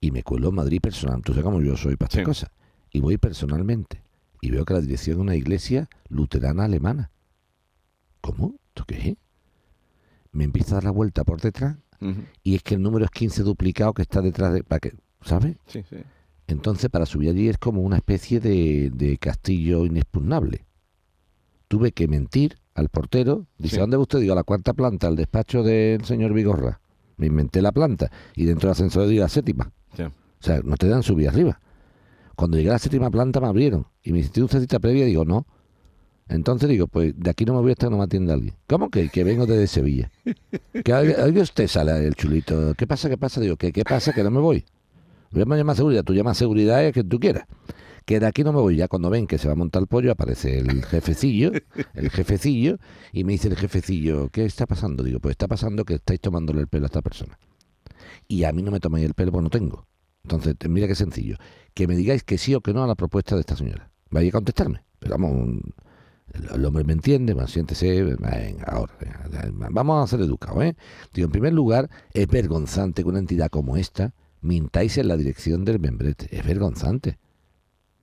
Y 0.00 0.10
me 0.10 0.22
cuelo 0.22 0.48
en 0.50 0.54
Madrid 0.56 0.80
personal. 0.80 1.22
Tú 1.22 1.32
sabes 1.32 1.44
cómo 1.44 1.60
yo 1.60 1.76
soy 1.76 1.96
para 1.96 2.06
estas 2.08 2.20
Sí. 2.20 2.24
cosas. 2.24 2.50
Y 2.92 3.00
voy 3.00 3.16
personalmente. 3.18 4.02
Y 4.40 4.50
veo 4.50 4.64
que 4.64 4.74
la 4.74 4.80
dirección 4.80 5.16
es 5.16 5.20
una 5.20 5.36
iglesia 5.36 5.88
luterana 6.08 6.64
alemana. 6.64 7.10
¿Cómo? 8.20 8.54
¿Esto 8.68 8.84
qué 8.86 9.10
es? 9.10 9.16
Me 10.32 10.44
empieza 10.44 10.72
a 10.72 10.74
dar 10.76 10.84
la 10.84 10.90
vuelta 10.90 11.24
por 11.24 11.40
detrás 11.40 11.76
y 12.42 12.56
es 12.56 12.62
que 12.64 12.74
el 12.74 12.82
número 12.82 13.04
es 13.04 13.10
15 13.12 13.44
duplicado 13.44 13.92
que 13.94 14.02
está 14.02 14.20
detrás 14.20 14.52
de... 14.52 14.64
Para 14.64 14.80
que, 14.80 14.94
¿Sabes? 15.20 15.56
Sí, 15.66 15.84
sí. 15.88 15.96
Entonces, 16.48 16.90
para 16.90 17.06
subir 17.06 17.30
allí 17.30 17.48
es 17.48 17.58
como 17.58 17.82
una 17.82 17.96
especie 17.96 18.40
de, 18.40 18.90
de 18.92 19.18
castillo 19.18 19.86
inexpugnable. 19.86 20.64
Tuve 21.72 21.92
que 21.92 22.06
mentir 22.06 22.58
al 22.74 22.90
portero. 22.90 23.46
Dice, 23.56 23.76
Sí. 23.76 23.80
¿dónde 23.80 23.96
va 23.96 24.02
usted? 24.02 24.20
Digo, 24.20 24.34
a 24.34 24.36
la 24.36 24.42
cuarta 24.42 24.74
planta, 24.74 25.06
al 25.06 25.16
despacho 25.16 25.62
del 25.62 26.04
señor 26.04 26.34
Vigorra. 26.34 26.82
Me 27.16 27.28
inventé 27.28 27.62
la 27.62 27.72
planta. 27.72 28.10
Y 28.36 28.44
dentro 28.44 28.66
del 28.68 28.72
ascensor 28.72 29.08
digo 29.08 29.22
la 29.22 29.30
séptima. 29.30 29.72
O 29.98 30.44
sea, 30.44 30.60
no 30.62 30.76
te 30.76 30.86
dan 30.86 31.02
subir 31.02 31.30
arriba. 31.30 31.58
Cuando 32.36 32.58
llegué 32.58 32.68
a 32.68 32.74
la 32.74 32.78
séptima 32.78 33.10
planta 33.10 33.40
me 33.40 33.46
abrieron. 33.46 33.86
Y 34.02 34.12
me 34.12 34.22
¿tiene 34.22 34.44
usted 34.44 34.60
cita 34.60 34.80
previa? 34.80 35.06
Digo, 35.06 35.24
no. 35.24 35.46
Entonces 36.28 36.68
digo, 36.68 36.88
pues 36.88 37.14
de 37.16 37.30
aquí 37.30 37.46
no 37.46 37.54
me 37.54 37.60
voy 37.62 37.72
hasta 37.72 37.86
que 37.86 37.90
no 37.90 37.96
me 37.96 38.04
atienda 38.04 38.34
alguien. 38.34 38.54
¿Cómo 38.66 38.90
que? 38.90 39.08
Que 39.08 39.24
vengo 39.24 39.46
desde 39.46 39.66
Sevilla. 39.66 40.10
Que 40.84 40.92
oiga 40.92 41.40
usted 41.40 41.66
sale 41.68 42.06
el 42.06 42.14
chulito. 42.16 42.74
¿Qué 42.76 42.86
pasa? 42.86 43.08
¿Qué 43.08 43.16
pasa? 43.16 43.40
Digo, 43.40 43.56
¿qué, 43.56 43.72
qué 43.72 43.82
pasa? 43.82 44.12
Que 44.12 44.22
no 44.22 44.30
me 44.30 44.40
voy. 44.40 44.66
Voy 45.30 45.40
a 45.40 45.56
llamar 45.56 45.74
seguridad. 45.74 46.04
Tú 46.04 46.12
llamas 46.12 46.36
seguridad 46.36 46.84
es 46.84 46.92
que 46.92 47.02
tú 47.02 47.18
quieras. 47.18 47.46
Que 48.04 48.20
de 48.20 48.26
aquí 48.26 48.44
no 48.44 48.52
me 48.52 48.60
voy. 48.60 48.76
Ya 48.76 48.88
cuando 48.88 49.10
ven 49.10 49.26
que 49.26 49.38
se 49.38 49.48
va 49.48 49.52
a 49.52 49.56
montar 49.56 49.82
el 49.82 49.88
pollo, 49.88 50.12
aparece 50.12 50.58
el 50.58 50.84
jefecillo, 50.86 51.52
el 51.94 52.10
jefecillo, 52.10 52.78
y 53.12 53.24
me 53.24 53.32
dice 53.32 53.48
el 53.48 53.56
jefecillo, 53.56 54.28
¿qué 54.30 54.44
está 54.44 54.66
pasando? 54.66 55.02
Digo, 55.02 55.20
pues 55.20 55.32
está 55.32 55.48
pasando 55.48 55.84
que 55.84 55.94
estáis 55.94 56.20
tomándole 56.20 56.60
el 56.60 56.68
pelo 56.68 56.84
a 56.84 56.86
esta 56.86 57.02
persona. 57.02 57.38
Y 58.28 58.44
a 58.44 58.52
mí 58.52 58.62
no 58.62 58.70
me 58.70 58.80
tomáis 58.80 59.04
el 59.04 59.14
pelo 59.14 59.32
porque 59.32 59.44
no 59.44 59.50
tengo. 59.50 59.86
Entonces, 60.24 60.54
mira 60.68 60.86
qué 60.86 60.94
sencillo. 60.94 61.36
Que 61.74 61.86
me 61.86 61.96
digáis 61.96 62.22
que 62.22 62.38
sí 62.38 62.54
o 62.54 62.60
que 62.60 62.72
no 62.72 62.84
a 62.84 62.86
la 62.86 62.94
propuesta 62.94 63.34
de 63.34 63.40
esta 63.40 63.56
señora. 63.56 63.90
Vaya 64.10 64.28
a 64.28 64.32
contestarme. 64.32 64.84
Pero 64.98 65.16
vamos, 65.18 65.60
el, 66.32 66.48
el 66.54 66.64
hombre 66.64 66.84
me 66.84 66.92
entiende, 66.92 67.34
bueno, 67.34 67.48
siéntese, 67.48 68.02
venga, 68.02 68.64
ahora, 68.66 68.94
venga, 69.00 69.68
vamos 69.70 70.04
a 70.04 70.06
ser 70.06 70.20
educados, 70.24 70.62
¿eh? 70.64 70.76
Digo, 71.12 71.26
en 71.26 71.32
primer 71.32 71.52
lugar, 71.52 71.90
es 72.12 72.28
vergonzante 72.28 73.02
que 73.02 73.08
una 73.08 73.18
entidad 73.18 73.50
como 73.50 73.76
esta 73.76 74.14
mintáis 74.40 74.98
en 74.98 75.08
la 75.08 75.16
dirección 75.16 75.64
del 75.64 75.78
membrete. 75.78 76.28
Es 76.36 76.44
vergonzante. 76.44 77.18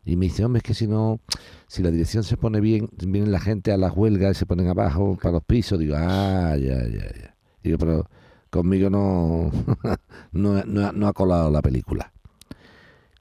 Y 0.10 0.18
me 0.18 0.26
dice, 0.26 0.44
hombre, 0.44 0.58
es 0.58 0.64
que 0.64 0.74
si 0.74 0.88
no, 0.88 1.20
si 1.68 1.84
la 1.84 1.92
dirección 1.92 2.24
se 2.24 2.36
pone 2.36 2.60
bien, 2.60 2.90
vienen 3.06 3.32
la 3.32 3.40
gente 3.40 3.72
a 3.72 3.78
las 3.78 3.96
huelgas 3.96 4.36
y 4.36 4.40
se 4.40 4.48
ponen 4.48 4.68
abajo 4.68 5.16
para 5.22 5.34
los 5.34 5.44
pisos. 5.44 5.78
Digo, 5.78 5.96
ah, 5.96 6.56
ya, 6.58 6.82
ya, 6.88 7.14
ya. 7.14 7.38
Digo, 7.64 7.78
pero 7.78 8.10
conmigo 8.50 8.90
no, 8.90 9.52
no, 10.32 10.64
no, 10.64 10.92
no 10.92 11.08
ha 11.08 11.14
colado 11.14 11.52
la 11.52 11.62
película. 11.62 12.12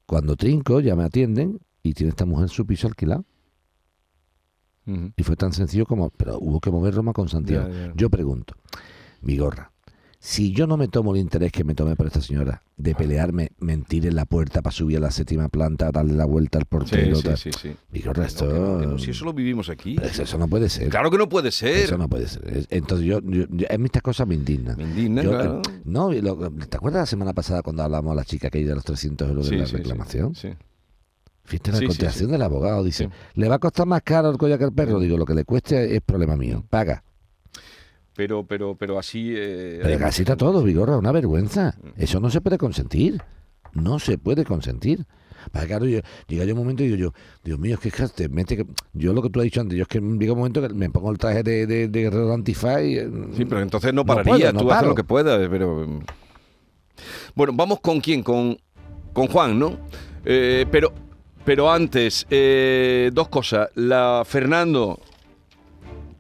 Cuando 0.07 0.35
trinco, 0.35 0.81
ya 0.81 0.97
me 0.97 1.05
atienden 1.05 1.61
y 1.83 1.93
tiene 1.93 2.09
esta 2.09 2.25
mujer 2.25 2.49
su 2.49 2.65
piso 2.65 2.89
alquilado. 2.89 3.27
Y 5.17 5.23
fue 5.23 5.37
tan 5.37 5.53
sencillo 5.53 5.85
como, 5.85 6.09
pero 6.09 6.39
hubo 6.39 6.61
que 6.61 6.71
mover 6.71 6.95
Roma 6.95 7.13
con 7.13 7.29
Santiago. 7.29 7.69
Ya, 7.69 7.89
ya. 7.89 7.93
Yo 7.95 8.09
pregunto, 8.09 8.55
Vigorra, 9.21 9.71
si 10.21 10.53
yo 10.53 10.67
no 10.67 10.77
me 10.77 10.89
tomo 10.89 11.15
el 11.15 11.21
interés 11.21 11.53
que 11.53 11.63
me 11.63 11.75
tomé 11.77 11.95
por 11.95 12.07
esta 12.07 12.21
señora 12.21 12.63
de 12.77 12.95
pelearme, 12.95 13.53
mentir 13.61 14.05
en 14.07 14.17
la 14.17 14.25
puerta 14.25 14.63
para 14.63 14.73
subir 14.75 14.97
a 14.97 15.01
la 15.01 15.11
séptima 15.13 15.49
planta, 15.49 15.93
darle 15.93 16.15
la 16.15 16.25
vuelta 16.25 16.59
al 16.59 16.65
portero, 16.65 17.15
Sí, 17.17 17.23
sí, 17.23 17.29
tal, 17.29 17.39
sí, 17.39 17.51
sí. 17.53 17.77
Vigorra, 17.93 18.23
Que 18.23 18.29
esto... 18.29 18.47
no, 18.47 18.81
que 18.81 18.87
no, 18.89 18.99
si 18.99 19.13
eso 19.13 19.25
lo 19.25 19.33
vivimos 19.33 19.69
aquí. 19.69 19.97
Eso, 20.03 20.25
eso 20.25 20.37
no 20.37 20.49
puede 20.49 20.69
ser. 20.71 20.89
Claro 20.89 21.11
que 21.11 21.19
no 21.19 21.29
puede 21.29 21.53
ser. 21.53 21.77
Eso 21.85 21.97
no 21.97 22.09
puede 22.09 22.27
ser. 22.27 22.49
Es- 22.49 22.67
Entonces 22.71 23.07
yo, 23.07 23.21
yo- 23.23 23.47
yo- 23.49 23.67
a 23.73 23.79
mí 23.79 23.85
estas 23.85 24.03
cosas 24.03 24.27
me 24.27 24.35
indignan. 24.35 24.77
Me 24.77 24.83
indigna, 24.85 25.23
Yo, 25.23 25.31
claro. 25.31 25.63
eh, 25.69 25.81
no, 25.85 26.11
lo- 26.13 26.51
¿te 26.51 26.77
acuerdas 26.77 27.03
la 27.03 27.07
semana 27.07 27.33
pasada 27.33 27.63
cuando 27.63 27.85
hablamos 27.85 28.11
a 28.13 28.17
la 28.17 28.25
chica 28.25 28.51
que 28.51 28.65
de 28.65 28.75
los 28.75 28.85
300 28.85 29.29
euros 29.29 29.49
de 29.49 29.57
la 29.59 29.65
reclamación? 29.67 30.35
sí. 30.35 30.49
Fíjate 31.45 31.71
la 31.73 31.79
Sí, 31.79 31.85
sí, 31.85 31.87
contestación 31.89 32.27
sí. 32.29 32.33
del 32.33 32.43
abogado. 32.43 32.85
Dice, 32.85 33.09
¿le 33.35 33.49
va 33.49 33.55
a 33.55 33.59
costar 33.59 33.87
más 33.87 34.03
caro 34.03 34.29
el 34.29 34.37
collar 34.37 34.59
que 34.59 34.67
el 34.67 34.73
perro? 34.73 35.01
Digo, 35.01 35.17
lo 35.17 35.25
que 35.25 35.33
le 35.35 35.45
cueste 35.45 35.95
es 35.97 36.03
problema 36.03 36.37
mío. 36.37 36.63
Paga. 36.69 37.03
Pero, 38.19 38.45
pero, 38.45 38.75
pero 38.75 38.99
así. 38.99 39.33
eh, 39.37 39.79
Pero 39.81 39.95
hay 39.95 39.99
casi 40.01 40.23
está 40.23 40.33
mucha 40.33 40.45
todo. 40.45 40.65
Vigorra, 40.65 40.99
una 40.99 41.13
vergüenza. 41.13 41.77
Eso 41.97 42.19
no 42.19 42.31
se 42.31 42.41
puede 42.41 42.59
consentir. 42.59 43.23
No 43.75 44.01
se 44.01 44.19
puede 44.19 44.45
consentir. 44.45 45.07
Para 45.53 45.67
claro, 45.69 45.87
yo, 45.87 46.01
llega 46.27 46.45
yo 46.45 46.55
un 46.55 46.59
momento 46.59 46.83
y 46.83 46.87
digo 46.89 46.97
yo, 46.99 47.13
Dios 47.45 47.61
mío, 47.61 47.79
es 47.81 47.93
que, 47.95 48.09
te 48.09 48.29
mete 48.29 48.57
que- 48.57 48.67
yo 48.93 49.13
lo 49.13 49.23
que 49.23 49.31
tú 49.31 49.39
has 49.39 49.45
dicho 49.45 49.61
antes, 49.61 49.79
yo 49.79 49.83
es 49.83 49.89
que 49.89 50.01
llega 50.01 50.33
un 50.33 50.39
momento 50.41 50.61
que 50.61 50.69
me 50.75 50.91
pongo 50.91 51.13
el 51.13 51.19
traje 51.19 51.45
de, 51.45 51.65
de, 51.69 51.87
de 51.87 52.01
guerrero 52.03 52.35
antifaz 52.35 52.83
y... 52.83 52.99
eh, 52.99 53.09
Sí, 53.37 53.45
pero 53.45 53.61
entonces 53.63 53.95
no 53.95 54.01
No 54.03 54.07
pararía, 54.07 54.33
puedo, 54.51 54.53
no 54.55 54.59
tú 54.63 54.73
haces 54.73 54.89
lo 54.89 54.95
que 54.97 55.05
puedas, 55.05 55.49
pero... 55.49 55.87
mm. 55.87 56.01
Bueno, 57.37 57.53
vamos 57.55 57.79
con 57.81 58.01
quién, 58.01 58.25
con, 58.25 58.59
con 59.13 59.29
Juan, 59.29 59.57
¿no? 59.61 59.79
Eh, 60.25 60.67
pero, 60.73 60.93
pero 61.45 61.71
antes, 61.71 62.27
eh, 62.31 63.11
dos 63.15 63.29
cosas. 63.29 63.69
La 63.77 64.25
Fernando, 64.27 64.99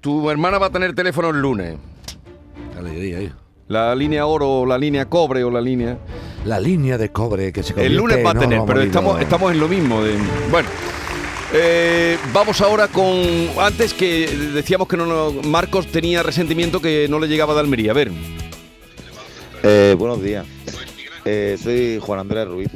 tu 0.01 0.31
hermana 0.31 0.59
va 0.59 0.67
a 0.67 0.71
tener 0.71 0.95
teléfono 0.95 1.31
el 1.31 1.41
lunes. 1.41 1.77
La 3.69 3.95
línea 3.95 4.25
oro, 4.27 4.61
o 4.61 4.67
la 4.67 4.79
línea 4.79 5.07
cobre 5.07 5.45
o 5.45 5.51
la 5.51 5.61
línea... 5.61 5.99
La 6.45 6.59
línea 6.61 6.97
de 6.97 7.11
cobre 7.11 7.53
que 7.53 7.63
se 7.63 7.75
El 7.85 7.97
lunes 7.97 8.25
va 8.25 8.31
a 8.31 8.33
en 8.35 8.39
tener, 8.39 8.63
pero 8.67 8.81
estamos, 8.81 9.21
estamos 9.21 9.53
en 9.53 9.61
lo 9.61 9.69
mismo. 9.69 10.03
de- 10.03 10.17
bueno, 10.51 10.69
eh, 11.53 12.17
vamos 12.33 12.61
ahora 12.61 12.87
con. 12.89 13.13
Antes 13.59 13.93
que 13.93 14.29
decíamos 14.55 14.87
que 14.89 14.97
no, 14.97 15.05
no- 15.05 15.33
Marcos 15.43 15.89
tenía 15.89 16.23
resentimiento 16.23 16.81
que 16.81 17.07
no 17.11 17.19
le 17.19 17.27
llegaba 17.27 17.53
de 17.55 17.61
Almería. 17.61 17.91
A 17.91 17.95
ver. 17.95 18.11
Eh, 19.65 19.97
buenos 19.99 20.23
días. 20.23 20.47
Eh, 21.25 21.59
soy 21.61 21.99
Juan 22.01 22.21
Andrés 22.21 22.47
Ruiz. 22.49 22.69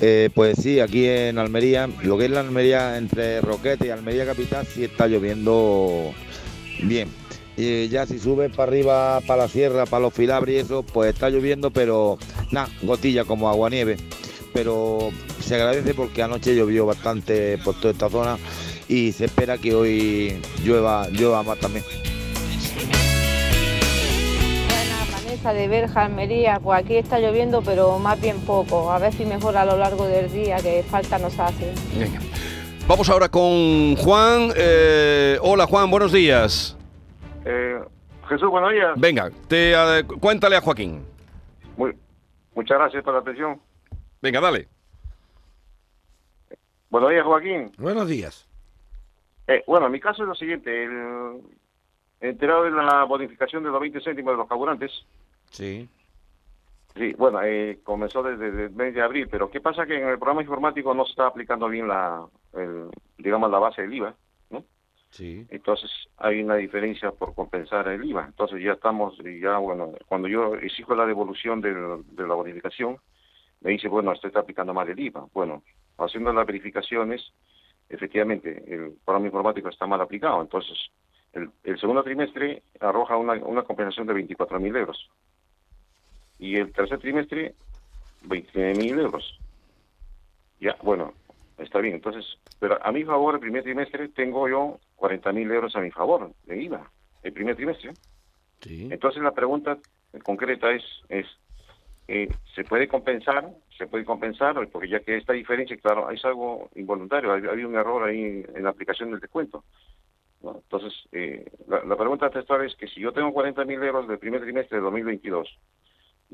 Eh, 0.00 0.28
pues 0.34 0.56
sí, 0.60 0.80
aquí 0.80 1.06
en 1.06 1.38
Almería, 1.38 1.88
lo 2.02 2.18
que 2.18 2.24
es 2.24 2.30
la 2.32 2.40
Almería 2.40 2.98
entre 2.98 3.40
Roquete 3.40 3.86
y 3.86 3.90
Almería 3.90 4.26
Capital, 4.26 4.66
sí 4.66 4.84
está 4.84 5.06
lloviendo 5.06 6.12
bien. 6.88 7.08
Y 7.56 7.88
ya 7.88 8.06
si 8.06 8.18
subes 8.18 8.50
para 8.50 8.64
arriba, 8.64 9.20
para 9.26 9.42
la 9.42 9.48
sierra, 9.48 9.86
para 9.86 10.02
los 10.02 10.14
filabres 10.14 10.54
y 10.54 10.58
eso, 10.58 10.82
pues 10.82 11.14
está 11.14 11.30
lloviendo, 11.30 11.70
pero 11.70 12.18
nada, 12.50 12.68
gotilla 12.82 13.24
como 13.24 13.48
aguanieve. 13.48 13.96
Pero 14.52 15.10
se 15.40 15.54
agradece 15.54 15.94
porque 15.94 16.22
anoche 16.22 16.54
llovió 16.54 16.86
bastante 16.86 17.58
por 17.58 17.74
toda 17.76 17.92
esta 17.92 18.08
zona 18.08 18.38
y 18.88 19.12
se 19.12 19.26
espera 19.26 19.58
que 19.58 19.74
hoy 19.74 20.40
llueva, 20.64 21.08
llueva 21.08 21.42
más 21.42 21.58
también. 21.58 21.84
Vanessa 25.12 25.52
de 25.52 25.68
Berja, 25.68 26.04
Almería, 26.04 26.60
pues 26.60 26.78
aquí 26.78 26.96
está 26.96 27.18
lloviendo, 27.18 27.62
pero 27.62 27.98
más 27.98 28.20
bien 28.20 28.38
poco. 28.40 28.90
A 28.90 28.98
ver 28.98 29.12
si 29.12 29.24
mejora 29.24 29.62
a 29.62 29.64
lo 29.64 29.76
largo 29.76 30.06
del 30.06 30.32
día, 30.32 30.56
que 30.56 30.84
falta 30.88 31.18
nos 31.18 31.38
hace. 31.38 31.72
Venga. 31.98 32.20
Vamos 32.86 33.08
ahora 33.08 33.30
con 33.30 33.96
Juan. 33.96 34.50
Eh, 34.54 35.38
hola 35.40 35.66
Juan, 35.66 35.90
buenos 35.90 36.12
días. 36.12 36.76
Eh, 37.46 37.80
Jesús, 38.28 38.50
buenos 38.50 38.72
días. 38.72 38.92
Venga, 38.96 39.30
te, 39.48 39.72
eh, 39.72 40.04
cuéntale 40.20 40.56
a 40.56 40.60
Joaquín. 40.60 41.02
Muy, 41.78 41.96
muchas 42.54 42.76
gracias 42.76 43.02
por 43.02 43.14
la 43.14 43.20
atención. 43.20 43.58
Venga, 44.20 44.38
dale. 44.38 44.68
Buenos 46.90 47.10
días, 47.10 47.24
Joaquín. 47.24 47.72
Buenos 47.78 48.06
días. 48.06 48.46
Eh, 49.46 49.64
bueno, 49.66 49.88
mi 49.88 49.98
caso 49.98 50.22
es 50.22 50.28
lo 50.28 50.34
siguiente. 50.34 50.84
El, 50.84 51.40
enterado 52.20 52.64
de 52.64 52.70
la 52.70 53.04
bonificación 53.04 53.64
de 53.64 53.70
los 53.70 53.80
20 53.80 53.98
céntimos 54.02 54.34
de 54.34 54.38
los 54.38 54.48
carburantes. 54.48 54.92
Sí. 55.50 55.88
Sí, 56.94 57.12
bueno, 57.14 57.42
eh, 57.42 57.80
comenzó 57.82 58.22
desde 58.22 58.66
el 58.66 58.70
mes 58.70 58.94
de 58.94 59.02
abril, 59.02 59.26
pero 59.28 59.50
¿qué 59.50 59.60
pasa? 59.60 59.84
Que 59.84 59.96
en 60.00 60.08
el 60.08 60.18
programa 60.18 60.42
informático 60.42 60.94
no 60.94 61.04
se 61.04 61.10
está 61.10 61.26
aplicando 61.26 61.68
bien 61.68 61.88
la, 61.88 62.24
el, 62.52 62.88
digamos, 63.18 63.50
la 63.50 63.58
base 63.58 63.82
del 63.82 63.94
IVA, 63.94 64.14
¿no? 64.50 64.64
Sí. 65.10 65.44
Entonces 65.50 65.90
hay 66.18 66.40
una 66.40 66.54
diferencia 66.54 67.10
por 67.10 67.34
compensar 67.34 67.88
el 67.88 68.04
IVA. 68.04 68.26
Entonces 68.26 68.62
ya 68.62 68.72
estamos, 68.72 69.18
ya 69.40 69.58
bueno, 69.58 69.92
cuando 70.06 70.28
yo 70.28 70.54
exijo 70.54 70.94
la 70.94 71.04
devolución 71.04 71.60
de 71.60 71.72
la 72.26 72.34
bonificación, 72.34 72.98
me 73.60 73.72
dice, 73.72 73.88
bueno, 73.88 74.12
usted 74.12 74.28
está 74.28 74.40
aplicando 74.40 74.72
mal 74.72 74.88
el 74.88 75.00
IVA. 75.00 75.26
Bueno, 75.32 75.64
haciendo 75.98 76.32
las 76.32 76.46
verificaciones, 76.46 77.32
efectivamente, 77.88 78.62
el 78.72 78.92
programa 79.04 79.26
informático 79.26 79.68
está 79.68 79.86
mal 79.86 80.00
aplicado. 80.00 80.40
Entonces, 80.42 80.78
el, 81.32 81.50
el 81.64 81.80
segundo 81.80 82.04
trimestre 82.04 82.62
arroja 82.78 83.16
una, 83.16 83.32
una 83.44 83.62
compensación 83.62 84.06
de 84.06 84.14
24 84.14 84.60
mil 84.60 84.76
euros. 84.76 85.10
Y 86.38 86.56
el 86.56 86.72
tercer 86.72 86.98
trimestre, 86.98 87.54
29 88.22 88.74
mil 88.74 88.98
euros. 88.98 89.40
Ya, 90.60 90.76
bueno, 90.82 91.14
está 91.58 91.78
bien. 91.80 91.94
Entonces, 91.94 92.24
pero 92.58 92.78
a 92.84 92.92
mi 92.92 93.04
favor, 93.04 93.34
el 93.34 93.40
primer 93.40 93.62
trimestre 93.62 94.08
tengo 94.08 94.48
yo 94.48 94.80
40 94.96 95.32
mil 95.32 95.50
euros 95.50 95.74
a 95.76 95.80
mi 95.80 95.90
favor 95.90 96.32
de 96.44 96.62
IVA. 96.62 96.90
El 97.22 97.32
primer 97.32 97.56
trimestre. 97.56 97.94
Entonces, 98.92 99.22
la 99.22 99.32
pregunta 99.32 99.78
concreta 100.22 100.70
es, 100.72 100.82
es 101.08 101.26
eh, 102.08 102.28
¿se 102.54 102.64
puede 102.64 102.86
compensar? 102.88 103.50
¿Se 103.76 103.86
puede 103.86 104.04
compensar? 104.04 104.68
Porque 104.68 104.88
ya 104.88 105.00
que 105.00 105.16
esta 105.16 105.32
diferencia, 105.32 105.76
claro, 105.78 106.10
es 106.10 106.24
algo 106.24 106.70
involuntario. 106.74 107.32
Hay- 107.32 107.44
Había 107.46 107.66
un 107.66 107.74
error 107.76 108.02
ahí 108.08 108.44
en 108.54 108.62
la 108.62 108.70
aplicación 108.70 109.10
del 109.10 109.20
descuento. 109.20 109.64
¿no? 110.42 110.56
Entonces, 110.56 110.92
eh, 111.12 111.50
la, 111.66 111.82
la 111.84 111.96
pregunta 111.96 112.30
textual 112.30 112.64
es 112.66 112.74
que 112.76 112.86
si 112.88 113.00
yo 113.00 113.12
tengo 113.12 113.32
40 113.32 113.64
mil 113.64 113.82
euros 113.82 114.06
del 114.06 114.18
primer 114.18 114.42
trimestre 114.42 114.76
de 114.78 114.82
2022 114.84 115.48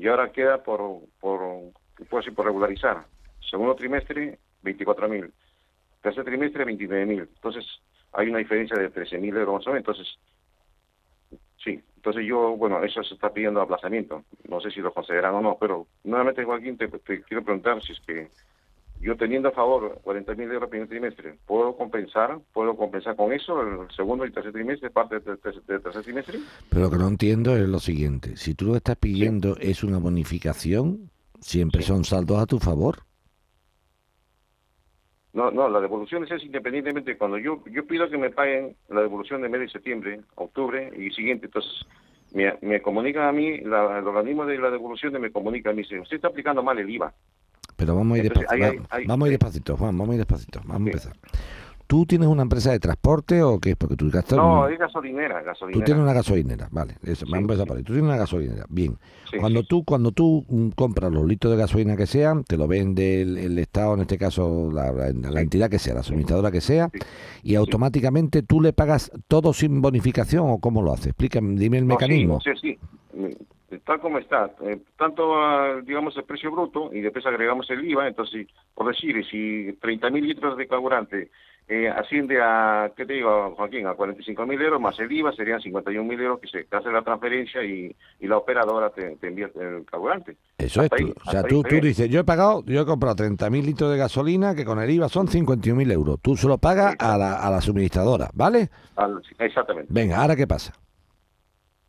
y 0.01 0.07
ahora 0.07 0.31
queda 0.31 0.63
por, 0.63 0.81
por, 1.19 1.39
¿qué 1.95 2.05
puedo 2.05 2.21
decir? 2.21 2.33
por 2.33 2.47
regularizar. 2.47 3.05
Segundo 3.47 3.75
trimestre, 3.75 4.39
24 4.63 5.07
mil. 5.07 5.31
Tercer 6.01 6.25
trimestre, 6.25 6.65
29 6.65 7.05
mil. 7.05 7.19
Entonces, 7.19 7.63
hay 8.11 8.29
una 8.29 8.39
diferencia 8.39 8.75
de 8.75 8.89
13 8.89 9.19
mil 9.19 9.37
euros 9.37 9.53
más 9.53 9.67
o. 9.67 9.77
Entonces, 9.77 10.07
sí. 11.63 11.79
Entonces 11.97 12.25
yo, 12.25 12.57
bueno, 12.57 12.83
eso 12.83 13.03
se 13.03 13.13
está 13.13 13.31
pidiendo 13.31 13.61
aplazamiento. 13.61 14.23
No 14.49 14.59
sé 14.59 14.71
si 14.71 14.79
lo 14.79 14.91
consideran 14.91 15.35
o 15.35 15.41
no, 15.41 15.57
pero 15.59 15.85
nuevamente, 16.03 16.43
Joaquín, 16.43 16.79
te, 16.79 16.87
te 16.87 17.21
quiero 17.21 17.43
preguntar 17.43 17.79
si 17.83 17.93
es 17.93 17.99
que 17.99 18.31
yo 19.01 19.15
teniendo 19.17 19.49
a 19.49 19.51
favor 19.51 19.99
40 20.03 20.35
mil 20.35 20.51
euros 20.51 20.69
primer 20.69 20.87
trimestre, 20.87 21.35
¿puedo 21.45 21.75
compensar? 21.75 22.39
¿Puedo 22.53 22.75
compensar 22.77 23.15
con 23.15 23.33
eso 23.33 23.61
el 23.61 23.89
segundo 23.95 24.25
y 24.25 24.31
tercer 24.31 24.51
trimestre, 24.53 24.89
parte 24.91 25.19
del 25.19 25.39
ter- 25.39 25.61
del 25.63 25.81
tercer 25.81 26.03
trimestre? 26.03 26.39
Pero 26.69 26.81
lo 26.83 26.91
que 26.91 26.97
no 26.97 27.07
entiendo 27.07 27.55
es 27.55 27.67
lo 27.67 27.79
siguiente. 27.79 28.37
Si 28.37 28.53
tú 28.55 28.65
lo 28.67 28.71
que 28.73 28.77
estás 28.77 28.97
pidiendo 28.97 29.57
es 29.59 29.83
una 29.83 29.97
bonificación, 29.97 31.09
siempre 31.39 31.81
son 31.81 32.03
saldos 32.03 32.39
a 32.39 32.45
tu 32.45 32.59
favor. 32.59 32.99
No, 35.33 35.49
no, 35.49 35.69
la 35.69 35.79
devolución 35.79 36.25
es 36.29 36.43
independientemente. 36.43 37.17
Cuando 37.17 37.37
yo 37.37 37.63
yo 37.71 37.85
pido 37.87 38.09
que 38.09 38.17
me 38.17 38.31
paguen 38.31 38.75
la 38.89 39.01
devolución 39.01 39.41
de 39.41 39.49
mes 39.49 39.61
de 39.61 39.69
septiembre, 39.69 40.19
octubre 40.35 40.91
y 40.97 41.09
siguiente, 41.11 41.45
entonces 41.45 41.71
me, 42.33 42.53
me 42.61 42.81
comunican 42.81 43.23
a 43.23 43.31
mí, 43.31 43.59
la- 43.59 43.99
el 43.99 44.07
organismo 44.07 44.45
de 44.45 44.57
la 44.57 44.69
devolución 44.69 45.13
me 45.21 45.31
comunica 45.31 45.69
a 45.69 45.73
mí, 45.73 45.83
dice, 45.83 45.99
usted 45.99 46.17
está 46.17 46.27
aplicando 46.27 46.61
mal 46.61 46.77
el 46.79 46.89
IVA. 46.89 47.13
Pero 47.81 47.95
vamos 47.95 48.15
a 48.15 48.19
ir 48.19 48.27
Entonces, 48.27 48.47
despacito. 48.51 48.65
ahí 48.71 48.85
hay- 48.91 49.01
hay- 49.01 49.07
vamos 49.07 49.25
a 49.25 49.27
ir 49.27 49.31
despacito, 49.39 49.75
Juan, 49.75 49.97
vamos 49.97 50.09
a 50.11 50.13
ir 50.13 50.19
despacito. 50.19 50.59
Vamos 50.65 50.73
a 50.75 50.89
empezar. 50.89 51.13
¿Tú 51.87 52.05
tienes 52.05 52.27
una 52.29 52.43
empresa 52.43 52.71
de 52.71 52.79
transporte 52.79 53.41
o 53.43 53.59
qué? 53.59 53.75
Porque 53.75 53.95
tú 53.97 54.09
gastas... 54.09 54.37
No, 54.37 54.65
es 54.67 54.79
gasolinera, 54.79 55.39
Tú 55.39 55.45
gasolinera. 55.45 55.85
tienes 55.85 56.03
una 56.03 56.13
gasolinera, 56.13 56.67
vale. 56.71 56.95
Eso, 57.03 57.25
vamos 57.25 57.37
a 57.39 57.41
empezar 57.41 57.67
por 57.67 57.75
ahí. 57.77 57.83
Tú 57.83 57.91
tienes 57.93 58.07
una 58.07 58.17
gasolinera, 58.17 58.65
bien. 58.69 58.97
Sí, 59.29 59.37
cuando 59.39 59.63
tú 59.63 59.83
cuando 59.83 60.11
tú 60.13 60.45
mm, 60.47 60.69
compras 60.69 61.11
los 61.11 61.25
litros 61.25 61.51
de 61.51 61.57
gasolina 61.57 61.97
que 61.97 62.05
sean, 62.05 62.43
te 62.45 62.55
lo 62.55 62.67
vende 62.67 63.21
el, 63.23 63.37
el 63.37 63.57
Estado, 63.59 63.95
en 63.95 64.01
este 64.01 64.17
caso 64.17 64.69
la, 64.71 64.91
la- 64.93 65.11
la 65.11 65.41
entidad 65.41 65.69
que 65.69 65.79
sea, 65.79 65.95
la 65.95 66.03
suministradora 66.03 66.49
que 66.51 66.61
sea, 66.61 66.89
y 67.43 67.55
automáticamente 67.55 68.41
tú 68.43 68.61
le 68.61 68.71
pagas 68.71 69.11
todo 69.27 69.51
sin 69.51 69.81
bonificación 69.81 70.45
o 70.49 70.59
cómo 70.59 70.81
lo 70.83 70.93
haces. 70.93 71.07
Explícame, 71.07 71.55
dime 71.59 71.79
el 71.79 71.87
No, 71.87 71.95
mecanismo. 71.95 72.39
Sí, 72.41 72.51
sí, 72.61 72.77
sí. 73.13 73.37
Mm, 73.71 73.77
Tal 73.85 73.99
como 73.99 74.17
está, 74.17 74.51
eh, 74.63 74.79
tanto 74.97 75.33
ah, 75.35 75.81
digamos 75.83 76.15
el 76.17 76.23
precio 76.23 76.51
bruto 76.51 76.89
y 76.93 77.01
después 77.01 77.25
agregamos 77.25 77.69
el 77.69 77.83
IVA, 77.89 78.07
entonces, 78.07 78.47
por 78.73 78.87
decir, 78.87 79.25
si 79.29 79.73
30 79.81 80.09
mil 80.09 80.27
litros 80.27 80.57
de 80.57 80.67
carburante 80.67 81.31
eh, 81.67 81.87
asciende 81.87 82.41
a, 82.41 82.91
¿qué 82.97 83.05
te 83.05 83.13
digo, 83.13 83.53
Joaquín? 83.55 83.87
A 83.87 83.93
45 83.93 84.45
mil 84.45 84.61
euros 84.61 84.81
más 84.81 84.99
el 84.99 85.09
IVA 85.11 85.31
serían 85.31 85.61
51 85.61 86.03
mil 86.05 86.19
euros 86.19 86.39
que 86.41 86.47
se 86.49 86.63
te 86.65 86.75
hace 86.75 86.91
la 86.91 87.01
transferencia 87.01 87.63
y, 87.63 87.95
y 88.19 88.27
la 88.27 88.37
operadora 88.37 88.89
te, 88.89 89.15
te 89.17 89.27
envía 89.27 89.49
el 89.55 89.85
carburante. 89.85 90.35
Eso 90.57 90.83
es 90.83 90.89
tú. 90.89 90.95
ahí, 90.95 91.13
o 91.25 91.31
sea, 91.31 91.43
tú, 91.43 91.63
tú 91.63 91.79
dices, 91.79 92.09
yo 92.09 92.19
he 92.19 92.23
pagado, 92.25 92.63
yo 92.65 92.81
he 92.81 92.85
comprado 92.85 93.15
30.000 93.15 93.63
litros 93.65 93.89
de 93.91 93.97
gasolina 93.97 94.53
que 94.53 94.65
con 94.65 94.79
el 94.79 94.89
IVA 94.89 95.07
son 95.07 95.27
51.000 95.27 95.91
euros. 95.91 96.19
Tú 96.21 96.35
se 96.35 96.47
lo 96.47 96.57
pagas 96.57 96.95
a 96.99 97.17
la, 97.17 97.35
a 97.35 97.49
la 97.49 97.61
suministradora, 97.61 98.29
¿vale? 98.33 98.69
Al- 98.97 99.21
exactamente. 99.39 99.87
Venga, 99.93 100.17
¿ahora 100.21 100.35
qué 100.35 100.47
pasa? 100.47 100.73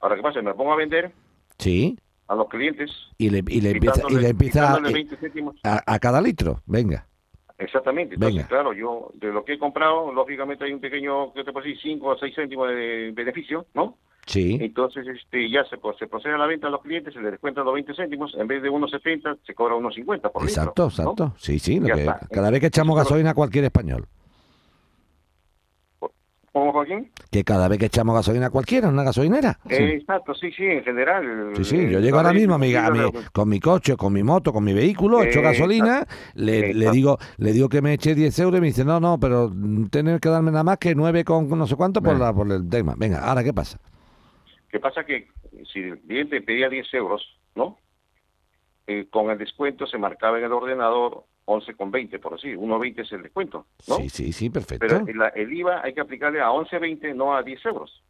Ahora, 0.01 0.17
¿qué 0.17 0.23
pasa? 0.23 0.43
Me 0.43 0.55
pongo 0.55 0.73
a 0.73 0.77
vender 0.77 1.13
Sí. 1.59 1.99
a 2.29 2.35
los 2.35 2.49
clientes. 2.49 2.91
Y 3.19 3.31
le, 3.31 3.43
y 3.49 3.61
le 3.61 3.71
empieza, 3.73 4.03
y 4.09 4.15
le 4.17 4.29
empieza 4.29 4.79
eh, 4.79 4.93
20 4.93 5.17
céntimos. 5.17 5.57
a, 5.65 5.83
a 5.87 5.99
cada 5.99 6.21
litro. 6.21 6.61
Venga. 6.67 7.07
Exactamente. 7.59 8.15
Entonces, 8.15 8.37
Venga. 8.37 8.49
claro, 8.49 8.73
yo 8.73 9.11
de 9.15 9.33
lo 9.33 9.45
que 9.45 9.53
he 9.55 9.59
comprado, 9.59 10.13
lógicamente 10.13 10.65
hay 10.65 10.73
un 10.73 10.81
pequeño, 10.81 11.33
¿qué 11.33 11.45
te 11.45 11.53
puedo 11.53 11.65
decir? 11.67 11.81
5 11.83 12.07
o 12.07 12.17
6 12.19 12.35
céntimos 12.35 12.69
de 12.69 13.13
beneficio, 13.15 13.67
¿no? 13.75 13.99
Sí. 14.27 14.57
Entonces, 14.61 15.07
este, 15.07 15.51
ya 15.51 15.65
se, 15.65 15.79
pro- 15.79 15.97
se 15.99 16.07
procede 16.07 16.35
a 16.35 16.39
la 16.39 16.47
venta 16.47 16.69
a 16.69 16.71
los 16.71 16.81
clientes, 16.83 17.13
se 17.13 17.21
le 17.21 17.31
descuentan 17.33 17.65
los 17.65 17.75
20 17.75 17.95
céntimos, 17.95 18.35
en 18.37 18.47
vez 18.47 18.63
de 18.63 18.71
1,70 18.71 19.39
se 19.45 19.55
cobra 19.55 19.75
1,50 19.75 20.05
por 20.33 20.43
litro. 20.43 20.43
Exacto, 20.45 20.83
¿no? 20.83 20.89
exacto. 20.89 21.35
Sí, 21.39 21.59
sí. 21.59 21.81
lo 21.81 21.95
que- 21.95 22.09
cada 22.31 22.51
vez 22.51 22.61
que 22.61 22.67
echamos 22.67 22.97
gasolina 22.97 23.31
a 23.31 23.35
cualquier 23.35 23.65
español. 23.65 24.07
¿Cómo, 26.53 26.71
Joaquín? 26.71 27.11
Que 27.31 27.45
cada 27.45 27.67
vez 27.67 27.79
que 27.79 27.87
echamos 27.87 28.15
gasolina 28.15 28.51
cualquiera, 28.51 28.87
en 28.89 28.93
una 28.93 29.05
gasolinera. 29.05 29.59
Eh, 29.71 29.95
exacto, 29.95 30.35
sí, 30.35 30.53
sí, 30.53 30.65
en 30.67 30.85
general. 30.85 31.53
Sí, 31.57 31.65
sí, 31.65 31.91
yo 31.91 31.99
llego 31.99 32.19
ahora 32.19 32.35
mismo 32.35 32.55
a 32.57 32.59
mi, 32.59 32.75
a 32.75 32.91
con 33.33 33.49
mi 33.49 33.59
coche, 33.59 33.97
con 33.97 34.13
mi 34.13 34.23
moto, 34.23 34.53
con 34.53 34.63
mi 34.63 34.75
vehículo, 34.75 35.23
echo 35.23 35.39
Eh, 35.39 35.43
gasolina, 35.43 36.07
le, 36.35 36.61
le 36.61 36.69
exacto. 36.69 36.93
digo 36.93 37.19
le 37.39 37.53
digo 37.53 37.71
que 37.71 37.81
me 37.81 37.95
eche 37.95 38.15
10 38.15 38.39
euros 38.41 38.59
y 38.59 38.61
me 38.61 38.67
dice, 38.67 38.85
no, 38.85 39.01
no, 39.01 39.19
pero 39.19 39.51
tener 39.91 40.21
que 40.21 40.29
darme 40.29 40.51
nada 40.51 40.63
más 40.65 40.77
que 40.77 40.95
9 40.95 41.25
con 41.25 41.49
no 41.49 41.67
sé 41.67 41.75
cuánto 41.75 42.03
por, 42.03 42.19
la, 42.19 42.35
por 42.35 42.51
el 42.53 42.69
tema. 42.69 42.95
Venga, 42.99 43.21
ahora, 43.27 43.43
¿qué 43.43 43.55
pasa? 43.55 43.79
¿Qué 44.71 44.79
pasa? 44.79 45.05
Que 45.05 45.29
si 45.73 45.79
el 45.81 45.99
cliente 46.01 46.43
pedía 46.43 46.69
10 46.69 46.93
euros, 46.95 47.23
¿no? 47.55 47.79
Eh, 48.87 49.07
con 49.11 49.31
el 49.31 49.39
descuento 49.39 49.87
se 49.87 49.97
marcaba 49.97 50.39
en 50.39 50.45
el 50.45 50.53
ordenador 50.53 51.25
11,20, 51.47 52.21
por 52.21 52.35
así, 52.35 52.49
1,20 52.49 53.01
es 53.01 53.13
el 53.13 53.23
descuento, 53.23 53.67
¿no? 53.89 53.97
Sí, 53.97 54.09
sí, 54.09 54.33
sí, 54.33 54.51
perfecto. 54.51 54.87
Pero 54.87 55.07
el, 55.07 55.21
el 55.35 55.53
IVA 55.53 55.83
hay 55.85 55.93
que 55.95 56.01
aplicarle 56.01 56.41
a 56.41 56.49
11,20, 56.51 57.15
no 57.15 57.35
a 57.35 57.43
10 57.43 57.65
euros. 57.67 58.03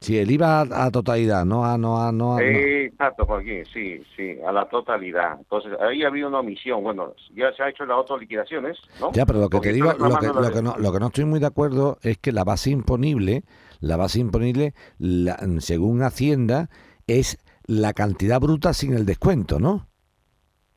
Si 0.00 0.16
el 0.16 0.30
IVA 0.30 0.60
a, 0.60 0.84
a 0.86 0.90
totalidad, 0.92 1.44
no 1.44 1.64
a... 1.64 1.76
No 1.76 2.00
a, 2.00 2.12
no 2.12 2.36
a- 2.36 2.40
no. 2.40 2.46
Exacto, 2.46 3.26
Joaquín, 3.26 3.64
sí, 3.72 4.00
sí, 4.16 4.36
a 4.46 4.52
la 4.52 4.68
totalidad. 4.68 5.38
Entonces, 5.38 5.72
ahí 5.80 6.04
ha 6.04 6.06
habido 6.06 6.28
una 6.28 6.38
omisión. 6.38 6.84
Bueno, 6.84 7.14
ya 7.34 7.52
se 7.52 7.64
ha 7.64 7.68
hecho 7.70 7.84
las 7.84 7.96
autoliquidaciones, 7.96 8.78
¿no? 9.00 9.10
Ya, 9.12 9.26
pero 9.26 9.40
lo 9.40 9.48
que 9.48 9.56
Porque 9.56 9.70
te 9.70 9.74
digo, 9.74 9.92
lo 9.94 10.16
que, 10.20 10.26
lo, 10.26 10.52
que 10.52 10.62
no, 10.62 10.76
lo 10.78 10.92
que 10.92 11.00
no 11.00 11.06
estoy 11.08 11.24
muy 11.24 11.40
de 11.40 11.46
acuerdo 11.46 11.98
es 12.02 12.16
que 12.18 12.30
la 12.30 12.44
base 12.44 12.70
imponible, 12.70 13.42
la 13.80 13.96
base 13.96 14.20
imponible, 14.20 14.72
la- 14.98 15.36
según 15.58 16.02
Hacienda, 16.02 16.70
es 17.08 17.38
la 17.66 17.92
cantidad 17.92 18.38
bruta 18.40 18.74
sin 18.74 18.92
el 18.94 19.04
descuento, 19.04 19.58
¿no? 19.58 19.87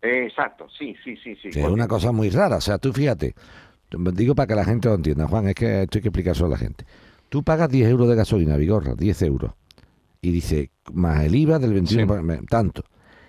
Eh, 0.02 0.26
exacto, 0.28 0.68
sí, 0.78 0.96
sí, 1.04 1.16
sí, 1.24 1.36
sí. 1.42 1.50
Es 1.50 1.68
una 1.68 1.88
cosa 1.88 2.12
muy 2.12 2.30
rara. 2.30 2.58
O 2.58 2.62
sea, 2.62 2.78
tú 2.78 2.92
fíjate, 2.92 3.36
digo 4.14 4.34
para 4.36 4.48
que 4.48 4.56
la 4.56 4.66
gente 4.66 4.88
lo 4.90 4.96
entienda, 4.96 5.28
Juan, 5.28 5.48
es 5.48 5.56
que 5.56 5.84
esto 5.84 5.98
hay 5.98 6.02
que 6.02 6.08
explicar 6.10 6.36
a 6.44 6.48
la 6.48 6.58
gente. 6.58 6.86
Tú 7.30 7.44
pagas 7.44 7.70
10 7.70 7.90
euros 7.90 8.10
de 8.10 8.16
gasolina, 8.16 8.58
Vigorra, 8.58 8.96
10 8.96 9.22
euros. 9.22 9.52
Y 10.22 10.32
dice, 10.32 10.72
más 10.94 11.24
el 11.24 11.36
IVA 11.36 11.60
del 11.60 11.74
21%, 11.74 12.08
por- 12.08 12.22
me- 12.24 12.38
tanto. 12.40 12.84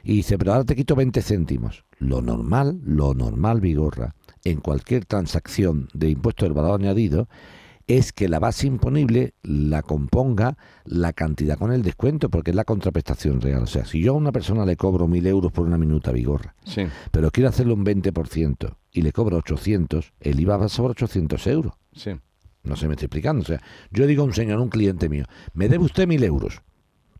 Y 0.04 0.16
dice, 0.16 0.36
pero 0.36 0.52
ahora 0.52 0.64
te 0.64 0.74
quito 0.74 0.96
20 0.96 1.22
céntimos. 1.22 1.84
Lo 1.98 2.20
normal, 2.20 2.80
lo 2.84 3.14
normal, 3.14 3.60
Vigorra, 3.60 4.14
en 4.44 4.60
cualquier 4.60 5.04
transacción 5.04 5.88
de 5.94 6.10
impuesto 6.10 6.44
del 6.44 6.54
valor 6.54 6.80
añadido, 6.80 7.28
es 7.86 8.12
que 8.12 8.28
la 8.28 8.38
base 8.38 8.66
imponible 8.66 9.34
la 9.42 9.82
componga 9.82 10.56
la 10.84 11.12
cantidad 11.12 11.58
con 11.58 11.72
el 11.72 11.82
descuento, 11.82 12.28
porque 12.30 12.50
es 12.50 12.56
la 12.56 12.64
contraprestación 12.64 13.40
real. 13.40 13.62
O 13.62 13.66
sea, 13.66 13.84
si 13.84 14.00
yo 14.00 14.12
a 14.12 14.16
una 14.16 14.32
persona 14.32 14.64
le 14.64 14.76
cobro 14.76 15.06
1.000 15.06 15.26
euros 15.26 15.52
por 15.52 15.66
una 15.66 15.78
minuta, 15.78 16.12
Vigorra, 16.12 16.54
Sí. 16.64 16.82
pero 17.10 17.30
quiero 17.30 17.48
hacerle 17.48 17.72
un 17.74 17.84
20% 17.84 18.76
y 18.92 19.02
le 19.02 19.12
cobro 19.12 19.36
800, 19.38 20.12
el 20.20 20.40
IVA 20.40 20.56
va 20.56 20.68
sobre 20.68 20.92
800 20.92 21.46
euros. 21.48 21.74
Sí. 21.92 22.10
No 22.64 22.76
se 22.76 22.86
me 22.86 22.94
estoy 22.94 23.06
explicando. 23.06 23.42
O 23.42 23.46
sea, 23.46 23.60
yo 23.90 24.06
digo 24.06 24.22
a 24.22 24.26
un 24.26 24.34
señor, 24.34 24.60
un 24.60 24.68
cliente 24.68 25.08
mío, 25.08 25.24
me 25.54 25.68
debe 25.68 25.84
usted 25.84 26.06
1.000 26.06 26.22
euros, 26.24 26.62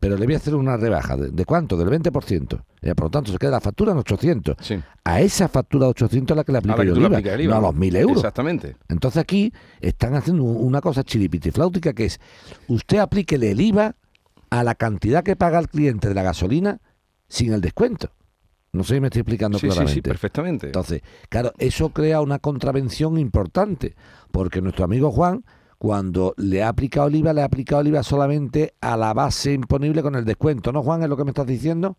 pero 0.03 0.17
le 0.17 0.25
voy 0.25 0.33
a 0.33 0.37
hacer 0.37 0.53
una 0.55 0.75
rebaja. 0.75 1.15
¿De, 1.15 1.29
de 1.31 1.45
cuánto? 1.45 1.77
Del 1.77 1.87
20%. 1.87 2.61
Eh, 2.81 2.93
por 2.93 3.05
lo 3.05 3.09
tanto, 3.09 3.31
se 3.31 3.37
queda 3.37 3.51
la 3.51 3.61
factura 3.61 3.93
en 3.93 3.99
800. 3.99 4.57
A 5.05 5.21
esa 5.21 5.47
factura 5.47 5.85
de 5.85 5.91
800 5.91 6.35
es 6.35 6.37
la 6.37 6.43
que 6.43 6.51
le 6.51 6.61
tú 6.61 6.81
el 6.81 6.97
IVA, 6.97 7.07
aplicas 7.07 7.33
el 7.35 7.41
IVA, 7.41 7.53
no 7.53 7.57
a 7.59 7.71
los 7.71 7.75
1.000 7.79 7.95
euros. 7.95 8.17
Exactamente. 8.17 8.75
Entonces 8.89 9.21
aquí 9.21 9.53
están 9.79 10.15
haciendo 10.15 10.43
un- 10.43 10.57
una 10.67 10.81
cosa 10.81 11.03
chiripitifláutica 11.05 11.93
que 11.93 12.05
es, 12.05 12.19
usted 12.67 12.97
aplíquele 12.97 13.51
el 13.51 13.61
IVA 13.61 13.95
a 14.49 14.63
la 14.65 14.75
cantidad 14.75 15.23
que 15.23 15.35
paga 15.37 15.57
el 15.59 15.69
cliente 15.69 16.09
de 16.09 16.15
la 16.15 16.23
gasolina 16.23 16.81
sin 17.29 17.53
el 17.53 17.61
descuento. 17.61 18.11
No 18.73 18.83
sé 18.83 18.95
si 18.95 18.99
me 19.01 19.07
estoy 19.07 19.21
explicando 19.21 19.57
Sí, 19.57 19.67
sí, 19.67 19.71
sí, 19.71 19.75
claramente. 19.77 20.09
perfectamente. 20.09 20.65
Entonces, 20.67 21.01
claro, 21.29 21.53
eso 21.59 21.89
crea 21.89 22.19
una 22.21 22.39
contravención 22.39 23.17
importante, 23.17 23.95
porque 24.31 24.61
nuestro 24.61 24.83
amigo 24.83 25.11
Juan, 25.11 25.45
cuando 25.87 26.33
le 26.37 26.63
ha 26.63 26.69
aplicado 26.69 27.07
el 27.09 27.15
IVA, 27.15 27.33
le 27.33 27.41
ha 27.41 27.45
aplicado 27.45 27.81
el 27.81 27.89
IVA 27.89 28.03
solamente 28.03 28.73
a 28.79 28.95
la 28.95 29.13
base 29.13 29.51
imponible 29.51 30.01
con 30.01 30.15
el 30.15 30.23
descuento, 30.23 30.71
¿no, 30.71 30.81
Juan? 30.81 31.03
¿Es 31.03 31.09
lo 31.09 31.17
que 31.17 31.25
me 31.25 31.31
estás 31.31 31.45
diciendo? 31.45 31.97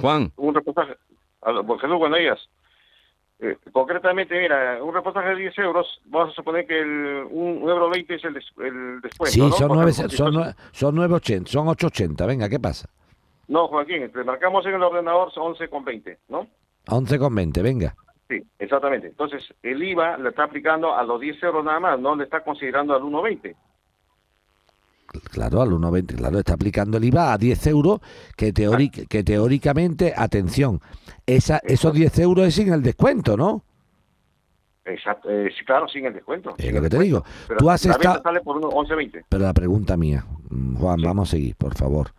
Juan. 0.00 0.32
Un 0.36 0.56
reportaje, 0.56 0.96
a 1.40 1.52
lo- 1.52 1.64
por 1.64 1.78
buenos 1.98 2.18
días. 2.18 2.40
Eh, 3.38 3.56
concretamente, 3.70 4.36
mira, 4.36 4.82
un 4.82 4.92
reportaje 4.92 5.28
de 5.28 5.36
10 5.36 5.58
euros, 5.58 5.86
vamos 6.06 6.32
a 6.32 6.34
suponer 6.34 6.66
que 6.66 6.80
el, 6.80 7.28
un, 7.30 7.62
un 7.62 7.70
euro 7.70 7.88
20 7.90 8.12
es 8.12 8.24
el, 8.24 8.34
des- 8.34 8.52
el 8.58 9.00
descuento, 9.00 9.32
sí, 9.32 9.38
¿no? 9.38 9.52
son, 9.52 9.68
Por 9.68 9.76
nueve, 9.76 9.92
ejemplo, 9.92 10.16
son, 10.16 10.32
si 10.32 10.38
nue- 10.40 10.54
son 10.72 10.96
9,80, 10.96 11.46
son 11.46 11.66
8,80. 11.68 12.26
Venga, 12.26 12.48
¿qué 12.48 12.58
pasa? 12.58 12.88
No, 13.46 13.68
Joaquín, 13.68 14.10
le 14.12 14.24
marcamos 14.24 14.66
en 14.66 14.74
el 14.74 14.82
ordenador 14.82 15.30
11,20, 15.30 16.18
¿no? 16.28 16.48
11,20, 16.86 17.62
venga. 17.62 17.94
Sí, 18.28 18.42
exactamente. 18.58 19.06
Entonces, 19.08 19.42
el 19.62 19.82
IVA 19.82 20.18
le 20.18 20.28
está 20.28 20.44
aplicando 20.44 20.94
a 20.94 21.02
los 21.02 21.18
10 21.20 21.42
euros 21.42 21.64
nada 21.64 21.80
más, 21.80 21.98
no 21.98 22.14
le 22.14 22.24
está 22.24 22.42
considerando 22.44 22.94
al 22.94 23.02
1,20. 23.02 23.54
Claro, 25.32 25.62
al 25.62 25.70
1,20, 25.70 26.16
claro, 26.16 26.38
está 26.38 26.52
aplicando 26.52 26.98
el 26.98 27.04
IVA 27.04 27.32
a 27.32 27.38
10 27.38 27.66
euros, 27.68 28.00
que, 28.36 28.52
teóric- 28.52 29.08
que 29.08 29.24
teóricamente, 29.24 30.12
atención, 30.14 30.80
esa, 31.26 31.58
esos 31.64 31.94
10 31.94 32.18
euros 32.18 32.46
es 32.48 32.54
sin 32.54 32.70
el 32.72 32.82
descuento, 32.82 33.34
¿no? 33.36 33.62
Exacto, 34.84 35.30
eh, 35.30 35.50
sí, 35.58 35.64
claro, 35.64 35.88
sin 35.88 36.04
el 36.06 36.12
descuento. 36.14 36.54
Es 36.58 36.72
lo 36.72 36.80
que 36.82 36.88
te 36.90 36.98
digo. 36.98 37.24
Pero 37.46 37.58
Tú 37.58 37.70
has 37.70 37.84
la 37.86 37.92
venta 37.94 38.08
estado... 38.08 38.22
sale 38.22 38.40
por 38.42 38.56
unos 38.58 38.72
11,20. 38.72 39.24
Pero 39.28 39.42
la 39.42 39.52
pregunta 39.54 39.96
mía, 39.96 40.24
mm, 40.50 40.76
Juan, 40.76 41.00
vamos 41.02 41.28
a 41.28 41.30
seguir, 41.32 41.56
por 41.56 41.74
favor. 41.74 42.10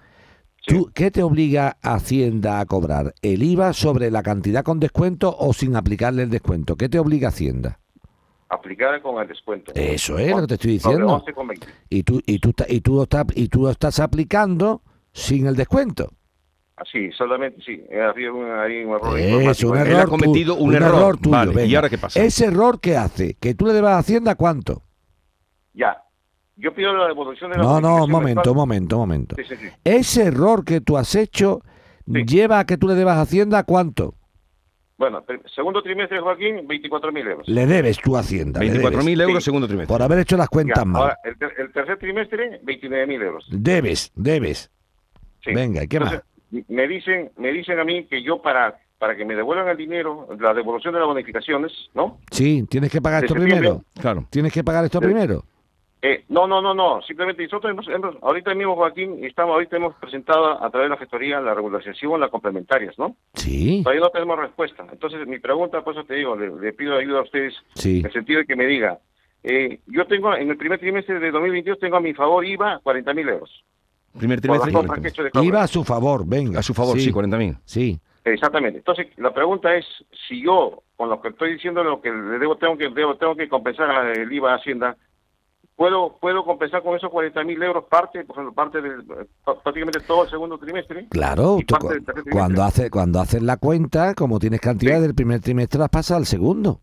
¿Tú, 0.69 0.91
¿Qué 0.93 1.09
te 1.09 1.23
obliga 1.23 1.77
Hacienda 1.81 2.59
a 2.59 2.65
cobrar? 2.65 3.15
¿El 3.23 3.41
IVA 3.41 3.73
sobre 3.73 4.11
la 4.11 4.21
cantidad 4.21 4.63
con 4.63 4.79
descuento 4.79 5.35
o 5.37 5.51
sin 5.51 5.75
aplicarle 5.75 6.23
el 6.23 6.29
descuento? 6.29 6.75
¿Qué 6.75 6.89
te 6.89 6.99
obliga 6.99 7.29
Hacienda? 7.29 7.79
Aplicar 8.49 9.01
con 9.01 9.19
el 9.21 9.27
descuento. 9.27 9.71
Eso 9.73 10.17
es 10.19 10.29
lo 10.31 10.41
que 10.41 10.47
te 10.47 10.53
estoy 10.55 10.71
diciendo. 10.73 11.23
11,20. 11.25 11.65
Y 11.89 12.03
tú, 12.03 12.21
y 12.25 12.39
tú, 12.39 12.53
y 12.67 12.81
tú, 12.81 12.95
lo 12.95 13.03
estás, 13.03 13.25
y 13.35 13.47
tú 13.47 13.63
lo 13.63 13.69
estás 13.71 13.99
aplicando 13.99 14.81
sin 15.11 15.47
el 15.47 15.55
descuento. 15.55 16.13
Así, 16.75 17.11
solamente, 17.11 17.61
sí. 17.65 17.83
eh, 17.89 18.01
Había 18.01 18.31
un, 18.31 18.49
ahí 18.51 18.83
un 18.85 18.95
error. 18.95 19.19
Es 19.19 19.63
un 19.63 19.75
Él 19.77 19.87
ha 19.87 19.89
error, 19.89 20.09
cometido 20.09 20.55
un 20.55 20.73
error 20.73 21.17
tuyo. 21.17 21.31
Vale, 21.31 21.65
¿y 21.65 21.75
ahora 21.75 21.89
qué 21.89 21.97
pasa? 21.97 22.23
Ese 22.23 22.45
error 22.45 22.79
que 22.79 22.95
hace, 22.95 23.33
que 23.35 23.53
tú 23.53 23.65
le 23.65 23.73
debas 23.73 23.93
a 23.93 23.97
Hacienda 23.97 24.35
cuánto. 24.35 24.83
Ya. 25.73 26.03
Yo 26.59 26.73
pido 26.73 26.93
la 26.93 27.07
devolución 27.07 27.51
de 27.51 27.57
la 27.57 27.63
No, 27.63 27.79
no, 27.81 28.03
un 28.03 28.11
momento, 28.11 28.51
un 28.51 28.57
momento, 28.57 28.95
un 28.97 29.01
momento. 29.01 29.35
Sí, 29.37 29.43
sí, 29.47 29.55
sí. 29.55 29.67
Ese 29.83 30.23
error 30.25 30.63
que 30.65 30.81
tú 30.81 30.97
has 30.97 31.15
hecho 31.15 31.61
lleva 32.05 32.59
a 32.59 32.65
que 32.65 32.77
tú 32.77 32.87
le 32.87 32.95
debas 32.95 33.17
a 33.17 33.21
Hacienda 33.21 33.63
cuánto. 33.63 34.15
Bueno, 34.97 35.23
segundo 35.55 35.81
trimestre, 35.81 36.19
Joaquín, 36.19 36.67
24.000 36.67 37.31
euros. 37.31 37.47
Le 37.47 37.65
debes 37.65 37.97
tú 37.99 38.17
a 38.17 38.19
Hacienda. 38.19 38.59
le 38.59 38.69
24.000 38.73 39.03
debes. 39.05 39.19
euros 39.29 39.43
segundo 39.45 39.67
trimestre. 39.67 39.93
Por 39.93 40.01
haber 40.01 40.19
hecho 40.19 40.35
las 40.35 40.47
Ya, 40.47 40.49
cuentas 40.49 40.85
mal. 40.85 41.01
ahora, 41.03 41.17
el, 41.23 41.37
ter- 41.37 41.53
el 41.57 41.71
tercer 41.71 41.97
trimestre, 41.97 42.61
29.000 42.63 43.23
euros. 43.23 43.45
Debes, 43.49 44.11
debes. 44.15 44.69
Sí. 45.41 45.53
Venga, 45.53 45.83
¿y 45.83 45.87
qué 45.87 46.01
más? 46.01 46.21
Me 46.67 46.87
dicen, 46.89 47.31
me 47.37 47.53
dicen 47.53 47.79
a 47.79 47.85
mí 47.85 48.05
que 48.07 48.21
yo 48.21 48.41
para 48.41 48.77
para 48.97 49.15
que 49.15 49.23
me 49.23 49.33
devuelvan 49.33 49.69
el 49.69 49.77
dinero, 49.77 50.27
la 50.37 50.53
devolución 50.53 50.93
de 50.93 50.99
las 50.99 51.07
bonificaciones, 51.07 51.71
¿no? 51.93 52.17
Sí, 52.31 52.65
tienes 52.69 52.91
que 52.91 53.01
pagar 53.01 53.21
de 53.21 53.27
esto 53.27 53.39
primero. 53.39 53.81
Claro. 54.01 54.25
Tienes 54.29 54.51
que 54.51 54.61
pagar 54.61 54.83
esto 54.83 54.99
De- 54.99 55.07
primero. 55.07 55.45
Eh, 56.01 56.23
no, 56.29 56.47
no, 56.47 56.61
no, 56.61 56.73
no. 56.73 57.01
Simplemente 57.01 57.43
nosotros 57.43 57.71
hemos, 57.71 57.87
hemos- 57.89 58.15
ahorita 58.23 58.53
mismo, 58.55 58.75
Joaquín, 58.75 59.23
estamos, 59.25 59.53
ahorita 59.53 59.75
hemos 59.75 59.95
presentado 59.95 60.63
a 60.63 60.69
través 60.69 60.85
de 60.85 60.95
la 60.95 60.97
gestoría 60.97 61.41
la 61.41 61.53
regularización, 61.53 62.19
las 62.21 62.29
complementarias, 62.29 62.97
¿no? 62.97 63.17
Sí. 63.33 63.81
Todavía 63.83 64.01
no 64.05 64.09
tenemos 64.09 64.39
respuesta. 64.39 64.85
Entonces, 64.91 65.27
mi 65.27 65.39
pregunta, 65.39 65.81
por 65.83 65.93
eso 65.93 66.05
te 66.05 66.15
digo, 66.15 66.37
le, 66.37 66.49
le 66.55 66.71
pido 66.73 66.95
ayuda 66.95 67.19
a 67.19 67.23
ustedes 67.23 67.53
Sí. 67.75 67.99
en 67.99 68.05
el 68.05 68.13
sentido 68.13 68.39
de 68.39 68.45
que 68.45 68.55
me 68.55 68.65
diga, 68.65 68.99
eh, 69.43 69.79
yo 69.87 70.05
tengo, 70.05 70.33
en 70.35 70.49
el 70.49 70.57
primer 70.57 70.79
trimestre 70.79 71.19
de 71.19 71.31
2022, 71.31 71.79
tengo 71.79 71.97
a 71.97 72.01
mi 72.01 72.13
favor 72.13 72.45
IVA 72.45 72.79
40.000 72.81 73.27
euros. 73.29 73.63
Primer 74.17 74.39
Por 74.41 74.51
las 74.57 74.63
trimestre. 74.63 75.01
he 75.03 75.07
hecho 75.09 75.23
de 75.23 75.31
compra. 75.31 75.47
Iba 75.47 75.63
a 75.63 75.67
su 75.67 75.83
favor, 75.83 76.23
venga. 76.25 76.59
A 76.59 76.63
su 76.63 76.73
favor, 76.73 76.97
sí, 76.99 77.11
40.000. 77.11 77.57
Sí. 77.65 77.99
Exactamente. 78.23 78.79
Entonces, 78.79 79.07
la 79.17 79.33
pregunta 79.33 79.75
es, 79.75 79.85
si 80.27 80.43
yo, 80.43 80.83
con 80.95 81.09
lo 81.09 81.21
que 81.21 81.29
estoy 81.29 81.53
diciendo, 81.53 81.83
lo 81.83 82.01
que 82.01 82.09
le 82.11 82.39
debo, 82.39 82.55
tengo 82.57 82.77
que, 82.77 82.89
debo, 82.89 83.15
tengo 83.15 83.35
que 83.35 83.47
compensar 83.49 83.89
al 83.89 84.31
IVA 84.31 84.53
a 84.53 84.55
Hacienda, 84.55 84.95
¿puedo, 85.79 86.17
puedo 86.19 86.43
compensar 86.43 86.83
con 86.83 86.95
esos 86.97 87.09
40.000 87.09 87.63
euros 87.63 87.85
parte, 87.89 88.25
por 88.25 88.35
ejemplo, 88.35 88.53
parte 88.53 88.81
del, 88.81 88.99
eh, 88.99 89.25
prácticamente 89.63 90.01
todo 90.01 90.25
el 90.25 90.29
segundo 90.29 90.57
trimestre? 90.57 91.07
Claro, 91.09 91.57
tú 91.65 91.75
trimestre? 91.77 92.23
cuando 92.31 92.63
haces 92.63 92.91
cuando 92.91 93.21
haces 93.21 93.41
la 93.41 93.55
cuenta, 93.55 94.13
como 94.13 94.37
tienes 94.39 94.59
cantidad 94.59 94.99
del 95.01 95.15
primer 95.15 95.39
trimestre, 95.39 95.79
las 95.79 95.87
pasas 95.89 96.17
al 96.17 96.25
segundo. 96.25 96.81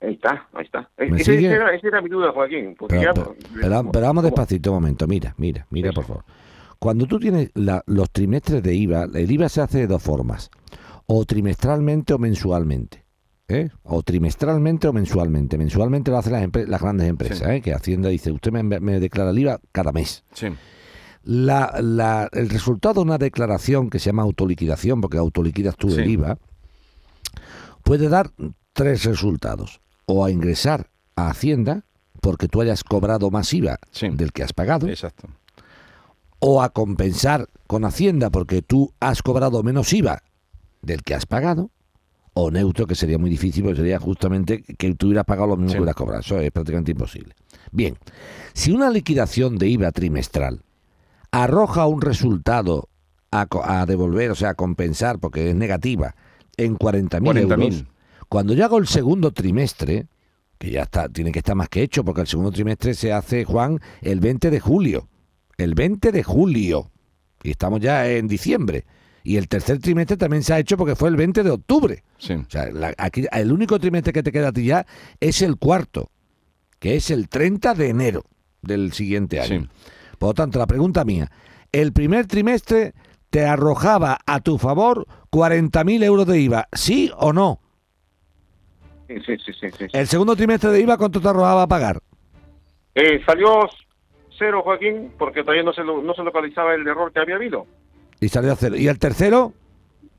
Ahí 0.00 0.14
está, 0.14 0.48
ahí 0.54 0.64
está. 0.64 0.90
Esa, 0.96 1.32
era, 1.32 1.74
esa 1.74 1.88
era 1.88 2.00
mi 2.02 2.08
duda, 2.08 2.32
Joaquín. 2.32 2.74
Porque 2.78 2.96
Pero, 2.96 3.14
ya, 3.14 3.14
pero- 3.14 3.36
pero- 3.60 3.90
pero 3.92 4.06
vamos 4.06 4.24
despacito 4.24 4.70
un 4.70 4.76
momento. 4.76 5.06
Mira, 5.06 5.34
mira, 5.36 5.66
mira, 5.70 5.92
por 5.92 6.04
favor. 6.04 6.24
Cuando 6.78 7.06
tú 7.06 7.18
tienes 7.18 7.50
la- 7.54 7.82
los 7.86 8.10
trimestres 8.10 8.62
de 8.62 8.74
IVA, 8.74 9.04
el 9.14 9.30
IVA 9.30 9.48
se 9.50 9.60
hace 9.60 9.78
de 9.80 9.86
dos 9.86 10.02
formas. 10.02 10.50
O 11.06 11.24
trimestralmente 11.26 12.14
o 12.14 12.18
mensualmente. 12.18 13.03
¿Eh? 13.48 13.70
O 13.82 14.02
trimestralmente 14.02 14.88
o 14.88 14.92
mensualmente. 14.92 15.58
Mensualmente 15.58 16.10
lo 16.10 16.18
hacen 16.18 16.32
las, 16.32 16.68
las 16.68 16.80
grandes 16.80 17.08
empresas, 17.08 17.48
¿eh? 17.50 17.60
que 17.60 17.72
Hacienda 17.74 18.08
dice, 18.08 18.30
usted 18.32 18.50
me, 18.52 18.62
me 18.62 19.00
declara 19.00 19.30
el 19.30 19.38
IVA 19.38 19.60
cada 19.72 19.92
mes. 19.92 20.24
Sí. 20.32 20.48
La- 21.24 21.74
la- 21.80 22.28
el 22.32 22.48
resultado 22.50 22.94
de 22.94 23.00
una 23.02 23.18
declaración 23.18 23.88
que 23.90 23.98
se 23.98 24.06
llama 24.06 24.22
autoliquidación, 24.22 25.00
porque 25.00 25.18
autoliquidas 25.18 25.76
tú 25.76 25.88
el. 25.90 26.08
IVA, 26.10 26.38
puede 27.82 28.08
dar 28.08 28.30
tres 28.72 29.04
resultados. 29.04 29.80
O 30.06 30.24
a 30.24 30.30
ingresar 30.30 30.90
a 31.16 31.30
Hacienda 31.30 31.84
porque 32.20 32.48
tú 32.48 32.60
hayas 32.60 32.84
cobrado 32.84 33.30
más 33.30 33.52
IVA 33.54 33.78
del 34.16 34.32
que 34.32 34.42
has 34.42 34.52
pagado. 34.52 34.88
Exacto. 34.88 35.28
O 36.40 36.62
a 36.62 36.68
compensar 36.70 37.48
con 37.66 37.84
Hacienda 37.86 38.28
porque 38.30 38.60
tú 38.60 38.92
has 39.00 39.22
cobrado 39.22 39.62
menos 39.62 39.92
IVA 39.94 40.22
del 40.82 41.02
que 41.02 41.14
has 41.14 41.24
pagado. 41.24 41.70
O 42.34 42.50
neutro, 42.50 42.86
que 42.86 42.94
sería 42.94 43.16
muy 43.16 43.30
difícil, 43.30 43.62
porque 43.62 43.78
sería 43.78 43.98
justamente 43.98 44.62
que 44.62 44.94
tú 44.94 45.06
hubieras 45.06 45.24
pagado 45.24 45.48
lo 45.48 45.56
mismo 45.56 45.72
que 45.72 45.78
hubieras 45.78 45.96
cobrado. 45.96 46.20
Eso 46.20 46.40
es 46.40 46.50
prácticamente 46.50 46.90
imposible. 46.90 47.34
Bien, 47.70 47.96
si 48.52 48.72
una 48.72 48.90
liquidación 48.90 49.56
de 49.56 49.68
IVA 49.68 49.92
trimestral 49.92 50.62
arroja 51.30 51.86
un 51.86 52.00
resultado 52.00 52.88
a, 53.30 53.46
a 53.64 53.86
devolver, 53.86 54.30
o 54.30 54.34
sea, 54.34 54.50
a 54.50 54.54
compensar, 54.54 55.18
porque 55.18 55.50
es 55.50 55.56
negativa, 55.56 56.14
en 56.56 56.76
40.000 56.76 57.38
euros, 57.38 57.84
cuando 58.28 58.54
yo 58.54 58.64
hago 58.64 58.78
el 58.78 58.86
segundo 58.86 59.32
trimestre, 59.32 60.06
que 60.58 60.70
ya 60.70 60.82
está, 60.82 61.08
tiene 61.08 61.32
que 61.32 61.40
estar 61.40 61.54
más 61.54 61.68
que 61.68 61.82
hecho, 61.82 62.04
porque 62.04 62.22
el 62.22 62.26
segundo 62.26 62.50
trimestre 62.50 62.94
se 62.94 63.12
hace, 63.12 63.44
Juan, 63.44 63.80
el 64.02 64.20
20 64.20 64.50
de 64.50 64.60
julio. 64.60 65.08
El 65.56 65.74
20 65.74 66.10
de 66.10 66.22
julio. 66.22 66.90
Y 67.42 67.50
estamos 67.50 67.80
ya 67.80 68.08
en 68.08 68.26
diciembre. 68.26 68.84
Y 69.26 69.38
el 69.38 69.48
tercer 69.48 69.78
trimestre 69.78 70.18
también 70.18 70.42
se 70.42 70.52
ha 70.52 70.58
hecho 70.58 70.76
porque 70.76 70.94
fue 70.94 71.08
el 71.08 71.16
20 71.16 71.42
de 71.42 71.50
octubre. 71.50 72.02
O 72.18 72.20
sea, 72.20 72.68
aquí, 72.98 73.24
el 73.32 73.52
único 73.52 73.78
trimestre 73.78 74.12
que 74.12 74.22
te 74.22 74.30
queda 74.30 74.48
a 74.48 74.52
ti 74.52 74.66
ya 74.66 74.86
es 75.18 75.40
el 75.40 75.56
cuarto, 75.56 76.10
que 76.78 76.96
es 76.96 77.10
el 77.10 77.30
30 77.30 77.72
de 77.72 77.88
enero 77.88 78.24
del 78.60 78.92
siguiente 78.92 79.40
año. 79.40 79.66
Por 80.18 80.28
lo 80.28 80.34
tanto, 80.34 80.58
la 80.58 80.66
pregunta 80.66 81.06
mía, 81.06 81.30
el 81.72 81.94
primer 81.94 82.26
trimestre 82.26 82.92
te 83.30 83.46
arrojaba 83.46 84.18
a 84.26 84.40
tu 84.40 84.58
favor 84.58 85.06
40.000 85.32 86.04
euros 86.04 86.26
de 86.26 86.40
IVA, 86.40 86.68
¿sí 86.72 87.10
o 87.16 87.32
no? 87.32 87.60
Sí, 89.08 89.16
sí, 89.24 89.36
sí, 89.38 89.70
sí, 89.70 89.86
¿El 89.92 90.06
segundo 90.06 90.36
trimestre 90.36 90.70
de 90.70 90.80
IVA 90.80 90.98
cuánto 90.98 91.20
te 91.20 91.28
arrojaba 91.28 91.62
a 91.62 91.66
pagar? 91.66 91.98
Eh, 92.94 93.22
salió 93.24 93.68
cero, 94.38 94.60
Joaquín, 94.62 95.14
porque 95.18 95.40
todavía 95.40 95.62
no 95.62 95.72
se, 95.72 95.82
no 95.82 96.14
se 96.14 96.22
localizaba 96.22 96.74
el 96.74 96.86
error 96.86 97.10
que 97.10 97.20
había 97.20 97.36
habido. 97.36 97.66
Y 98.24 98.28
salió 98.28 98.52
a 98.52 98.56
cero. 98.56 98.76
¿Y 98.76 98.88
el 98.88 98.98
tercero? 98.98 99.52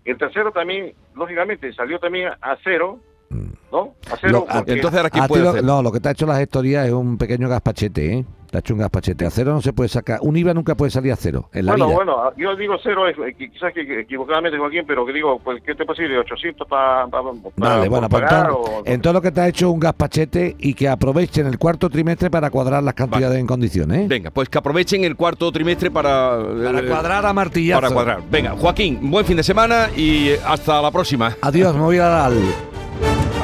El 0.05 0.17
tercero 0.17 0.51
también, 0.51 0.93
lógicamente, 1.15 1.73
salió 1.73 1.97
también 1.97 2.29
a 2.39 2.57
cero, 2.63 2.99
¿no? 3.29 3.95
A 4.11 4.17
cero. 4.19 4.45
Entonces, 4.67 4.97
¿ahora 4.97 5.09
quién 5.09 5.27
puede 5.27 5.47
hacer? 5.47 5.63
No, 5.63 5.81
lo 5.81 5.91
que 5.91 5.99
te 5.99 6.09
ha 6.09 6.11
hecho 6.11 6.25
la 6.25 6.37
gestoría 6.37 6.85
es 6.85 6.91
un 6.91 7.17
pequeño 7.17 7.49
gaspachete, 7.49 8.13
¿eh? 8.13 8.25
Te 8.49 8.57
ha 8.57 8.59
hecho 8.59 8.73
un 8.73 8.79
gaspachete. 8.79 9.25
A 9.25 9.29
cero 9.29 9.53
no 9.53 9.61
se 9.61 9.73
puede 9.73 9.89
sacar. 9.89 10.19
Un 10.21 10.37
IVA 10.37 10.53
nunca 10.53 10.75
puede 10.75 10.91
salir 10.91 11.11
a 11.11 11.15
cero 11.15 11.49
en 11.51 11.65
la 11.65 11.73
bueno, 11.73 11.87
vida. 11.87 11.95
bueno, 11.95 12.33
yo 12.37 12.55
digo 12.55 12.75
cero, 12.81 13.07
es, 13.07 13.17
eh, 13.17 13.35
quizás 13.37 13.73
que 13.73 14.01
equivocadamente, 14.01 14.57
Joaquín, 14.57 14.83
pero 14.87 15.05
que 15.05 15.13
digo, 15.13 15.39
pues, 15.43 15.61
¿qué 15.63 15.75
te 15.75 15.85
posible? 15.85 16.17
800 16.19 16.67
para 16.67 17.05
Vale, 17.05 17.89
bueno, 17.89 18.07
pues 18.07 18.23
entonces, 18.23 18.83
entonces 18.85 19.13
lo 19.13 19.21
que 19.21 19.31
te 19.31 19.41
ha 19.41 19.47
hecho 19.47 19.71
un 19.71 19.79
gaspachete 19.79 20.55
y 20.59 20.73
que 20.73 20.87
aprovechen 20.87 21.47
el 21.47 21.57
cuarto 21.57 21.89
trimestre 21.89 22.29
para 22.29 22.49
cuadrar 22.49 22.83
las 22.83 22.93
cantidades 22.93 23.39
en 23.39 23.47
condiciones. 23.47 24.01
¿eh? 24.01 24.05
Venga, 24.07 24.31
pues 24.31 24.47
que 24.47 24.57
aprovechen 24.57 25.03
el 25.03 25.15
cuarto 25.15 25.51
trimestre 25.51 25.91
para... 25.91 26.37
Para 26.63 26.79
eh, 26.79 26.85
cuadrar 26.87 27.25
a 27.25 27.33
martillazo. 27.33 27.81
Para 27.81 27.93
cuadrar. 27.93 28.21
Venga, 28.29 28.51
Joaquín, 28.51 28.99
buen 29.09 29.25
fin 29.25 29.37
de 29.37 29.43
semana 29.43 29.89
y 29.95 30.31
hasta 30.45 30.81
la 30.81 30.91
próxima. 30.91 31.35
Adiós, 31.41 31.75
me 31.75 31.81
voy 31.81 31.97
a 31.97 32.05
dar 32.05 32.31
al... 32.31 32.84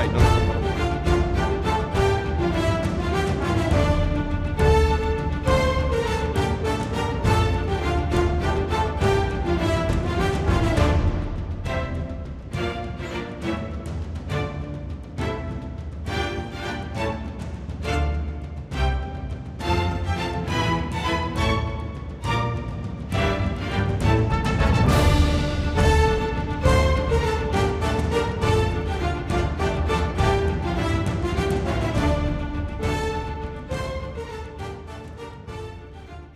right 0.02 0.14
now. 0.14 0.41